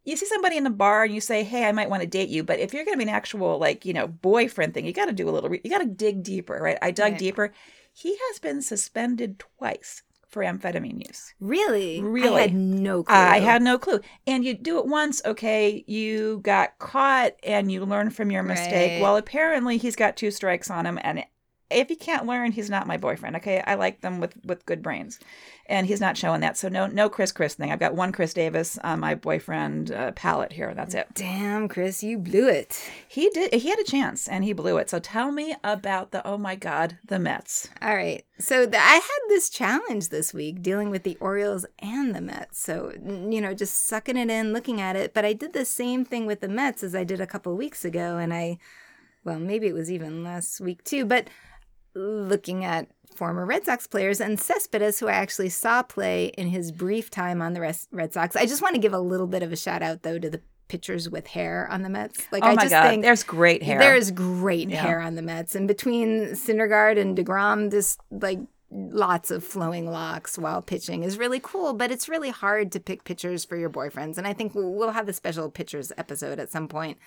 you 0.04 0.16
see 0.18 0.26
somebody 0.26 0.58
in 0.58 0.64
the 0.64 0.70
bar 0.70 1.04
and 1.04 1.14
you 1.14 1.22
say, 1.22 1.44
"Hey, 1.44 1.66
I 1.66 1.72
might 1.72 1.90
want 1.90 2.02
to 2.02 2.08
date 2.08 2.30
you," 2.30 2.44
but 2.44 2.60
if 2.60 2.74
you're 2.74 2.86
going 2.86 2.96
to 2.96 3.04
be 3.06 3.10
an 3.10 3.16
actual 3.16 3.58
like 3.58 3.86
you 3.86 3.94
know 3.94 4.08
boyfriend 4.08 4.74
thing, 4.74 4.86
you 4.86 4.94
got 4.94 5.06
to 5.06 5.14
do 5.14 5.30
a 5.30 5.32
little. 5.32 5.50
Re- 5.50 5.62
you 5.64 5.70
got 5.70 5.80
to 5.80 5.86
dig 5.86 6.24
deeper, 6.24 6.60
right? 6.62 6.78
I 6.82 6.92
dug 6.92 7.14
Right. 7.14 7.20
deeper. 7.20 7.54
He 7.94 8.18
has 8.30 8.40
been 8.40 8.62
suspended 8.62 9.40
twice 9.40 10.02
for 10.28 10.44
amphetamine 10.44 11.08
use. 11.08 11.34
Really? 11.40 12.02
Really? 12.02 12.40
I 12.40 12.42
had 12.48 12.56
no 12.56 13.04
clue. 13.04 13.16
I 13.16 13.40
had 13.40 13.62
no 13.62 13.78
clue. 13.78 14.00
And 14.26 14.44
you 14.44 14.56
do 14.56 14.80
it 14.80 14.88
once, 14.88 15.22
okay, 15.26 15.84
you 15.86 16.40
got 16.40 16.80
caught 16.80 17.34
and 17.44 17.72
you 17.72 17.86
learn 17.86 18.10
from 18.10 18.32
your 18.32 18.42
mistake. 18.42 18.94
Right. 18.94 19.02
Well, 19.02 19.16
apparently 19.16 19.78
he's 19.78 19.96
got 19.96 20.18
two 20.18 20.32
strikes 20.32 20.72
on 20.72 20.88
him 20.88 20.98
and 21.04 21.24
if 21.70 21.90
he 21.90 21.96
can't 21.96 22.26
learn, 22.26 22.52
he's 22.52 22.70
not 22.70 22.88
my 22.88 22.98
boyfriend. 22.98 23.36
Okay, 23.38 23.64
I 23.66 23.76
like 23.76 24.02
them 24.02 24.20
with 24.20 24.34
with 24.46 24.66
good 24.66 24.82
brains, 24.82 25.20
and 25.68 25.88
he's 25.88 26.02
not 26.02 26.18
showing 26.18 26.42
that. 26.42 26.58
So 26.58 26.70
no, 26.70 26.88
no 26.88 27.10
Chris 27.10 27.32
Chris 27.32 27.56
thing. 27.56 27.72
I've 27.72 27.80
got 27.80 27.96
one 27.96 28.12
Chris 28.12 28.34
Davis 28.34 28.78
on 28.80 29.00
my 29.00 29.16
boyfriend 29.16 29.92
uh, 29.92 30.12
palette 30.12 30.54
here. 30.54 30.74
That's 30.74 30.94
it. 30.94 31.08
Damn, 31.14 31.68
Chris, 31.68 32.04
you 32.04 32.18
blew 32.18 32.48
it. 32.48 32.80
He 33.08 33.30
did. 33.30 33.54
He 33.54 33.70
had 33.70 33.80
a 33.80 33.84
chance 33.84 34.28
and 34.28 34.44
he 34.44 34.54
blew 34.54 34.78
it. 34.78 34.90
So 34.90 35.00
tell 35.00 35.32
me 35.32 35.56
about 35.64 36.12
the 36.12 36.26
oh 36.28 36.38
my 36.38 36.56
god, 36.56 36.98
the 37.06 37.20
Mets. 37.20 37.70
All 37.82 37.96
right. 37.96 38.24
So 38.40 38.66
the, 38.66 38.78
I 38.78 38.96
had 38.96 39.30
this 39.30 39.50
challenge 39.50 40.10
this 40.10 40.34
week 40.34 40.62
dealing 40.62 40.90
with 40.90 41.04
the 41.04 41.18
Orioles 41.20 41.66
and 41.80 42.14
the 42.14 42.22
Mets. 42.22 42.60
So, 42.60 42.92
you 43.02 43.40
know, 43.40 43.54
just 43.54 43.86
sucking 43.86 44.18
it 44.18 44.30
in, 44.30 44.54
looking 44.54 44.82
at 44.82 44.96
it. 44.96 45.14
But 45.14 45.24
I 45.24 45.34
did 45.34 45.54
the 45.54 45.66
same 45.66 46.04
thing 46.04 46.26
with 46.26 46.42
the 46.42 46.50
Mets 46.50 46.84
as 46.84 46.96
I 46.96 47.04
did 47.04 47.22
a 47.22 47.28
couple 47.28 47.56
weeks 47.56 47.86
ago. 47.86 48.18
And 48.18 48.34
I, 48.34 48.58
well, 49.24 49.40
maybe 49.40 49.68
it 49.68 49.74
was 49.74 49.92
even 49.92 50.24
last 50.24 50.60
week 50.60 50.84
too. 50.84 51.06
But 51.06 51.30
looking 51.96 52.64
at 52.66 52.88
former 53.16 53.46
Red 53.46 53.66
Sox 53.66 53.86
players 53.88 54.20
and 54.20 54.40
Cespedes, 54.40 55.00
who 55.00 55.08
I 55.08 55.14
actually 55.14 55.50
saw 55.50 55.84
play 55.84 56.28
in 56.38 56.48
his 56.48 56.72
brief 56.72 57.10
time 57.12 57.42
on 57.42 57.54
the 57.54 57.62
Red 57.92 58.14
Sox. 58.14 58.36
I 58.36 58.46
just 58.46 58.62
want 58.62 58.76
to 58.76 58.82
give 58.82 58.94
a 58.94 59.00
little 59.00 59.28
bit 59.28 59.44
of 59.44 59.52
a 59.52 59.56
shout 59.56 59.82
out, 59.84 60.02
though, 60.04 60.18
to 60.18 60.30
the 60.30 60.42
pitchers 60.68 61.10
with 61.10 61.28
hair 61.28 61.68
on 61.70 61.84
the 61.84 61.90
Mets. 61.90 62.26
Like, 62.32 62.44
oh 62.44 62.48
I 62.48 62.56
just 62.56 62.70
god, 62.72 62.90
think 62.90 63.04
there's 63.04 63.22
great 63.24 63.62
hair. 63.62 63.78
there's 63.80 64.10
great 64.10 64.70
Yeah. 64.70 64.82
hair 64.82 65.00
on 65.00 65.14
the 65.16 65.22
Mets, 65.22 65.54
and 65.54 65.68
between 65.68 66.30
Syndergaard 66.32 66.98
and 67.00 67.16
Degrom, 67.16 67.70
this 67.70 67.98
like 68.10 68.40
lots 68.72 69.30
of 69.30 69.44
flowing 69.44 69.86
locks 69.86 70.36
while 70.36 70.60
pitching 70.64 71.04
is 71.04 71.20
really 71.20 71.40
cool. 71.40 71.74
But 71.74 71.92
it's 71.92 72.10
really 72.10 72.32
hard 72.32 72.72
to 72.72 72.80
pick 72.80 73.04
pitchers 73.04 73.46
for 73.46 73.56
your 73.56 73.70
boyfriends, 73.70 74.18
and 74.18 74.26
I 74.26 74.34
think 74.34 74.56
we'll 74.56 74.74
we'll 74.74 74.92
have 74.92 75.08
a 75.08 75.14
special 75.14 75.52
pitchers 75.52 75.92
episode 75.96 76.40
at 76.40 76.50
some 76.50 76.68
point. 76.68 76.98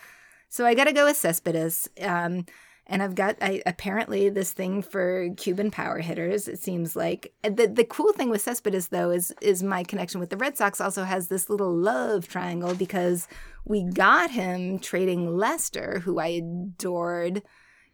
So 0.48 0.64
I 0.64 0.74
got 0.74 0.84
to 0.84 0.92
go 0.92 1.06
with 1.06 1.16
Cespedes. 1.16 1.88
Um, 2.00 2.46
and 2.88 3.02
I've 3.02 3.14
got 3.14 3.36
I, 3.40 3.62
apparently 3.66 4.28
this 4.28 4.52
thing 4.52 4.82
for 4.82 5.28
Cuban 5.36 5.70
power 5.70 5.98
hitters. 5.98 6.46
It 6.46 6.58
seems 6.60 6.94
like 6.94 7.32
the 7.42 7.66
the 7.66 7.84
cool 7.84 8.12
thing 8.12 8.30
with 8.30 8.42
Cespedes 8.42 8.88
though 8.88 9.10
is 9.10 9.34
is 9.40 9.62
my 9.62 9.82
connection 9.82 10.20
with 10.20 10.30
the 10.30 10.36
Red 10.36 10.56
Sox 10.56 10.80
also 10.80 11.04
has 11.04 11.28
this 11.28 11.50
little 11.50 11.74
love 11.74 12.28
triangle 12.28 12.74
because 12.74 13.26
we 13.64 13.82
got 13.82 14.30
him 14.30 14.78
trading 14.78 15.36
Lester, 15.36 16.00
who 16.04 16.20
I 16.20 16.28
adored, 16.28 17.42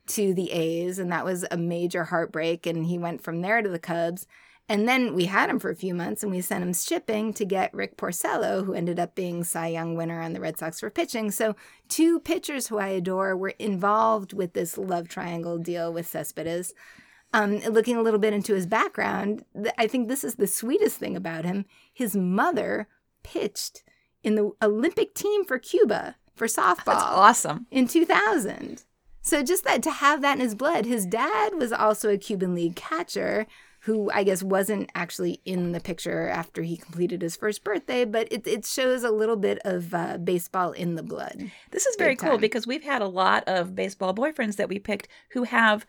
to 0.09 0.35
the 0.35 0.53
A's, 0.53 0.99
and 0.99 1.11
that 1.11 1.25
was 1.25 1.47
a 1.51 1.57
major 1.57 2.05
heartbreak. 2.05 2.67
And 2.67 2.85
he 2.85 2.99
went 2.99 3.23
from 3.23 3.41
there 3.41 3.63
to 3.63 3.69
the 3.69 3.79
Cubs. 3.79 4.27
And 4.73 4.89
then 4.89 5.15
we 5.15 5.27
had 5.27 5.51
him 5.51 5.59
for 5.59 5.69
a 5.69 5.77
few 5.77 5.93
months 5.93 6.23
and 6.23 6.33
we 6.33 6.41
sent 6.41 6.65
him 6.65 6.73
shipping 6.73 7.35
to 7.35 7.45
get 7.45 7.75
Rick 7.75 7.99
Porcello, 7.99 8.65
who 8.65 8.73
ended 8.73 8.99
up 8.99 9.15
being 9.15 9.45
Cy 9.45 9.67
Young 9.67 9.97
winner 9.97 10.23
on 10.23 10.33
the 10.33 10.41
Red 10.41 10.57
Sox 10.57 10.81
for 10.81 10.89
pitching. 10.89 11.31
So, 11.31 11.55
two 11.91 12.19
pitchers 12.21 12.69
who 12.69 12.79
I 12.79 12.89
adore 12.89 13.37
were 13.37 13.53
involved 13.59 14.33
with 14.33 14.55
this 14.55 14.79
love 14.79 15.11
triangle 15.11 15.59
deal 15.59 15.93
with 15.93 16.07
Cespedes. 16.07 16.73
Um, 17.35 17.59
looking 17.59 17.99
a 17.99 18.03
little 18.03 18.19
bit 18.19 18.33
into 18.33 18.55
his 18.55 18.67
background, 18.67 19.45
th- 19.55 19.75
I 19.77 19.87
think 19.87 20.09
this 20.09 20.25
is 20.25 20.37
the 20.37 20.47
sweetest 20.47 20.97
thing 20.97 21.17
about 21.17 21.45
him. 21.45 21.67
His 21.93 22.17
mother 22.17 22.89
pitched 23.23 23.85
in 24.25 24.37
the 24.37 24.53
Olympic 24.63 25.15
team 25.15 25.45
for 25.45 25.59
Cuba 25.59 26.17
for 26.35 26.47
softball 26.47 26.87
That's 26.87 27.03
awesome. 27.05 27.67
in 27.71 27.89
2000. 27.89 28.85
So 29.21 29.43
just 29.43 29.65
that 29.65 29.83
to 29.83 29.91
have 29.91 30.23
that 30.23 30.39
in 30.39 30.41
his 30.41 30.55
blood. 30.55 30.87
His 30.87 31.05
dad 31.05 31.57
was 31.57 31.75
also 31.75 32.09
a 32.09 32.17
Cuban 32.17 32.55
League 32.55 32.75
catcher 32.75 33.47
who 33.85 34.11
I 34.13 34.23
guess 34.23 34.43
wasn't 34.45 34.91
actually 34.95 35.41
in 35.45 35.73
the 35.73 35.81
picture 35.81 36.29
after 36.29 36.63
he 36.63 36.77
completed 36.77 37.21
his 37.21 37.35
first 37.37 37.65
birthday, 37.65 38.05
but 38.05 38.29
it, 38.33 38.47
it 38.47 38.65
shows 38.65 39.03
a 39.03 39.11
little 39.11 39.35
bit 39.37 39.59
of 39.65 39.93
uh, 39.93 40.19
baseball 40.19 40.71
in 40.73 40.95
the 40.95 41.03
blood. 41.03 41.51
This 41.73 41.87
is 41.87 41.97
very 41.97 42.15
cool 42.15 42.39
because 42.39 42.67
we've 42.67 42.85
had 42.85 43.03
a 43.03 43.09
lot 43.09 43.43
of 43.49 43.75
baseball 43.75 44.15
boyfriends 44.15 44.57
that 44.57 44.69
we 44.69 44.79
picked 44.79 45.09
who 45.33 45.43
have 45.45 45.85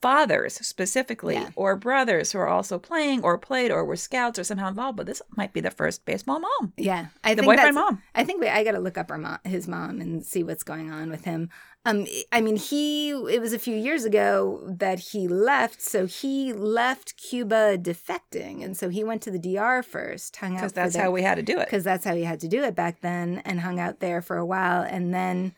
fathers 0.00 0.54
specifically 0.54 1.34
Yeah. 1.34 1.48
or 1.56 1.74
brothers 1.74 2.30
who 2.30 2.38
are 2.38 2.46
also 2.48 2.78
playing 2.78 3.22
or 3.24 3.36
played 3.36 3.72
or 3.72 3.84
were 3.84 3.96
scouts 3.96 4.38
or 4.38 4.44
somehow 4.44 4.68
involved 4.68 4.96
but 4.96 5.06
this 5.06 5.20
might 5.36 5.52
be 5.52 5.60
the 5.60 5.72
first 5.72 6.04
baseball 6.04 6.38
mom 6.38 6.72
Yeah, 6.76 7.06
I 7.24 7.34
the 7.34 7.42
think 7.42 7.52
boyfriend 7.56 7.74
mom 7.74 8.02
I 8.14 8.22
think 8.22 8.40
we, 8.40 8.46
I 8.48 8.62
got 8.62 8.72
to 8.72 8.78
look 8.78 8.96
up 8.96 9.10
our 9.10 9.18
mom, 9.18 9.38
his 9.44 9.66
mom 9.66 10.00
and 10.00 10.24
see 10.24 10.44
what's 10.44 10.62
going 10.62 10.92
on 10.92 11.10
with 11.10 11.24
him. 11.24 11.50
Um, 11.84 12.06
I 12.32 12.40
mean, 12.40 12.56
he 12.56 13.10
it 13.10 13.40
was 13.40 13.52
a 13.52 13.58
few 13.58 13.74
years 13.76 14.04
ago 14.04 14.60
that 14.66 14.98
he 14.98 15.26
left, 15.28 15.80
so 15.80 16.06
he 16.06 16.52
left 16.52 17.16
Cuba 17.16 17.78
defecting, 17.78 18.62
and 18.62 18.76
so 18.76 18.88
he 18.88 19.04
went 19.04 19.22
to 19.22 19.30
the 19.30 19.38
DR 19.38 19.82
first, 19.82 20.36
hung 20.36 20.52
out 20.54 20.56
because 20.56 20.72
that's 20.72 20.94
the- 20.94 21.02
how 21.02 21.10
we 21.10 21.22
had 21.22 21.36
to 21.36 21.42
do 21.42 21.58
it. 21.58 21.66
Because 21.66 21.84
that's 21.84 22.04
how 22.04 22.14
he 22.14 22.24
had 22.24 22.40
to 22.40 22.48
do 22.48 22.62
it 22.62 22.74
back 22.74 23.00
then 23.00 23.40
and 23.44 23.60
hung 23.60 23.80
out 23.80 24.00
there 24.00 24.20
for 24.20 24.36
a 24.36 24.44
while 24.44 24.82
and 24.82 25.14
then 25.14 25.54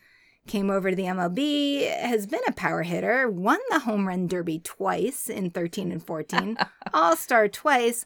came 0.47 0.69
over 0.69 0.89
to 0.89 0.95
the 0.95 1.03
MLB 1.05 1.87
has 1.87 2.25
been 2.25 2.41
a 2.47 2.51
power 2.51 2.81
hitter 2.81 3.29
won 3.29 3.59
the 3.69 3.79
home 3.79 4.07
run 4.07 4.25
derby 4.25 4.57
twice 4.57 5.29
in 5.29 5.51
13 5.51 5.91
and 5.91 6.03
14 6.03 6.57
all-star 6.95 7.47
twice 7.47 8.05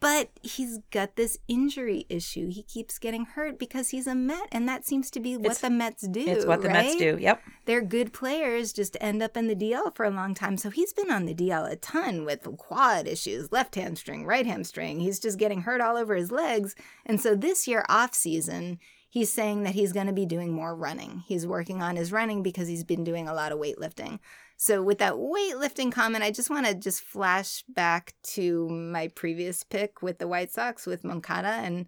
but 0.00 0.30
he's 0.42 0.78
got 0.90 1.16
this 1.16 1.38
injury 1.48 2.04
issue 2.08 2.50
he 2.50 2.62
keeps 2.62 2.98
getting 2.98 3.24
hurt 3.24 3.58
because 3.58 3.90
he's 3.90 4.06
a 4.06 4.14
Met 4.14 4.48
and 4.52 4.68
that 4.68 4.84
seems 4.86 5.10
to 5.10 5.20
be 5.20 5.36
what 5.36 5.46
It's- 5.46 5.60
the 5.60 5.70
Mets 5.70 6.06
do 6.06 6.20
it's 6.20 6.44
what 6.44 6.62
the 6.62 6.68
Mets 6.68 6.96
do 6.96 7.16
yep 7.18 7.40
they're 7.64 7.82
good 7.82 8.12
players 8.12 8.72
just 8.72 8.96
end 9.00 9.22
up 9.22 9.36
in 9.36 9.46
the 9.46 9.54
DL 9.54 9.94
for 9.94 10.04
a 10.04 10.10
long 10.10 10.34
time. 10.34 10.56
So 10.56 10.70
he's 10.70 10.92
been 10.92 11.10
on 11.10 11.26
the 11.26 11.34
DL 11.34 11.70
a 11.70 11.76
ton 11.76 12.24
with 12.24 12.46
quad 12.56 13.06
issues, 13.06 13.52
left 13.52 13.74
hamstring, 13.76 14.24
right 14.26 14.46
hamstring. 14.46 15.00
He's 15.00 15.20
just 15.20 15.38
getting 15.38 15.62
hurt 15.62 15.80
all 15.80 15.96
over 15.96 16.14
his 16.14 16.32
legs. 16.32 16.74
And 17.06 17.20
so 17.20 17.34
this 17.34 17.68
year 17.68 17.84
off 17.88 18.14
season, 18.14 18.78
he's 19.08 19.32
saying 19.32 19.62
that 19.62 19.74
he's 19.74 19.92
going 19.92 20.06
to 20.06 20.12
be 20.12 20.26
doing 20.26 20.52
more 20.52 20.74
running. 20.74 21.22
He's 21.26 21.46
working 21.46 21.82
on 21.82 21.96
his 21.96 22.12
running 22.12 22.42
because 22.42 22.68
he's 22.68 22.84
been 22.84 23.04
doing 23.04 23.28
a 23.28 23.34
lot 23.34 23.52
of 23.52 23.58
weightlifting. 23.58 24.18
So 24.56 24.82
with 24.82 24.98
that 24.98 25.14
weightlifting 25.14 25.90
comment, 25.90 26.24
I 26.24 26.30
just 26.30 26.50
want 26.50 26.66
to 26.66 26.74
just 26.74 27.02
flash 27.02 27.64
back 27.68 28.14
to 28.34 28.68
my 28.68 29.08
previous 29.08 29.64
pick 29.64 30.02
with 30.02 30.18
the 30.18 30.28
White 30.28 30.52
Sox 30.52 30.86
with 30.86 31.04
Moncada 31.04 31.48
and 31.48 31.86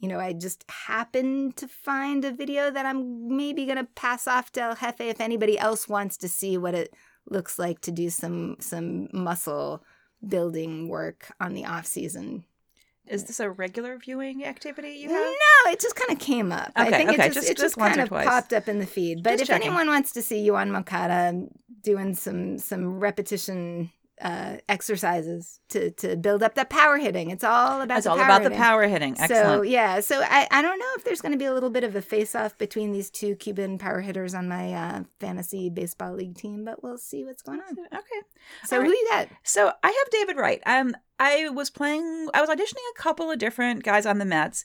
you 0.00 0.08
know, 0.08 0.20
I 0.20 0.34
just 0.34 0.64
happened 0.68 1.56
to 1.56 1.66
find 1.66 2.26
a 2.26 2.32
video 2.32 2.70
that 2.70 2.84
I'm 2.84 3.34
maybe 3.34 3.64
gonna 3.64 3.88
pass 3.94 4.28
off 4.28 4.52
to 4.52 4.60
El 4.60 4.74
Jefe 4.74 5.00
if 5.00 5.18
anybody 5.18 5.58
else 5.58 5.88
wants 5.88 6.18
to 6.18 6.28
see 6.28 6.58
what 6.58 6.74
it 6.74 6.92
looks 7.30 7.58
like 7.58 7.80
to 7.82 7.90
do 7.90 8.10
some 8.10 8.56
some 8.60 9.08
muscle 9.14 9.82
building 10.26 10.88
work 10.88 11.32
on 11.40 11.54
the 11.54 11.64
off 11.64 11.86
season. 11.86 12.44
Is 13.06 13.24
this 13.24 13.38
a 13.40 13.50
regular 13.50 13.98
viewing 13.98 14.44
activity 14.44 14.92
you 14.92 15.08
have? 15.10 15.18
No, 15.20 15.70
it 15.70 15.80
just 15.80 15.94
kind 15.94 16.10
of 16.10 16.18
came 16.18 16.50
up. 16.52 16.72
I 16.74 16.88
Okay, 16.88 16.96
think 16.98 17.10
okay, 17.10 17.22
it 17.26 17.32
just, 17.32 17.34
just- 17.34 17.50
it 17.50 17.56
just 17.58 17.74
just, 17.74 17.76
kind 17.76 18.00
of 18.00 18.08
twice. 18.08 18.26
popped 18.26 18.52
up 18.52 18.66
in 18.68 18.78
the 18.78 18.86
feed. 18.86 19.22
But 19.22 19.40
if 19.40 19.48
checking. 19.48 19.66
anyone 19.68 19.88
wants 19.88 20.12
to 20.12 20.22
see 20.22 20.48
Yoán 20.48 20.70
Moncada 20.70 21.46
doing 21.82 22.14
some 22.14 22.56
some 22.58 22.98
repetition 22.98 23.90
uh, 24.20 24.56
exercises 24.68 25.60
to 25.70 25.90
to 25.92 26.16
build 26.16 26.42
up 26.42 26.54
that 26.54 26.70
power 26.70 26.98
hitting, 26.98 27.30
it's 27.30 27.44
all 27.44 27.80
about 27.82 27.98
it's 27.98 28.04
the 28.04 28.10
all 28.10 28.16
power 28.16 28.24
about 28.24 28.38
the 28.42 28.50
hitting. 28.50 28.58
power 28.58 28.86
hitting 28.86 29.16
So 29.16 29.62
yeah, 29.62 30.00
so 30.00 30.22
I, 30.22 30.46
I 30.50 30.62
don't 30.62 30.78
know 30.78 30.92
if 30.96 31.04
there's 31.04 31.20
going 31.20 31.32
to 31.32 31.38
be 31.38 31.44
a 31.46 31.52
little 31.52 31.70
bit 31.70 31.84
of 31.84 31.96
a 31.96 32.02
face 32.02 32.34
off 32.34 32.56
between 32.58 32.92
these 32.92 33.10
two 33.10 33.34
Cuban 33.36 33.78
power 33.78 34.00
hitters 34.00 34.34
on 34.34 34.48
my 34.48 34.72
uh, 34.72 35.02
fantasy 35.20 35.70
baseball 35.70 36.14
league 36.14 36.36
team, 36.36 36.64
but 36.64 36.82
we'll 36.82 36.98
see 36.98 37.24
what's 37.24 37.42
going 37.42 37.60
on. 37.60 37.78
okay 37.78 38.20
So 38.64 38.76
All 38.76 38.82
who 38.82 38.88
right. 38.88 38.96
you 38.96 39.08
got? 39.10 39.28
So 39.42 39.72
I 39.82 39.88
have 39.88 40.10
David 40.10 40.36
Wright. 40.36 40.62
Um, 40.66 40.94
I 41.18 41.48
was 41.50 41.70
playing. 41.70 42.28
I 42.34 42.40
was 42.40 42.50
auditioning 42.50 42.82
a 42.96 42.98
couple 43.00 43.30
of 43.30 43.38
different 43.38 43.84
guys 43.84 44.04
on 44.06 44.18
the 44.18 44.24
Mets, 44.24 44.64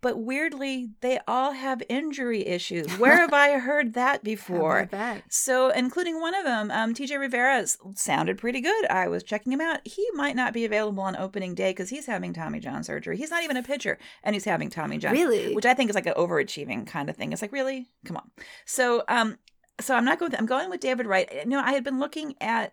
but 0.00 0.18
weirdly, 0.18 0.90
they 1.00 1.18
all 1.26 1.52
have 1.52 1.82
injury 1.88 2.46
issues. 2.46 2.86
Where 2.98 3.16
have 3.16 3.32
I 3.32 3.58
heard 3.58 3.94
that 3.94 4.22
before? 4.22 4.88
that? 4.92 5.22
So, 5.28 5.70
including 5.70 6.20
one 6.20 6.34
of 6.34 6.44
them, 6.44 6.70
um, 6.70 6.94
TJ 6.94 7.18
Rivera 7.18 7.66
sounded 7.94 8.38
pretty 8.38 8.60
good. 8.60 8.86
I 8.86 9.08
was 9.08 9.22
checking 9.22 9.52
him 9.52 9.60
out. 9.60 9.80
He 9.84 10.06
might 10.14 10.36
not 10.36 10.52
be 10.52 10.64
available 10.64 11.02
on 11.02 11.16
opening 11.16 11.54
day 11.54 11.70
because 11.70 11.90
he's 11.90 12.06
having 12.06 12.32
Tommy 12.32 12.60
John 12.60 12.84
surgery. 12.84 13.16
He's 13.16 13.30
not 13.30 13.42
even 13.44 13.56
a 13.56 13.62
pitcher, 13.62 13.98
and 14.22 14.34
he's 14.34 14.44
having 14.44 14.70
Tommy 14.70 14.98
John, 14.98 15.12
Really? 15.12 15.54
which 15.54 15.66
I 15.66 15.74
think 15.74 15.90
is 15.90 15.94
like 15.96 16.06
an 16.06 16.14
overachieving 16.14 16.86
kind 16.86 17.10
of 17.10 17.16
thing. 17.16 17.32
It's 17.32 17.42
like, 17.42 17.52
really, 17.52 17.88
come 18.04 18.16
on. 18.16 18.30
So, 18.66 19.02
um, 19.08 19.38
so 19.80 19.94
I'm 19.94 20.04
not 20.04 20.18
going. 20.18 20.30
With, 20.30 20.40
I'm 20.40 20.46
going 20.46 20.70
with 20.70 20.80
David 20.80 21.06
Wright. 21.06 21.28
You 21.32 21.46
know, 21.50 21.60
I 21.60 21.72
had 21.72 21.84
been 21.84 21.98
looking 22.00 22.34
at 22.40 22.72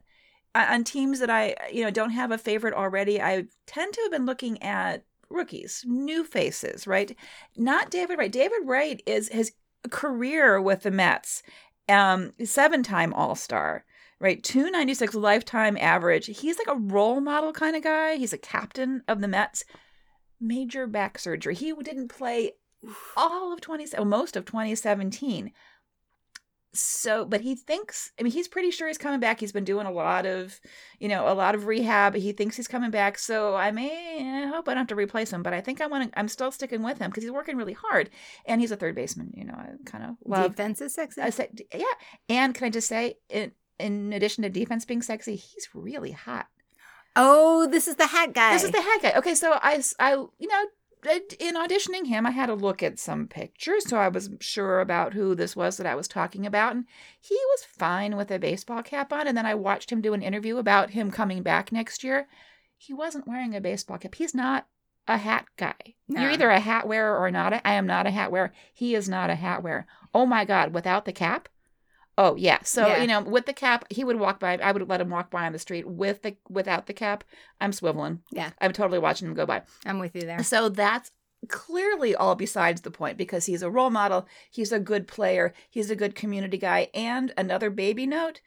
uh, 0.54 0.68
on 0.70 0.84
teams 0.84 1.20
that 1.20 1.30
I, 1.30 1.56
you 1.72 1.84
know, 1.84 1.92
don't 1.92 2.12
have 2.12 2.32
a 2.32 2.38
favorite 2.38 2.74
already. 2.74 3.22
I 3.22 3.46
tend 3.68 3.94
to 3.94 4.02
have 4.04 4.12
been 4.12 4.26
looking 4.26 4.62
at 4.64 5.04
rookies, 5.30 5.84
new 5.88 6.24
faces, 6.24 6.88
right? 6.88 7.16
Not 7.58 7.90
David 7.90 8.18
Wright. 8.18 8.32
David 8.32 8.60
Wright 8.64 9.02
is 9.06 9.30
his 9.30 9.54
career 9.90 10.62
with 10.62 10.84
the 10.84 10.92
Mets, 10.92 11.44
um, 11.90 12.34
seven-time 12.44 13.14
All-Star, 13.14 13.86
right? 14.20 14.44
296 14.44 15.16
lifetime 15.16 15.78
average. 15.80 16.26
He's 16.26 16.58
like 16.58 16.76
a 16.76 16.80
role 16.80 17.22
model 17.22 17.54
kind 17.54 17.76
of 17.76 17.84
guy. 17.84 18.16
He's 18.16 18.34
a 18.34 18.38
captain 18.38 19.04
of 19.08 19.22
the 19.22 19.28
Mets. 19.28 19.64
Major 20.40 20.88
back 20.88 21.18
surgery. 21.18 21.56
He 21.56 21.74
didn't 21.74 22.10
play 22.10 22.54
all 23.16 23.54
of 23.54 23.62
20 23.62 23.88
well, 23.94 24.06
most 24.06 24.36
of 24.36 24.46
2017 24.46 25.52
so 26.80 27.26
but 27.26 27.42
he 27.42 27.56
thinks 27.56 28.12
i 28.20 28.24
mean 28.24 28.32
he's 28.32 28.48
pretty 28.48 28.72
sure 28.72 28.88
he's 28.88 28.98
coming 28.98 29.20
back 29.20 29.40
he's 29.40 29.52
been 29.52 29.64
doing 29.64 29.86
a 29.86 29.92
lot 29.92 30.26
of 30.26 30.60
you 31.00 31.08
know 31.08 31.28
a 31.28 31.34
lot 31.34 31.56
of 31.56 31.66
rehab 31.66 32.16
he 32.16 32.32
thinks 32.32 32.56
he's 32.56 32.68
coming 32.68 32.92
back 32.92 33.18
so 33.18 33.56
i 33.56 33.72
may 33.72 34.44
i 34.44 34.48
hope 34.48 34.68
i 34.68 34.72
don't 34.72 34.80
have 34.80 34.88
to 34.88 34.96
replace 34.96 35.32
him 35.32 35.44
but 35.44 35.54
i 35.54 35.62
think 35.62 35.82
i 35.82 35.88
want 35.88 36.12
to 36.12 36.20
i'm 36.20 36.28
still 36.28 36.52
sticking 36.52 36.84
with 36.84 36.98
him 36.98 37.10
because 37.10 37.24
he's 37.24 37.32
working 37.32 37.58
really 37.58 37.74
hard 37.74 38.10
and 38.46 38.62
he's 38.62 38.72
a 38.72 38.76
third 38.76 38.96
baseman 38.96 39.32
you 39.36 39.44
know 39.44 39.54
i 39.54 39.70
kind 39.86 40.04
of 40.04 40.16
love 40.26 40.52
Defense 40.52 40.82
is 40.82 40.94
sexy. 40.94 41.22
I 41.22 41.30
said, 41.30 41.62
yeah 41.74 41.84
and 42.30 42.54
can 42.54 42.68
i 42.68 42.70
just 42.70 42.88
say 42.88 43.18
in 43.30 43.52
in 43.80 44.14
addition 44.14 44.44
to 44.44 44.50
defense 44.50 44.86
being 44.86 45.02
sexy 45.02 45.36
he's 45.36 45.68
really 45.74 46.12
hot 46.12 46.48
oh, 47.16 47.68
this 47.68 47.88
is 47.88 47.96
the 47.96 48.08
hat 48.08 48.34
guy. 48.34 48.54
this 48.54 48.64
is 48.64 48.72
the 48.72 48.82
hat 48.82 49.02
guy. 49.02 49.14
Okay, 49.18 49.36
so 49.36 49.58
i 49.62 49.82
i 50.00 50.12
you 50.12 50.48
know, 50.48 50.66
in 51.06 51.56
auditioning 51.56 52.08
him, 52.08 52.26
I 52.26 52.32
had 52.32 52.50
a 52.50 52.56
look 52.56 52.82
at 52.82 53.00
some 53.00 53.28
pictures, 53.28 53.88
so 53.88 53.98
I 53.98 54.08
was 54.08 54.30
sure 54.40 54.80
about 54.80 55.14
who 55.14 55.36
this 55.36 55.56
was 55.56 55.78
that 55.78 55.86
I 55.86 55.96
was 55.96 56.08
talking 56.08 56.46
about, 56.46 56.76
and 56.76 56.86
he 57.20 57.36
was 57.36 57.66
fine 57.66 58.16
with 58.16 58.32
a 58.32 58.40
baseball 58.40 58.84
cap 58.84 59.12
on. 59.14 59.28
And 59.28 59.38
then 59.38 59.46
I 59.46 59.56
watched 59.56 59.92
him 59.92 60.02
do 60.02 60.14
an 60.14 60.22
interview 60.22 60.58
about 60.58 60.92
him 60.92 61.12
coming 61.12 61.44
back 61.44 61.72
next 61.72 62.04
year. 62.04 62.28
He 62.78 62.94
wasn't 62.94 63.28
wearing 63.28 63.56
a 63.56 63.62
baseball 63.62 63.98
cap. 63.98 64.16
He's 64.16 64.36
not 64.36 64.68
a 65.08 65.18
hat 65.18 65.46
guy. 65.58 65.96
No. 66.08 66.22
You're 66.22 66.32
either 66.32 66.50
a 66.50 66.60
hat 66.60 66.88
wearer 66.88 67.18
or 67.18 67.32
not. 67.32 67.54
A, 67.54 67.68
I 67.68 67.74
am 67.74 67.86
not 67.86 68.08
a 68.08 68.12
hat 68.12 68.32
wearer. 68.32 68.54
He 68.74 68.96
is 68.96 69.08
not 69.08 69.30
a 69.30 69.36
hat 69.36 69.64
wearer. 69.64 69.86
Oh 70.14 70.26
my 70.26 70.46
God! 70.46 70.74
Without 70.74 71.06
the 71.06 71.14
cap. 71.14 71.50
Oh 72.18 72.36
yeah. 72.36 72.60
So 72.64 72.88
Yeah. 72.88 73.02
you 73.02 73.08
know, 73.08 73.22
with 73.22 73.46
the 73.46 73.54
cap, 73.54 73.86
he 73.92 74.04
would 74.04 74.20
walk 74.20 74.40
by. 74.40 74.58
I 74.58 74.72
would 74.72 74.88
let 74.88 75.02
him 75.02 75.10
walk 75.10 75.30
by 75.30 75.46
on 75.46 75.52
the 75.54 75.60
street 75.60 75.88
with 75.88 76.22
the 76.22 76.36
without 76.50 76.88
the 76.88 76.94
cap. 76.94 77.24
I'm 77.60 77.72
swiveling. 77.72 78.20
Yeah. 78.32 78.52
I'm 78.62 78.72
totally 78.74 79.00
watching 79.00 79.28
him 79.28 79.34
go 79.34 79.46
by. 79.46 79.64
I'm 79.86 80.00
with 80.00 80.16
you 80.16 80.22
there. 80.22 80.42
So 80.44 80.70
that's 80.70 81.12
clearly 81.50 82.16
all 82.16 82.36
besides 82.36 82.82
the 82.82 82.92
point 82.92 83.18
because 83.18 83.46
he's 83.46 83.62
a 83.62 83.70
role 83.70 83.90
model. 83.90 84.28
He's 84.50 84.72
a 84.72 84.80
good 84.80 85.08
player. 85.08 85.54
He's 85.70 85.90
a 85.92 85.96
good 85.96 86.16
community 86.16 86.58
guy. 86.58 86.90
And 86.94 87.34
another 87.38 87.70
baby 87.70 88.06
note. 88.08 88.42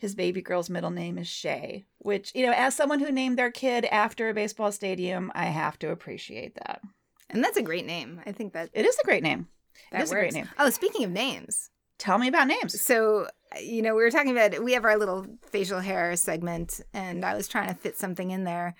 His 0.00 0.14
baby 0.14 0.40
girl's 0.40 0.70
middle 0.70 0.92
name 0.92 1.18
is 1.18 1.26
Shay, 1.26 1.84
which, 1.98 2.30
you 2.32 2.46
know, 2.46 2.52
as 2.52 2.76
someone 2.76 3.00
who 3.00 3.10
named 3.10 3.36
their 3.36 3.50
kid 3.50 3.84
after 3.86 4.28
a 4.28 4.32
baseball 4.34 4.70
stadium, 4.70 5.32
I 5.34 5.46
have 5.46 5.76
to 5.80 5.90
appreciate 5.90 6.54
that. 6.54 6.80
And 7.28 7.42
that's 7.42 7.56
a 7.56 7.62
great 7.62 7.84
name. 7.84 8.20
I 8.24 8.30
think 8.30 8.52
that 8.52 8.70
It 8.72 8.86
is 8.86 8.96
a 9.02 9.04
great 9.04 9.24
name. 9.24 9.48
that 9.90 10.02
is 10.02 10.12
a 10.12 10.14
works. 10.14 10.20
great 10.22 10.34
name. 10.34 10.48
Oh, 10.56 10.70
speaking 10.70 11.02
of 11.04 11.10
names, 11.10 11.70
Tell 11.98 12.18
me 12.18 12.28
about 12.28 12.46
names. 12.48 12.80
So, 12.80 13.28
you 13.60 13.82
know, 13.82 13.94
we 13.94 14.02
were 14.02 14.10
talking 14.10 14.30
about 14.30 14.62
we 14.62 14.72
have 14.74 14.84
our 14.84 14.96
little 14.96 15.26
facial 15.50 15.80
hair 15.80 16.14
segment, 16.16 16.80
and 16.94 17.24
I 17.24 17.34
was 17.34 17.48
trying 17.48 17.68
to 17.68 17.74
fit 17.74 17.96
something 17.96 18.30
in 18.30 18.44
there. 18.44 18.74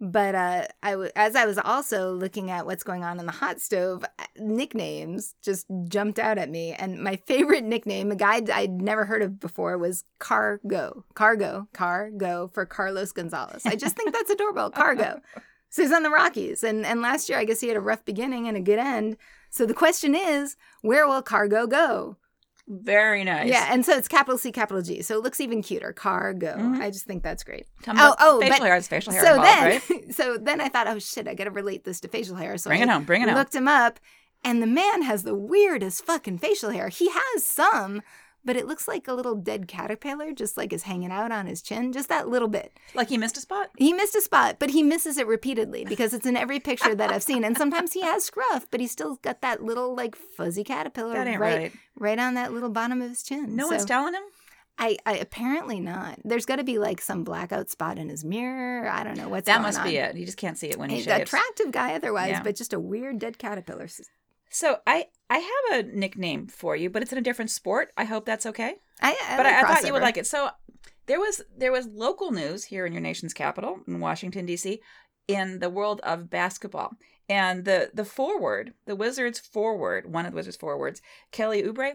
But 0.00 0.34
uh, 0.34 0.66
I 0.82 0.90
w- 0.92 1.10
as 1.14 1.36
I 1.36 1.46
was 1.46 1.58
also 1.58 2.12
looking 2.12 2.50
at 2.50 2.66
what's 2.66 2.82
going 2.82 3.04
on 3.04 3.20
in 3.20 3.26
the 3.26 3.30
hot 3.32 3.60
stove, 3.60 4.04
nicknames 4.36 5.36
just 5.44 5.66
jumped 5.86 6.18
out 6.18 6.38
at 6.38 6.50
me. 6.50 6.72
And 6.72 7.04
my 7.04 7.16
favorite 7.26 7.62
nickname, 7.62 8.10
a 8.10 8.16
guy 8.16 8.40
I'd 8.52 8.82
never 8.82 9.04
heard 9.04 9.22
of 9.22 9.38
before, 9.38 9.78
was 9.78 10.02
Cargo. 10.18 11.04
Cargo. 11.14 11.68
Cargo 11.72 12.50
for 12.52 12.66
Carlos 12.66 13.12
Gonzalez. 13.12 13.64
I 13.64 13.76
just 13.76 13.94
think 13.94 14.12
that's 14.12 14.30
adorable. 14.30 14.70
Cargo. 14.70 15.20
So 15.70 15.82
he's 15.82 15.92
on 15.92 16.02
the 16.02 16.10
Rockies. 16.10 16.64
And, 16.64 16.84
and 16.84 17.00
last 17.00 17.28
year, 17.28 17.38
I 17.38 17.44
guess 17.44 17.60
he 17.60 17.68
had 17.68 17.76
a 17.76 17.80
rough 17.80 18.04
beginning 18.04 18.48
and 18.48 18.56
a 18.56 18.60
good 18.60 18.80
end. 18.80 19.16
So 19.50 19.66
the 19.66 19.72
question 19.74 20.16
is, 20.16 20.56
where 20.80 21.06
will 21.06 21.22
Cargo 21.22 21.68
go? 21.68 22.16
Very 22.68 23.24
nice. 23.24 23.48
Yeah, 23.50 23.68
and 23.72 23.84
so 23.84 23.92
it's 23.96 24.06
capital 24.08 24.38
C, 24.38 24.52
capital 24.52 24.82
G. 24.82 25.02
So 25.02 25.16
it 25.18 25.22
looks 25.22 25.40
even 25.40 25.62
cuter. 25.62 25.92
Cargo. 25.92 26.54
Mhm. 26.56 26.80
I 26.80 26.90
just 26.90 27.04
think 27.06 27.22
that's 27.22 27.42
great. 27.42 27.66
Tell 27.82 27.94
Oh, 27.98 28.14
oh, 28.20 28.40
facial 28.40 28.58
but- 28.58 28.66
hair. 28.66 28.76
It's 28.76 28.88
facial 28.88 29.12
hair 29.12 29.22
so 29.24 29.34
involved, 29.34 29.48
then, 29.58 29.82
right? 29.90 30.14
so 30.14 30.36
then 30.38 30.60
I 30.60 30.68
thought, 30.68 30.86
oh 30.86 30.98
shit, 31.00 31.26
I 31.28 31.34
got 31.34 31.44
to 31.44 31.50
relate 31.50 31.84
this 31.84 32.00
to 32.00 32.08
facial 32.08 32.36
hair. 32.36 32.56
So 32.58 32.70
Bring 32.70 32.80
I 32.80 32.84
it 32.84 32.88
home. 32.88 33.04
Bring 33.04 33.22
it 33.22 33.28
home. 33.28 33.36
looked 33.36 33.54
him 33.54 33.66
up, 33.68 33.98
and 34.44 34.62
the 34.62 34.66
man 34.68 35.02
has 35.02 35.24
the 35.24 35.34
weirdest 35.34 36.04
fucking 36.06 36.38
facial 36.38 36.70
hair. 36.70 36.88
He 36.88 37.10
has 37.10 37.44
some, 37.44 38.00
but 38.44 38.56
it 38.56 38.66
looks 38.66 38.88
like 38.88 39.06
a 39.08 39.12
little 39.14 39.34
dead 39.34 39.68
caterpillar, 39.68 40.32
just 40.32 40.56
like 40.56 40.72
is 40.72 40.82
hanging 40.82 41.10
out 41.12 41.30
on 41.32 41.46
his 41.46 41.62
chin, 41.62 41.92
just 41.92 42.08
that 42.08 42.28
little 42.28 42.48
bit. 42.48 42.76
Like 42.94 43.08
he 43.08 43.18
missed 43.18 43.36
a 43.36 43.40
spot? 43.40 43.70
He 43.78 43.92
missed 43.92 44.14
a 44.16 44.20
spot, 44.20 44.56
but 44.58 44.70
he 44.70 44.82
misses 44.82 45.18
it 45.18 45.26
repeatedly 45.26 45.84
because 45.84 46.12
it's 46.14 46.26
in 46.26 46.36
every 46.36 46.60
picture 46.60 46.94
that 46.94 47.10
I've 47.12 47.22
seen. 47.22 47.44
And 47.44 47.56
sometimes 47.56 47.92
he 47.92 48.02
has 48.02 48.24
scruff, 48.24 48.66
but 48.70 48.80
he's 48.80 48.92
still 48.92 49.16
got 49.22 49.40
that 49.42 49.62
little 49.62 49.94
like 49.94 50.16
fuzzy 50.16 50.64
caterpillar 50.64 51.14
right, 51.14 51.38
right. 51.38 51.72
right 51.96 52.18
on 52.18 52.34
that 52.34 52.52
little 52.52 52.70
bottom 52.70 53.00
of 53.02 53.08
his 53.10 53.22
chin. 53.22 53.54
No 53.56 53.64
So- 53.64 53.70
one's 53.76 53.84
telling 53.84 54.14
him? 54.14 54.22
I, 54.78 54.96
I 55.04 55.18
apparently 55.18 55.80
not. 55.80 56.18
There's 56.24 56.46
got 56.46 56.56
to 56.56 56.64
be 56.64 56.78
like 56.78 57.02
some 57.02 57.24
blackout 57.24 57.68
spot 57.68 57.98
in 57.98 58.08
his 58.08 58.24
mirror. 58.24 58.88
I 58.88 59.04
don't 59.04 59.18
know 59.18 59.28
what's 59.28 59.44
That 59.46 59.60
must 59.60 59.84
be 59.84 59.96
it. 59.98 60.16
He 60.16 60.24
just 60.24 60.38
can't 60.38 60.56
see 60.56 60.68
it 60.68 60.78
when 60.78 60.88
he 60.88 60.96
He's 60.96 61.04
shaves. 61.04 61.22
attractive 61.30 61.70
guy 61.72 61.94
otherwise, 61.94 62.30
Yeah. 62.30 62.42
but 62.42 62.56
just 62.56 62.72
a 62.72 62.80
weird 62.80 63.18
dead 63.18 63.36
caterpillar. 63.38 63.86
So 64.48 64.78
I 64.86 65.06
I 65.32 65.38
have 65.38 65.86
a 65.86 65.88
nickname 65.90 66.46
for 66.46 66.76
you, 66.76 66.90
but 66.90 67.00
it's 67.00 67.10
in 67.10 67.16
a 67.16 67.22
different 67.22 67.50
sport. 67.50 67.90
I 67.96 68.04
hope 68.04 68.26
that's 68.26 68.44
okay. 68.44 68.74
I, 69.00 69.16
I 69.30 69.36
but 69.38 69.46
like 69.46 69.54
I, 69.54 69.60
I 69.60 69.62
thought 69.62 69.86
you 69.86 69.92
would 69.94 70.02
like 70.02 70.18
it. 70.18 70.26
So 70.26 70.50
there 71.06 71.18
was 71.18 71.40
there 71.56 71.72
was 71.72 71.86
local 71.86 72.32
news 72.32 72.64
here 72.64 72.84
in 72.84 72.92
your 72.92 73.00
nation's 73.00 73.32
capital 73.32 73.80
in 73.88 73.98
Washington 73.98 74.44
D.C. 74.44 74.82
in 75.26 75.60
the 75.60 75.70
world 75.70 76.02
of 76.02 76.28
basketball, 76.28 76.92
and 77.30 77.64
the 77.64 77.90
the 77.94 78.04
forward, 78.04 78.74
the 78.84 78.94
Wizards 78.94 79.38
forward, 79.38 80.12
one 80.12 80.26
of 80.26 80.32
the 80.32 80.36
Wizards 80.36 80.58
forwards, 80.58 81.00
Kelly 81.30 81.62
Oubre, 81.62 81.94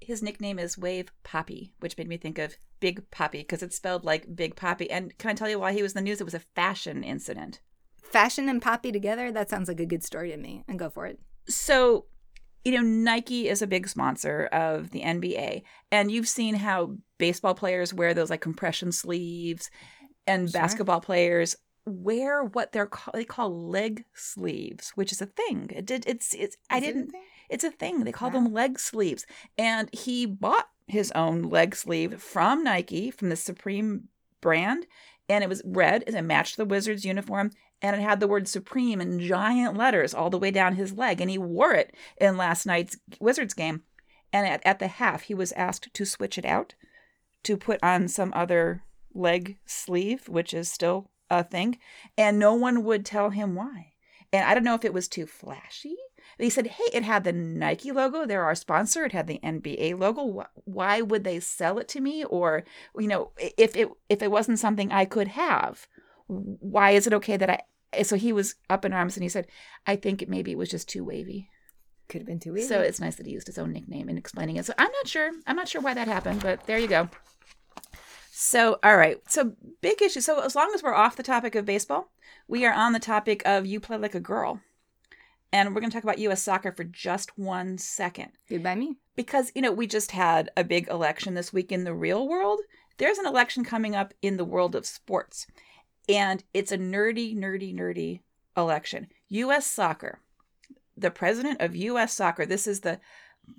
his 0.00 0.22
nickname 0.22 0.58
is 0.58 0.78
Wave 0.78 1.12
Papi, 1.22 1.72
which 1.80 1.98
made 1.98 2.08
me 2.08 2.16
think 2.16 2.38
of 2.38 2.56
Big 2.80 3.10
Papi 3.10 3.40
because 3.40 3.62
it's 3.62 3.76
spelled 3.76 4.06
like 4.06 4.34
Big 4.34 4.56
Papi. 4.56 4.86
And 4.88 5.16
can 5.18 5.28
I 5.28 5.34
tell 5.34 5.50
you 5.50 5.58
why 5.58 5.74
he 5.74 5.82
was 5.82 5.92
in 5.92 6.02
the 6.02 6.08
news? 6.08 6.18
It 6.18 6.24
was 6.24 6.32
a 6.32 6.38
fashion 6.38 7.04
incident. 7.04 7.60
Fashion 8.02 8.48
and 8.48 8.62
Poppy 8.62 8.90
together. 8.90 9.30
That 9.30 9.50
sounds 9.50 9.68
like 9.68 9.80
a 9.80 9.86
good 9.86 10.02
story 10.02 10.30
to 10.30 10.38
me. 10.38 10.64
And 10.66 10.78
go 10.78 10.88
for 10.88 11.04
it. 11.04 11.20
So, 11.46 12.06
you 12.64 12.72
know, 12.72 12.80
Nike 12.82 13.48
is 13.48 13.62
a 13.62 13.66
big 13.66 13.88
sponsor 13.88 14.46
of 14.52 14.90
the 14.90 15.00
NBA, 15.02 15.62
and 15.92 16.10
you've 16.10 16.28
seen 16.28 16.54
how 16.54 16.96
baseball 17.18 17.54
players 17.54 17.92
wear 17.94 18.14
those 18.14 18.30
like 18.30 18.40
compression 18.40 18.90
sleeves, 18.92 19.70
and 20.26 20.50
Sure. 20.50 20.60
basketball 20.60 21.00
players 21.00 21.56
wear 21.86 22.42
what 22.44 22.72
they're 22.72 22.86
call, 22.86 23.12
they 23.12 23.24
call 23.24 23.68
leg 23.68 24.04
sleeves, 24.14 24.90
which 24.94 25.12
is 25.12 25.20
a 25.20 25.26
thing. 25.26 25.70
It 25.74 25.84
did 25.84 26.04
it's 26.06 26.34
it's 26.34 26.56
I 26.70 26.78
Is 26.78 26.84
it 26.84 26.86
a 26.88 26.92
didn't 26.92 27.10
thing? 27.10 27.22
it's 27.50 27.64
a 27.64 27.70
thing. 27.70 28.04
They 28.04 28.12
call 28.12 28.30
Wow. 28.30 28.40
them 28.44 28.52
leg 28.52 28.78
sleeves, 28.78 29.26
and 29.58 29.90
he 29.94 30.24
bought 30.26 30.68
his 30.86 31.12
own 31.12 31.42
leg 31.42 31.76
sleeve 31.76 32.20
from 32.22 32.64
Nike 32.64 33.10
from 33.10 33.28
the 33.28 33.36
Supreme 33.36 34.08
brand, 34.40 34.86
and 35.28 35.44
it 35.44 35.48
was 35.50 35.62
red 35.64 36.04
and 36.06 36.16
it 36.16 36.22
matched 36.22 36.56
the 36.56 36.64
Wizards 36.64 37.04
uniform 37.04 37.50
and 37.84 37.96
it 37.96 38.02
had 38.02 38.18
the 38.18 38.26
word 38.26 38.48
supreme 38.48 39.00
in 39.00 39.20
giant 39.20 39.76
letters 39.76 40.14
all 40.14 40.30
the 40.30 40.38
way 40.38 40.50
down 40.50 40.74
his 40.74 40.94
leg 40.94 41.20
and 41.20 41.30
he 41.30 41.36
wore 41.36 41.72
it 41.74 41.94
in 42.16 42.36
last 42.38 42.64
night's 42.64 42.96
wizards 43.20 43.52
game 43.52 43.82
and 44.32 44.46
at, 44.46 44.62
at 44.64 44.78
the 44.78 44.88
half 44.88 45.22
he 45.22 45.34
was 45.34 45.52
asked 45.52 45.92
to 45.92 46.04
switch 46.06 46.38
it 46.38 46.46
out 46.46 46.74
to 47.42 47.58
put 47.58 47.78
on 47.82 48.08
some 48.08 48.32
other 48.34 48.82
leg 49.12 49.58
sleeve 49.66 50.28
which 50.28 50.54
is 50.54 50.72
still 50.72 51.10
a 51.28 51.44
thing 51.44 51.78
and 52.16 52.38
no 52.38 52.54
one 52.54 52.84
would 52.84 53.04
tell 53.04 53.30
him 53.30 53.54
why 53.54 53.92
and 54.32 54.48
i 54.48 54.54
don't 54.54 54.64
know 54.64 54.74
if 54.74 54.84
it 54.84 54.94
was 54.94 55.06
too 55.06 55.26
flashy 55.26 55.96
he 56.38 56.48
said 56.48 56.66
hey 56.66 56.84
it 56.92 57.02
had 57.02 57.22
the 57.22 57.32
nike 57.32 57.92
logo 57.92 58.24
they're 58.26 58.44
our 58.44 58.54
sponsor 58.54 59.04
it 59.04 59.12
had 59.12 59.26
the 59.26 59.38
nba 59.44 59.98
logo 59.98 60.46
why 60.64 61.02
would 61.02 61.22
they 61.22 61.38
sell 61.38 61.78
it 61.78 61.86
to 61.86 62.00
me 62.00 62.24
or 62.24 62.64
you 62.98 63.06
know 63.06 63.30
if 63.58 63.76
it 63.76 63.88
if 64.08 64.22
it 64.22 64.30
wasn't 64.30 64.58
something 64.58 64.90
i 64.90 65.04
could 65.04 65.28
have 65.28 65.86
why 66.26 66.92
is 66.92 67.06
it 67.06 67.12
okay 67.12 67.36
that 67.36 67.50
I? 67.50 67.60
So 68.02 68.16
he 68.16 68.32
was 68.32 68.56
up 68.68 68.84
in 68.84 68.92
arms 68.92 69.16
and 69.16 69.22
he 69.22 69.28
said, 69.28 69.46
I 69.86 69.96
think 69.96 70.22
it 70.22 70.28
maybe 70.28 70.52
it 70.52 70.58
was 70.58 70.70
just 70.70 70.88
too 70.88 71.04
wavy. 71.04 71.48
Could 72.08 72.20
have 72.22 72.26
been 72.26 72.40
too 72.40 72.56
easy. 72.56 72.68
So 72.68 72.80
it's 72.80 73.00
nice 73.00 73.16
that 73.16 73.26
he 73.26 73.32
used 73.32 73.46
his 73.46 73.58
own 73.58 73.72
nickname 73.72 74.08
in 74.08 74.18
explaining 74.18 74.56
it. 74.56 74.66
So 74.66 74.74
I'm 74.76 74.90
not 74.92 75.08
sure. 75.08 75.30
I'm 75.46 75.56
not 75.56 75.68
sure 75.68 75.80
why 75.80 75.94
that 75.94 76.08
happened, 76.08 76.42
but 76.42 76.66
there 76.66 76.78
you 76.78 76.88
go. 76.88 77.08
So, 78.36 78.78
all 78.82 78.96
right. 78.96 79.18
So, 79.28 79.52
big 79.80 80.02
issue. 80.02 80.20
So, 80.20 80.40
as 80.40 80.56
long 80.56 80.72
as 80.74 80.82
we're 80.82 80.92
off 80.92 81.16
the 81.16 81.22
topic 81.22 81.54
of 81.54 81.64
baseball, 81.64 82.10
we 82.48 82.66
are 82.66 82.74
on 82.74 82.92
the 82.92 82.98
topic 82.98 83.42
of 83.46 83.64
you 83.64 83.78
play 83.78 83.96
like 83.96 84.14
a 84.14 84.20
girl. 84.20 84.60
And 85.52 85.72
we're 85.72 85.80
going 85.80 85.90
to 85.90 85.94
talk 85.96 86.02
about 86.02 86.18
U.S. 86.18 86.42
soccer 86.42 86.72
for 86.72 86.82
just 86.82 87.38
one 87.38 87.78
second 87.78 88.32
Goodbye 88.48 88.74
me. 88.74 88.96
because 89.14 89.52
you 89.54 89.62
know 89.62 89.70
we 89.70 89.86
just 89.86 90.10
had 90.10 90.50
a 90.56 90.64
big 90.64 90.88
election 90.88 91.34
this 91.34 91.52
week 91.52 91.70
in 91.70 91.84
the 91.84 91.94
real 91.94 92.26
world 92.26 92.60
there's 92.98 93.18
an 93.18 93.26
election 93.26 93.64
coming 93.64 93.94
up 93.94 94.12
in 94.20 94.36
the 94.36 94.44
world 94.44 94.74
of 94.74 94.84
sports 94.84 95.46
and 96.08 96.44
it's 96.52 96.72
a 96.72 96.78
nerdy 96.78 97.36
nerdy 97.36 97.74
nerdy 97.74 98.20
election 98.56 99.08
us 99.30 99.66
soccer 99.66 100.20
the 100.96 101.10
president 101.10 101.60
of 101.60 101.74
us 101.74 102.12
soccer 102.12 102.46
this 102.46 102.66
is 102.66 102.80
the 102.80 103.00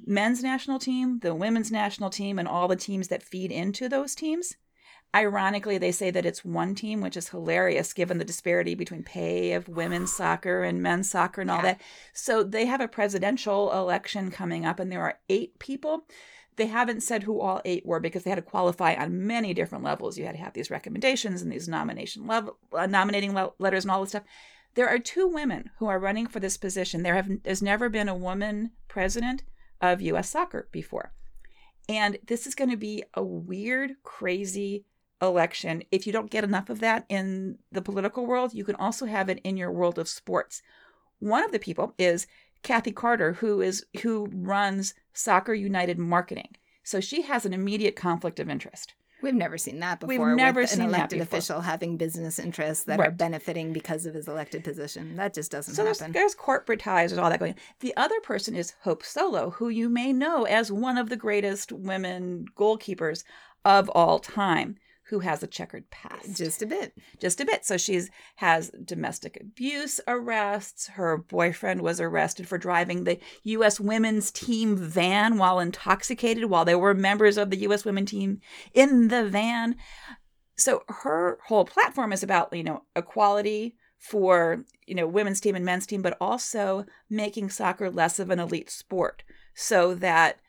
men's 0.05 0.41
national 0.41 0.79
team 0.79 1.19
the 1.19 1.35
women's 1.35 1.71
national 1.71 2.09
team 2.09 2.39
and 2.39 2.47
all 2.47 2.67
the 2.67 2.75
teams 2.75 3.07
that 3.09 3.21
feed 3.23 3.51
into 3.51 3.87
those 3.89 4.15
teams 4.15 4.55
ironically 5.15 5.77
they 5.77 5.91
say 5.91 6.11
that 6.11 6.25
it's 6.25 6.43
one 6.43 6.75
team 6.75 7.01
which 7.01 7.15
is 7.15 7.29
hilarious 7.29 7.93
given 7.93 8.17
the 8.17 8.25
disparity 8.25 8.75
between 8.75 9.03
pay 9.03 9.53
of 9.53 9.69
women's 9.69 10.11
soccer 10.11 10.63
and 10.63 10.81
men's 10.81 11.09
soccer 11.09 11.41
and 11.41 11.51
all 11.51 11.57
Yeah. 11.57 11.63
that 11.63 11.81
so 12.13 12.43
they 12.43 12.65
have 12.65 12.81
a 12.81 12.87
presidential 12.87 13.71
election 13.71 14.31
coming 14.31 14.65
up, 14.65 14.79
and 14.79 14.91
there 14.91 15.01
are 15.03 15.19
eight 15.29 15.57
people. 15.59 16.05
They 16.57 16.67
haven't 16.67 17.03
said 17.03 17.23
who 17.23 17.41
all 17.41 17.61
eight 17.65 17.85
were 17.85 17.99
because 17.99 18.23
they 18.23 18.29
had 18.29 18.37
to 18.37 18.41
qualify 18.41 18.93
on 18.95 19.27
many 19.27 19.53
different 19.53 19.83
levels. 19.83 20.17
You 20.17 20.25
had 20.25 20.35
to 20.35 20.41
have 20.41 20.53
these 20.53 20.71
recommendations 20.71 21.41
and 21.41 21.51
these 21.51 21.67
nomination 21.67 22.27
level, 22.27 22.57
uh, 22.71 22.85
nominating 22.85 23.33
le- 23.33 23.53
letters 23.59 23.83
and 23.83 23.91
all 23.91 24.01
this 24.01 24.09
stuff. 24.09 24.23
There 24.75 24.87
are 24.87 24.99
two 24.99 25.27
women 25.27 25.71
who 25.77 25.87
are 25.87 25.99
running 25.99 26.27
for 26.27 26.39
this 26.39 26.57
position. 26.57 27.03
There 27.03 27.15
have 27.15 27.29
there's 27.43 27.61
never 27.61 27.89
been 27.89 28.09
a 28.09 28.15
woman 28.15 28.71
president 28.87 29.43
of 29.81 30.01
U.S. 30.01 30.29
soccer 30.29 30.67
before, 30.71 31.13
and 31.87 32.17
this 32.25 32.47
is 32.47 32.55
going 32.55 32.69
to 32.69 32.77
be 32.77 33.03
a 33.13 33.23
weird, 33.23 33.95
crazy 34.03 34.85
election. 35.21 35.83
If 35.91 36.05
you 36.05 36.13
don't 36.13 36.31
get 36.31 36.43
enough 36.43 36.69
of 36.69 36.79
that 36.79 37.05
in 37.09 37.57
the 37.71 37.81
political 37.81 38.25
world, 38.25 38.53
you 38.53 38.63
can 38.63 38.75
also 38.75 39.05
have 39.05 39.29
it 39.29 39.39
in 39.43 39.57
your 39.57 39.71
world 39.71 39.97
of 39.97 40.07
sports. 40.07 40.61
One 41.19 41.43
of 41.43 41.51
the 41.51 41.59
people 41.59 41.93
is 41.97 42.27
Kathy 42.65 42.91
Carter, 42.91 43.33
who 43.33 43.61
is 43.61 43.85
who 44.01 44.27
runs 44.33 44.95
Soccer 45.13 45.53
United 45.53 45.99
Marketing. 45.99 46.49
So 46.83 46.99
she 46.99 47.21
has 47.21 47.45
an 47.45 47.53
immediate 47.53 47.95
conflict 47.95 48.39
of 48.39 48.49
interest. 48.49 48.95
We've 49.21 49.33
never 49.33 49.57
seen 49.57 49.79
that 49.79 49.99
before. 49.99 50.27
We've 50.29 50.35
never 50.35 50.61
with 50.61 50.71
seen 50.71 50.81
an 50.81 50.89
elected 50.89 51.21
official 51.21 51.61
having 51.61 51.95
business 51.97 52.37
interests 52.37 52.83
that 52.85 52.99
are 52.99 53.11
benefiting 53.11 53.71
because 53.71 54.05
of 54.05 54.13
his 54.13 54.27
elected 54.27 54.63
position. 54.63 55.15
That 55.15 55.33
just 55.33 55.51
doesn't 55.51 55.73
So 55.75 55.83
there's, 55.83 55.99
happen. 55.99 56.11
there's 56.13 56.35
corporate 56.35 56.79
ties, 56.79 57.11
there's 57.11 57.19
all 57.19 57.29
that 57.29 57.39
going. 57.39 57.53
on. 57.53 57.59
The 57.79 57.95
other 57.95 58.19
person 58.21 58.55
is 58.55 58.73
Hope 58.81 59.03
Solo, 59.03 59.51
who 59.51 59.69
you 59.69 59.87
may 59.87 60.11
know 60.11 60.43
as 60.43 60.71
one 60.71 60.97
of 60.97 61.09
the 61.09 61.15
greatest 61.15 61.71
women 61.71 62.45
goalkeepers 62.57 63.23
of 63.63 63.89
all 63.89 64.19
time, 64.19 64.75
who 65.09 65.19
has 65.19 65.43
a 65.43 65.47
checkered 65.47 65.89
past. 65.91 66.35
Just 66.35 66.61
a 66.61 66.65
bit. 66.65 66.93
just 67.19 67.39
a 67.39 67.45
bit. 67.45 67.63
So 67.63 67.77
she's 67.77 68.09
has 68.37 68.71
domestic 68.83 69.37
abuse 69.39 69.99
arrests. 70.07 70.87
Her 70.87 71.17
boyfriend 71.17 71.81
was 71.81 72.01
arrested 72.01 72.47
for 72.47 72.57
driving 72.57 73.03
the 73.03 73.19
U.S. 73.43 73.79
women's 73.79 74.31
team 74.31 74.75
van 74.75 75.37
while 75.37 75.59
intoxicated, 75.59 76.45
while 76.45 76.65
there 76.65 76.79
were 76.79 76.93
members 76.93 77.37
of 77.37 77.49
the 77.49 77.57
U.S. 77.57 77.85
women 77.85 78.05
team 78.05 78.41
in 78.73 79.09
the 79.09 79.27
van. 79.27 79.75
So 80.57 80.83
her 80.87 81.37
whole 81.47 81.65
platform 81.65 82.11
is 82.11 82.23
about 82.23 82.53
you 82.53 82.63
know 82.63 82.83
equality 82.95 83.75
for 83.99 84.65
you 84.87 84.95
know 84.95 85.07
women's 85.07 85.39
team 85.39 85.55
and 85.55 85.65
men's 85.65 85.85
team, 85.85 86.01
but 86.01 86.17
also 86.19 86.85
making 87.09 87.49
soccer 87.49 87.91
less 87.91 88.17
of 88.17 88.31
an 88.31 88.39
elite 88.39 88.71
sport, 88.71 89.23
so 89.53 89.93
that 89.93 90.39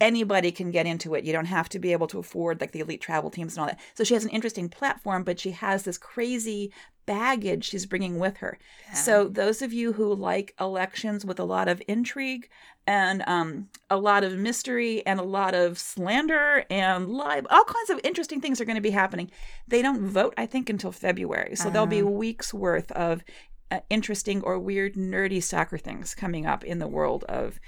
anybody 0.00 0.52
can 0.52 0.70
get 0.70 0.86
into 0.86 1.14
it. 1.14 1.24
You 1.24 1.32
don't 1.32 1.46
have 1.46 1.68
to 1.70 1.78
be 1.78 1.92
able 1.92 2.06
to 2.08 2.18
afford 2.18 2.60
like 2.60 2.72
the 2.72 2.80
elite 2.80 3.00
travel 3.00 3.30
teams 3.30 3.54
and 3.54 3.60
all 3.60 3.66
that. 3.66 3.80
So 3.94 4.04
she 4.04 4.14
has 4.14 4.24
an 4.24 4.30
interesting 4.30 4.68
platform, 4.68 5.24
but 5.24 5.40
she 5.40 5.50
has 5.52 5.82
this 5.82 5.98
crazy 5.98 6.72
baggage 7.06 7.64
she's 7.64 7.86
bringing 7.86 8.18
with 8.18 8.36
her. 8.36 8.58
So 8.92 9.28
those 9.28 9.62
of 9.62 9.72
you 9.72 9.94
who 9.94 10.14
like 10.14 10.54
elections 10.60 11.24
with 11.24 11.40
a 11.40 11.44
lot 11.44 11.66
of 11.66 11.82
intrigue 11.88 12.48
and 12.86 13.24
um, 13.26 13.68
a 13.88 13.96
lot 13.96 14.24
of 14.24 14.36
mystery 14.36 15.04
and 15.06 15.18
a 15.18 15.24
lot 15.24 15.54
of 15.54 15.78
slander 15.78 16.64
and 16.70 17.08
lie, 17.08 17.42
all 17.50 17.64
kinds 17.64 17.90
of 17.90 18.00
interesting 18.04 18.40
things 18.40 18.60
are 18.60 18.66
going 18.66 18.76
to 18.76 18.82
be 18.82 18.90
happening. 18.90 19.30
They 19.66 19.82
don't 19.82 20.06
vote, 20.06 20.34
I 20.36 20.46
think, 20.46 20.68
until 20.68 20.92
February. 20.92 21.56
So 21.56 21.70
there'll 21.70 21.86
be 21.86 22.02
weeks 22.02 22.52
worth 22.52 22.92
of 22.92 23.24
uh, 23.70 23.80
interesting 23.90 24.42
or 24.42 24.58
weird, 24.58 24.94
nerdy 24.94 25.42
soccer 25.42 25.78
things 25.78 26.14
coming 26.14 26.46
up 26.46 26.64
in 26.64 26.78
the 26.78 26.88
world 26.88 27.24
of 27.24 27.58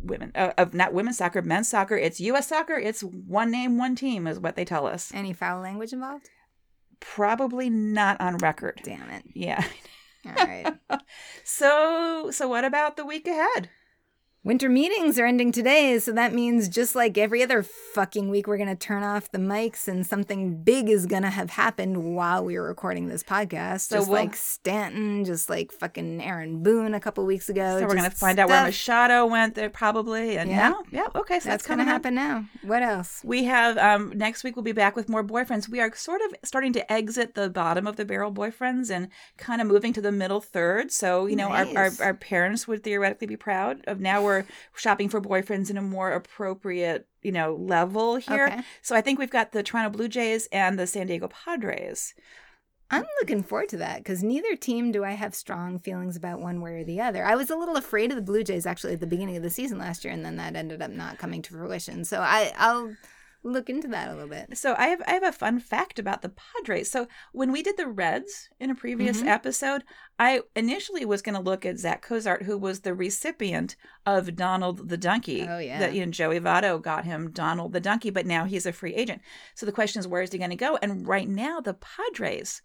women 0.00 0.32
uh, 0.34 0.52
of 0.58 0.74
not 0.74 0.92
women's 0.92 1.18
soccer, 1.18 1.42
men's 1.42 1.68
soccer. 1.68 1.96
It's 1.96 2.20
U.S. 2.20 2.48
soccer. 2.48 2.76
It's 2.76 3.02
one 3.02 3.50
name, 3.50 3.78
one 3.78 3.94
team, 3.96 4.26
is 4.26 4.38
what 4.38 4.56
they 4.56 4.64
tell 4.64 4.86
us. 4.86 5.12
Any 5.14 5.32
foul 5.32 5.60
language 5.60 5.92
involved? 5.92 6.30
Probably 7.00 7.70
not 7.70 8.20
on 8.20 8.38
record. 8.38 8.80
Damn 8.82 9.10
it. 9.10 9.24
Yeah. 9.34 9.64
All 10.26 10.46
right. 10.46 10.74
So, 11.44 12.30
so 12.32 12.48
what 12.48 12.64
about 12.64 12.96
the 12.96 13.06
week 13.06 13.28
ahead? 13.28 13.70
Winter 14.46 14.68
meetings 14.68 15.18
are 15.18 15.26
ending 15.26 15.50
today, 15.50 15.98
so 15.98 16.12
that 16.12 16.32
means 16.32 16.68
just 16.68 16.94
like 16.94 17.18
every 17.18 17.42
other 17.42 17.64
fucking 17.64 18.30
week, 18.30 18.46
we're 18.46 18.56
going 18.56 18.68
to 18.68 18.76
turn 18.76 19.02
off 19.02 19.28
the 19.32 19.38
mics 19.38 19.88
and 19.88 20.06
something 20.06 20.62
big 20.62 20.88
is 20.88 21.04
going 21.04 21.24
to 21.24 21.30
have 21.30 21.50
happened 21.50 22.14
while 22.14 22.44
we 22.44 22.56
were 22.56 22.68
recording 22.68 23.08
this 23.08 23.24
podcast. 23.24 23.88
So 23.88 23.96
just 23.96 24.08
we'll- 24.08 24.20
like 24.20 24.36
Stanton, 24.36 25.24
just 25.24 25.50
like 25.50 25.72
fucking 25.72 26.22
Aaron 26.22 26.62
Boone 26.62 26.94
a 26.94 27.00
couple 27.00 27.26
weeks 27.26 27.48
ago. 27.48 27.80
So 27.80 27.86
we're 27.88 27.96
gonna 27.96 28.08
just 28.08 28.20
find 28.20 28.38
out 28.38 28.48
where 28.48 28.62
Machado 28.62 29.26
went 29.26 29.56
there 29.56 29.68
probably, 29.68 30.38
and 30.38 30.48
Yeah. 30.48 30.74
yeah, 30.92 31.00
yeah, 31.02 31.20
okay, 31.20 31.40
so 31.40 31.48
That's, 31.48 31.66
going 31.66 31.78
to 31.78 31.84
happen 31.84 32.14
now. 32.14 32.44
What 32.62 32.84
else? 32.84 33.22
We 33.24 33.42
have 33.46 33.76
um, 33.78 34.12
next 34.14 34.44
week. 34.44 34.54
We'll 34.54 34.62
be 34.62 34.70
back 34.70 34.94
with 34.94 35.08
more 35.08 35.24
boyfriends. 35.24 35.68
We 35.68 35.80
are 35.80 35.92
sort 35.96 36.20
of 36.20 36.36
starting 36.44 36.72
to 36.74 36.92
exit 36.92 37.34
the 37.34 37.50
bottom 37.50 37.84
of 37.88 37.96
the 37.96 38.04
barrel 38.04 38.30
boyfriends 38.30 38.94
and 38.94 39.08
kind 39.38 39.60
of 39.60 39.66
moving 39.66 39.92
to 39.94 40.00
the 40.00 40.12
middle 40.12 40.40
third. 40.40 40.92
So 40.92 41.26
you 41.26 41.34
know, 41.34 41.48
our, 41.48 41.66
our 41.76 41.90
our 42.00 42.14
parents 42.14 42.68
would 42.68 42.84
theoretically 42.84 43.26
be 43.26 43.36
proud 43.36 43.82
of. 43.88 43.98
Now 43.98 44.22
we're 44.22 44.35
shopping 44.74 45.08
for 45.08 45.20
boyfriends 45.20 45.70
in 45.70 45.76
a 45.76 45.82
more 45.82 46.12
appropriate 46.12 47.06
you 47.22 47.32
know 47.32 47.54
level 47.54 48.16
here. 48.16 48.46
Okay. 48.46 48.60
So 48.82 48.94
I 48.96 49.00
think 49.00 49.18
we've 49.18 49.30
got 49.30 49.52
the 49.52 49.62
Toronto 49.62 49.96
Blue 49.96 50.08
Jays 50.08 50.48
and 50.52 50.78
the 50.78 50.86
San 50.86 51.06
Diego 51.06 51.28
Padres. 51.28 52.14
I'm 52.90 53.04
looking 53.20 53.42
forward 53.42 53.68
to 53.70 53.78
that 53.78 53.98
because 53.98 54.22
neither 54.22 54.54
team 54.54 54.92
do 54.92 55.04
I 55.04 55.12
have 55.12 55.34
strong 55.34 55.80
feelings 55.80 56.16
about 56.16 56.40
one 56.40 56.60
way 56.60 56.80
or 56.80 56.84
the 56.84 57.00
other. 57.00 57.24
I 57.24 57.34
was 57.34 57.50
a 57.50 57.56
little 57.56 57.76
afraid 57.76 58.10
of 58.10 58.16
the 58.16 58.22
Blue 58.22 58.44
Jays 58.44 58.64
actually 58.64 58.92
at 58.92 59.00
the 59.00 59.08
beginning 59.08 59.36
of 59.36 59.42
the 59.42 59.50
season 59.50 59.78
last 59.78 60.04
year, 60.04 60.14
and 60.14 60.24
then 60.24 60.36
that 60.36 60.54
ended 60.54 60.80
up 60.80 60.92
not 60.92 61.18
coming 61.18 61.42
to 61.42 61.52
fruition. 61.52 62.04
So 62.04 62.20
I, 62.20 62.52
I'll 62.56 62.94
look 63.42 63.70
into 63.70 63.86
that 63.88 64.08
a 64.08 64.12
little 64.14 64.28
bit. 64.28 64.56
So 64.58 64.74
I 64.76 64.88
have 64.88 65.02
I 65.06 65.12
have 65.12 65.22
a 65.22 65.30
fun 65.32 65.60
fact 65.60 65.98
about 65.98 66.22
the 66.22 66.30
Padres. 66.30 66.90
So 66.90 67.06
when 67.32 67.52
we 67.52 67.62
did 67.62 67.76
the 67.76 67.86
Reds 67.86 68.48
in 68.58 68.70
a 68.70 68.74
previous 68.74 69.22
Mhm. 69.22 69.28
episode, 69.28 69.84
I 70.18 70.40
initially 70.56 71.04
was 71.04 71.22
going 71.22 71.34
to 71.36 71.40
look 71.40 71.64
at 71.64 71.78
Zach 71.78 72.02
Cozart, 72.02 72.42
who 72.42 72.58
was 72.58 72.80
the 72.80 72.94
recipient 72.94 73.76
of 74.04 74.34
Donald 74.34 74.88
the 74.88 74.96
Donkey. 74.96 75.46
Oh, 75.48 75.58
yeah. 75.58 75.78
that 75.78 75.94
you 75.94 76.04
know 76.04 76.10
Joey 76.10 76.40
Votto 76.40 76.80
got 76.82 77.04
him 77.04 77.30
Donald 77.30 77.72
the 77.72 77.80
Donkey, 77.80 78.10
but 78.10 78.26
now 78.26 78.44
he's 78.46 78.66
a 78.66 78.72
free 78.72 78.94
agent. 78.94 79.22
So 79.54 79.64
the 79.66 79.72
question 79.72 80.00
is, 80.00 80.08
where 80.08 80.22
is 80.22 80.32
he 80.32 80.38
going 80.38 80.50
to 80.50 80.56
go? 80.56 80.78
And 80.82 81.06
right 81.06 81.28
now, 81.28 81.60
the 81.60 81.74
Padres 81.74 82.62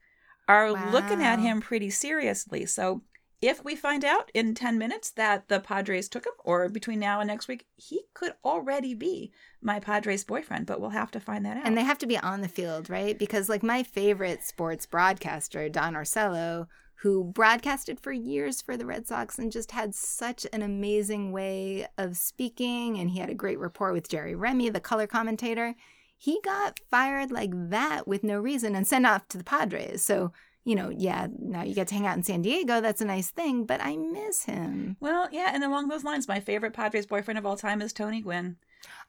are 0.47 0.71
looking 0.91 1.21
at 1.23 1.39
him 1.39 1.61
pretty 1.61 1.89
seriously. 1.91 2.65
So. 2.65 3.03
If 3.41 3.65
we 3.65 3.75
find 3.75 4.05
out 4.05 4.29
in 4.35 4.53
10 4.53 4.77
minutes 4.77 5.09
that 5.11 5.47
the 5.47 5.59
Padres 5.59 6.07
took 6.07 6.25
him, 6.25 6.33
or 6.43 6.69
between 6.69 6.99
now 6.99 7.19
and 7.19 7.27
next 7.27 7.47
week, 7.47 7.65
he 7.75 8.03
could 8.13 8.33
already 8.45 8.93
be 8.93 9.31
my 9.61 9.79
Padres 9.79 10.23
boyfriend, 10.23 10.67
but 10.67 10.79
we'll 10.79 10.91
have 10.91 11.09
to 11.11 11.19
find 11.19 11.43
that 11.45 11.57
out. 11.57 11.65
And 11.65 11.75
they 11.75 11.83
have 11.83 11.97
to 11.99 12.05
be 12.05 12.19
on 12.19 12.41
the 12.41 12.47
field, 12.47 12.87
right? 12.87 13.17
Because 13.17 13.49
like 13.49 13.63
my 13.63 13.81
favorite 13.81 14.43
sports 14.43 14.85
broadcaster, 14.85 15.69
Don 15.69 15.95
Orsillo, 15.95 16.67
who 17.01 17.23
broadcasted 17.23 17.99
for 17.99 18.11
years 18.11 18.61
for 18.61 18.77
the 18.77 18.85
Red 18.85 19.07
Sox 19.07 19.39
and 19.39 19.51
just 19.51 19.71
had 19.71 19.95
such 19.95 20.45
an 20.53 20.61
amazing 20.61 21.31
way 21.31 21.87
of 21.97 22.17
speaking, 22.17 22.99
and 22.99 23.09
he 23.09 23.19
had 23.19 23.31
a 23.31 23.35
great 23.35 23.57
rapport 23.57 23.91
with 23.91 24.07
Jerry 24.07 24.35
Remy, 24.35 24.69
the 24.69 24.79
color 24.79 25.07
commentator. 25.07 25.73
He 26.15 26.39
got 26.43 26.79
fired 26.91 27.31
like 27.31 27.49
that 27.53 28.07
with 28.07 28.23
no 28.23 28.39
reason 28.39 28.75
and 28.75 28.87
sent 28.87 29.07
off 29.07 29.27
to 29.29 29.39
the 29.39 29.43
Padres. 29.43 30.03
So, 30.03 30.31
you 30.63 30.75
know, 30.75 30.89
yeah, 30.89 31.27
now 31.39 31.63
you 31.63 31.73
get 31.73 31.87
to 31.87 31.95
hang 31.95 32.05
out 32.05 32.17
in 32.17 32.23
San 32.23 32.41
Diego. 32.41 32.81
That's 32.81 33.01
a 33.01 33.05
nice 33.05 33.31
thing, 33.31 33.65
but 33.65 33.81
I 33.81 33.97
miss 33.97 34.45
him. 34.45 34.95
Well, 34.99 35.27
yeah, 35.31 35.51
and 35.53 35.63
along 35.63 35.87
those 35.87 36.03
lines, 36.03 36.27
my 36.27 36.39
favorite 36.39 36.73
Padres 36.73 37.05
boyfriend 37.05 37.37
of 37.39 37.45
all 37.45 37.57
time 37.57 37.81
is 37.81 37.93
Tony 37.93 38.21
Gwynn, 38.21 38.57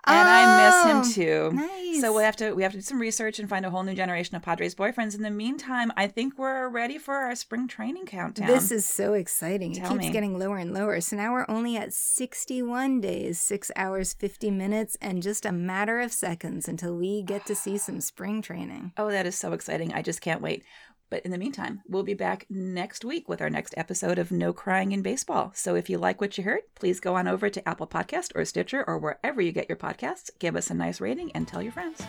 and 0.06 0.28
I 0.28 0.64
miss 0.64 0.84
him 0.84 0.96
oh, 0.96 1.12
too. 1.14 1.50
Oh, 1.52 1.66
Nice. 1.66 2.00
So 2.00 2.16
we 2.16 2.22
have 2.22 2.36
to 2.36 2.54
we 2.54 2.62
have 2.62 2.72
to 2.72 2.78
do 2.78 2.82
some 2.82 2.98
research 2.98 3.38
and 3.38 3.48
find 3.48 3.66
a 3.66 3.70
whole 3.70 3.82
new 3.82 3.94
generation 3.94 4.34
of 4.34 4.42
Padres 4.42 4.74
boyfriends. 4.74 5.14
In 5.14 5.22
the 5.22 5.30
meantime, 5.30 5.92
I 5.96 6.06
think 6.08 6.38
we're 6.38 6.68
ready 6.68 6.98
for 6.98 7.14
our 7.14 7.34
spring 7.34 7.68
training 7.68 8.06
countdown. 8.06 8.48
This 8.48 8.72
is 8.72 8.86
so 8.86 9.12
exciting. 9.12 9.74
Tell 9.74 9.86
it 9.86 9.88
keeps 9.90 10.06
me. 10.06 10.10
getting 10.10 10.38
lower 10.38 10.56
and 10.56 10.72
lower. 10.72 11.00
So 11.00 11.16
now 11.16 11.32
we're 11.32 11.46
only 11.48 11.76
at 11.76 11.92
61 11.92 13.00
days, 13.00 13.38
6 13.40 13.70
hours, 13.76 14.14
50 14.14 14.50
minutes, 14.50 14.96
and 15.00 15.22
just 15.22 15.44
a 15.44 15.52
matter 15.52 16.00
of 16.00 16.12
seconds 16.12 16.66
until 16.66 16.96
we 16.96 17.22
get 17.22 17.46
to 17.46 17.54
see 17.54 17.76
some 17.78 18.00
spring 18.00 18.42
training. 18.42 18.92
oh, 18.96 19.10
that 19.10 19.26
is 19.26 19.38
so 19.38 19.52
exciting! 19.52 19.92
I 19.92 20.02
just 20.02 20.20
can't 20.20 20.40
wait. 20.40 20.64
But 21.12 21.26
in 21.26 21.30
the 21.30 21.36
meantime, 21.36 21.82
we'll 21.86 22.04
be 22.04 22.14
back 22.14 22.46
next 22.48 23.04
week 23.04 23.28
with 23.28 23.42
our 23.42 23.50
next 23.50 23.74
episode 23.76 24.18
of 24.18 24.32
No 24.32 24.54
Crying 24.54 24.92
in 24.92 25.02
Baseball. 25.02 25.52
So 25.54 25.74
if 25.74 25.90
you 25.90 25.98
like 25.98 26.22
what 26.22 26.38
you 26.38 26.44
heard, 26.44 26.62
please 26.74 27.00
go 27.00 27.16
on 27.16 27.28
over 27.28 27.50
to 27.50 27.68
Apple 27.68 27.86
Podcast 27.86 28.34
or 28.34 28.46
Stitcher 28.46 28.82
or 28.86 28.96
wherever 28.96 29.42
you 29.42 29.52
get 29.52 29.68
your 29.68 29.76
podcasts. 29.76 30.30
Give 30.38 30.56
us 30.56 30.70
a 30.70 30.74
nice 30.74 31.02
rating 31.02 31.30
and 31.32 31.46
tell 31.46 31.60
your 31.60 31.72
friends. 31.72 32.00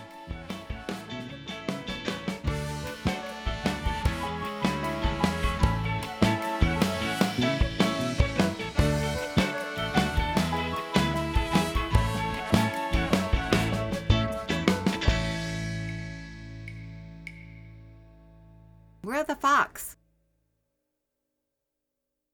We're 19.05 19.25
the 19.25 19.35
Fox. 19.35 19.97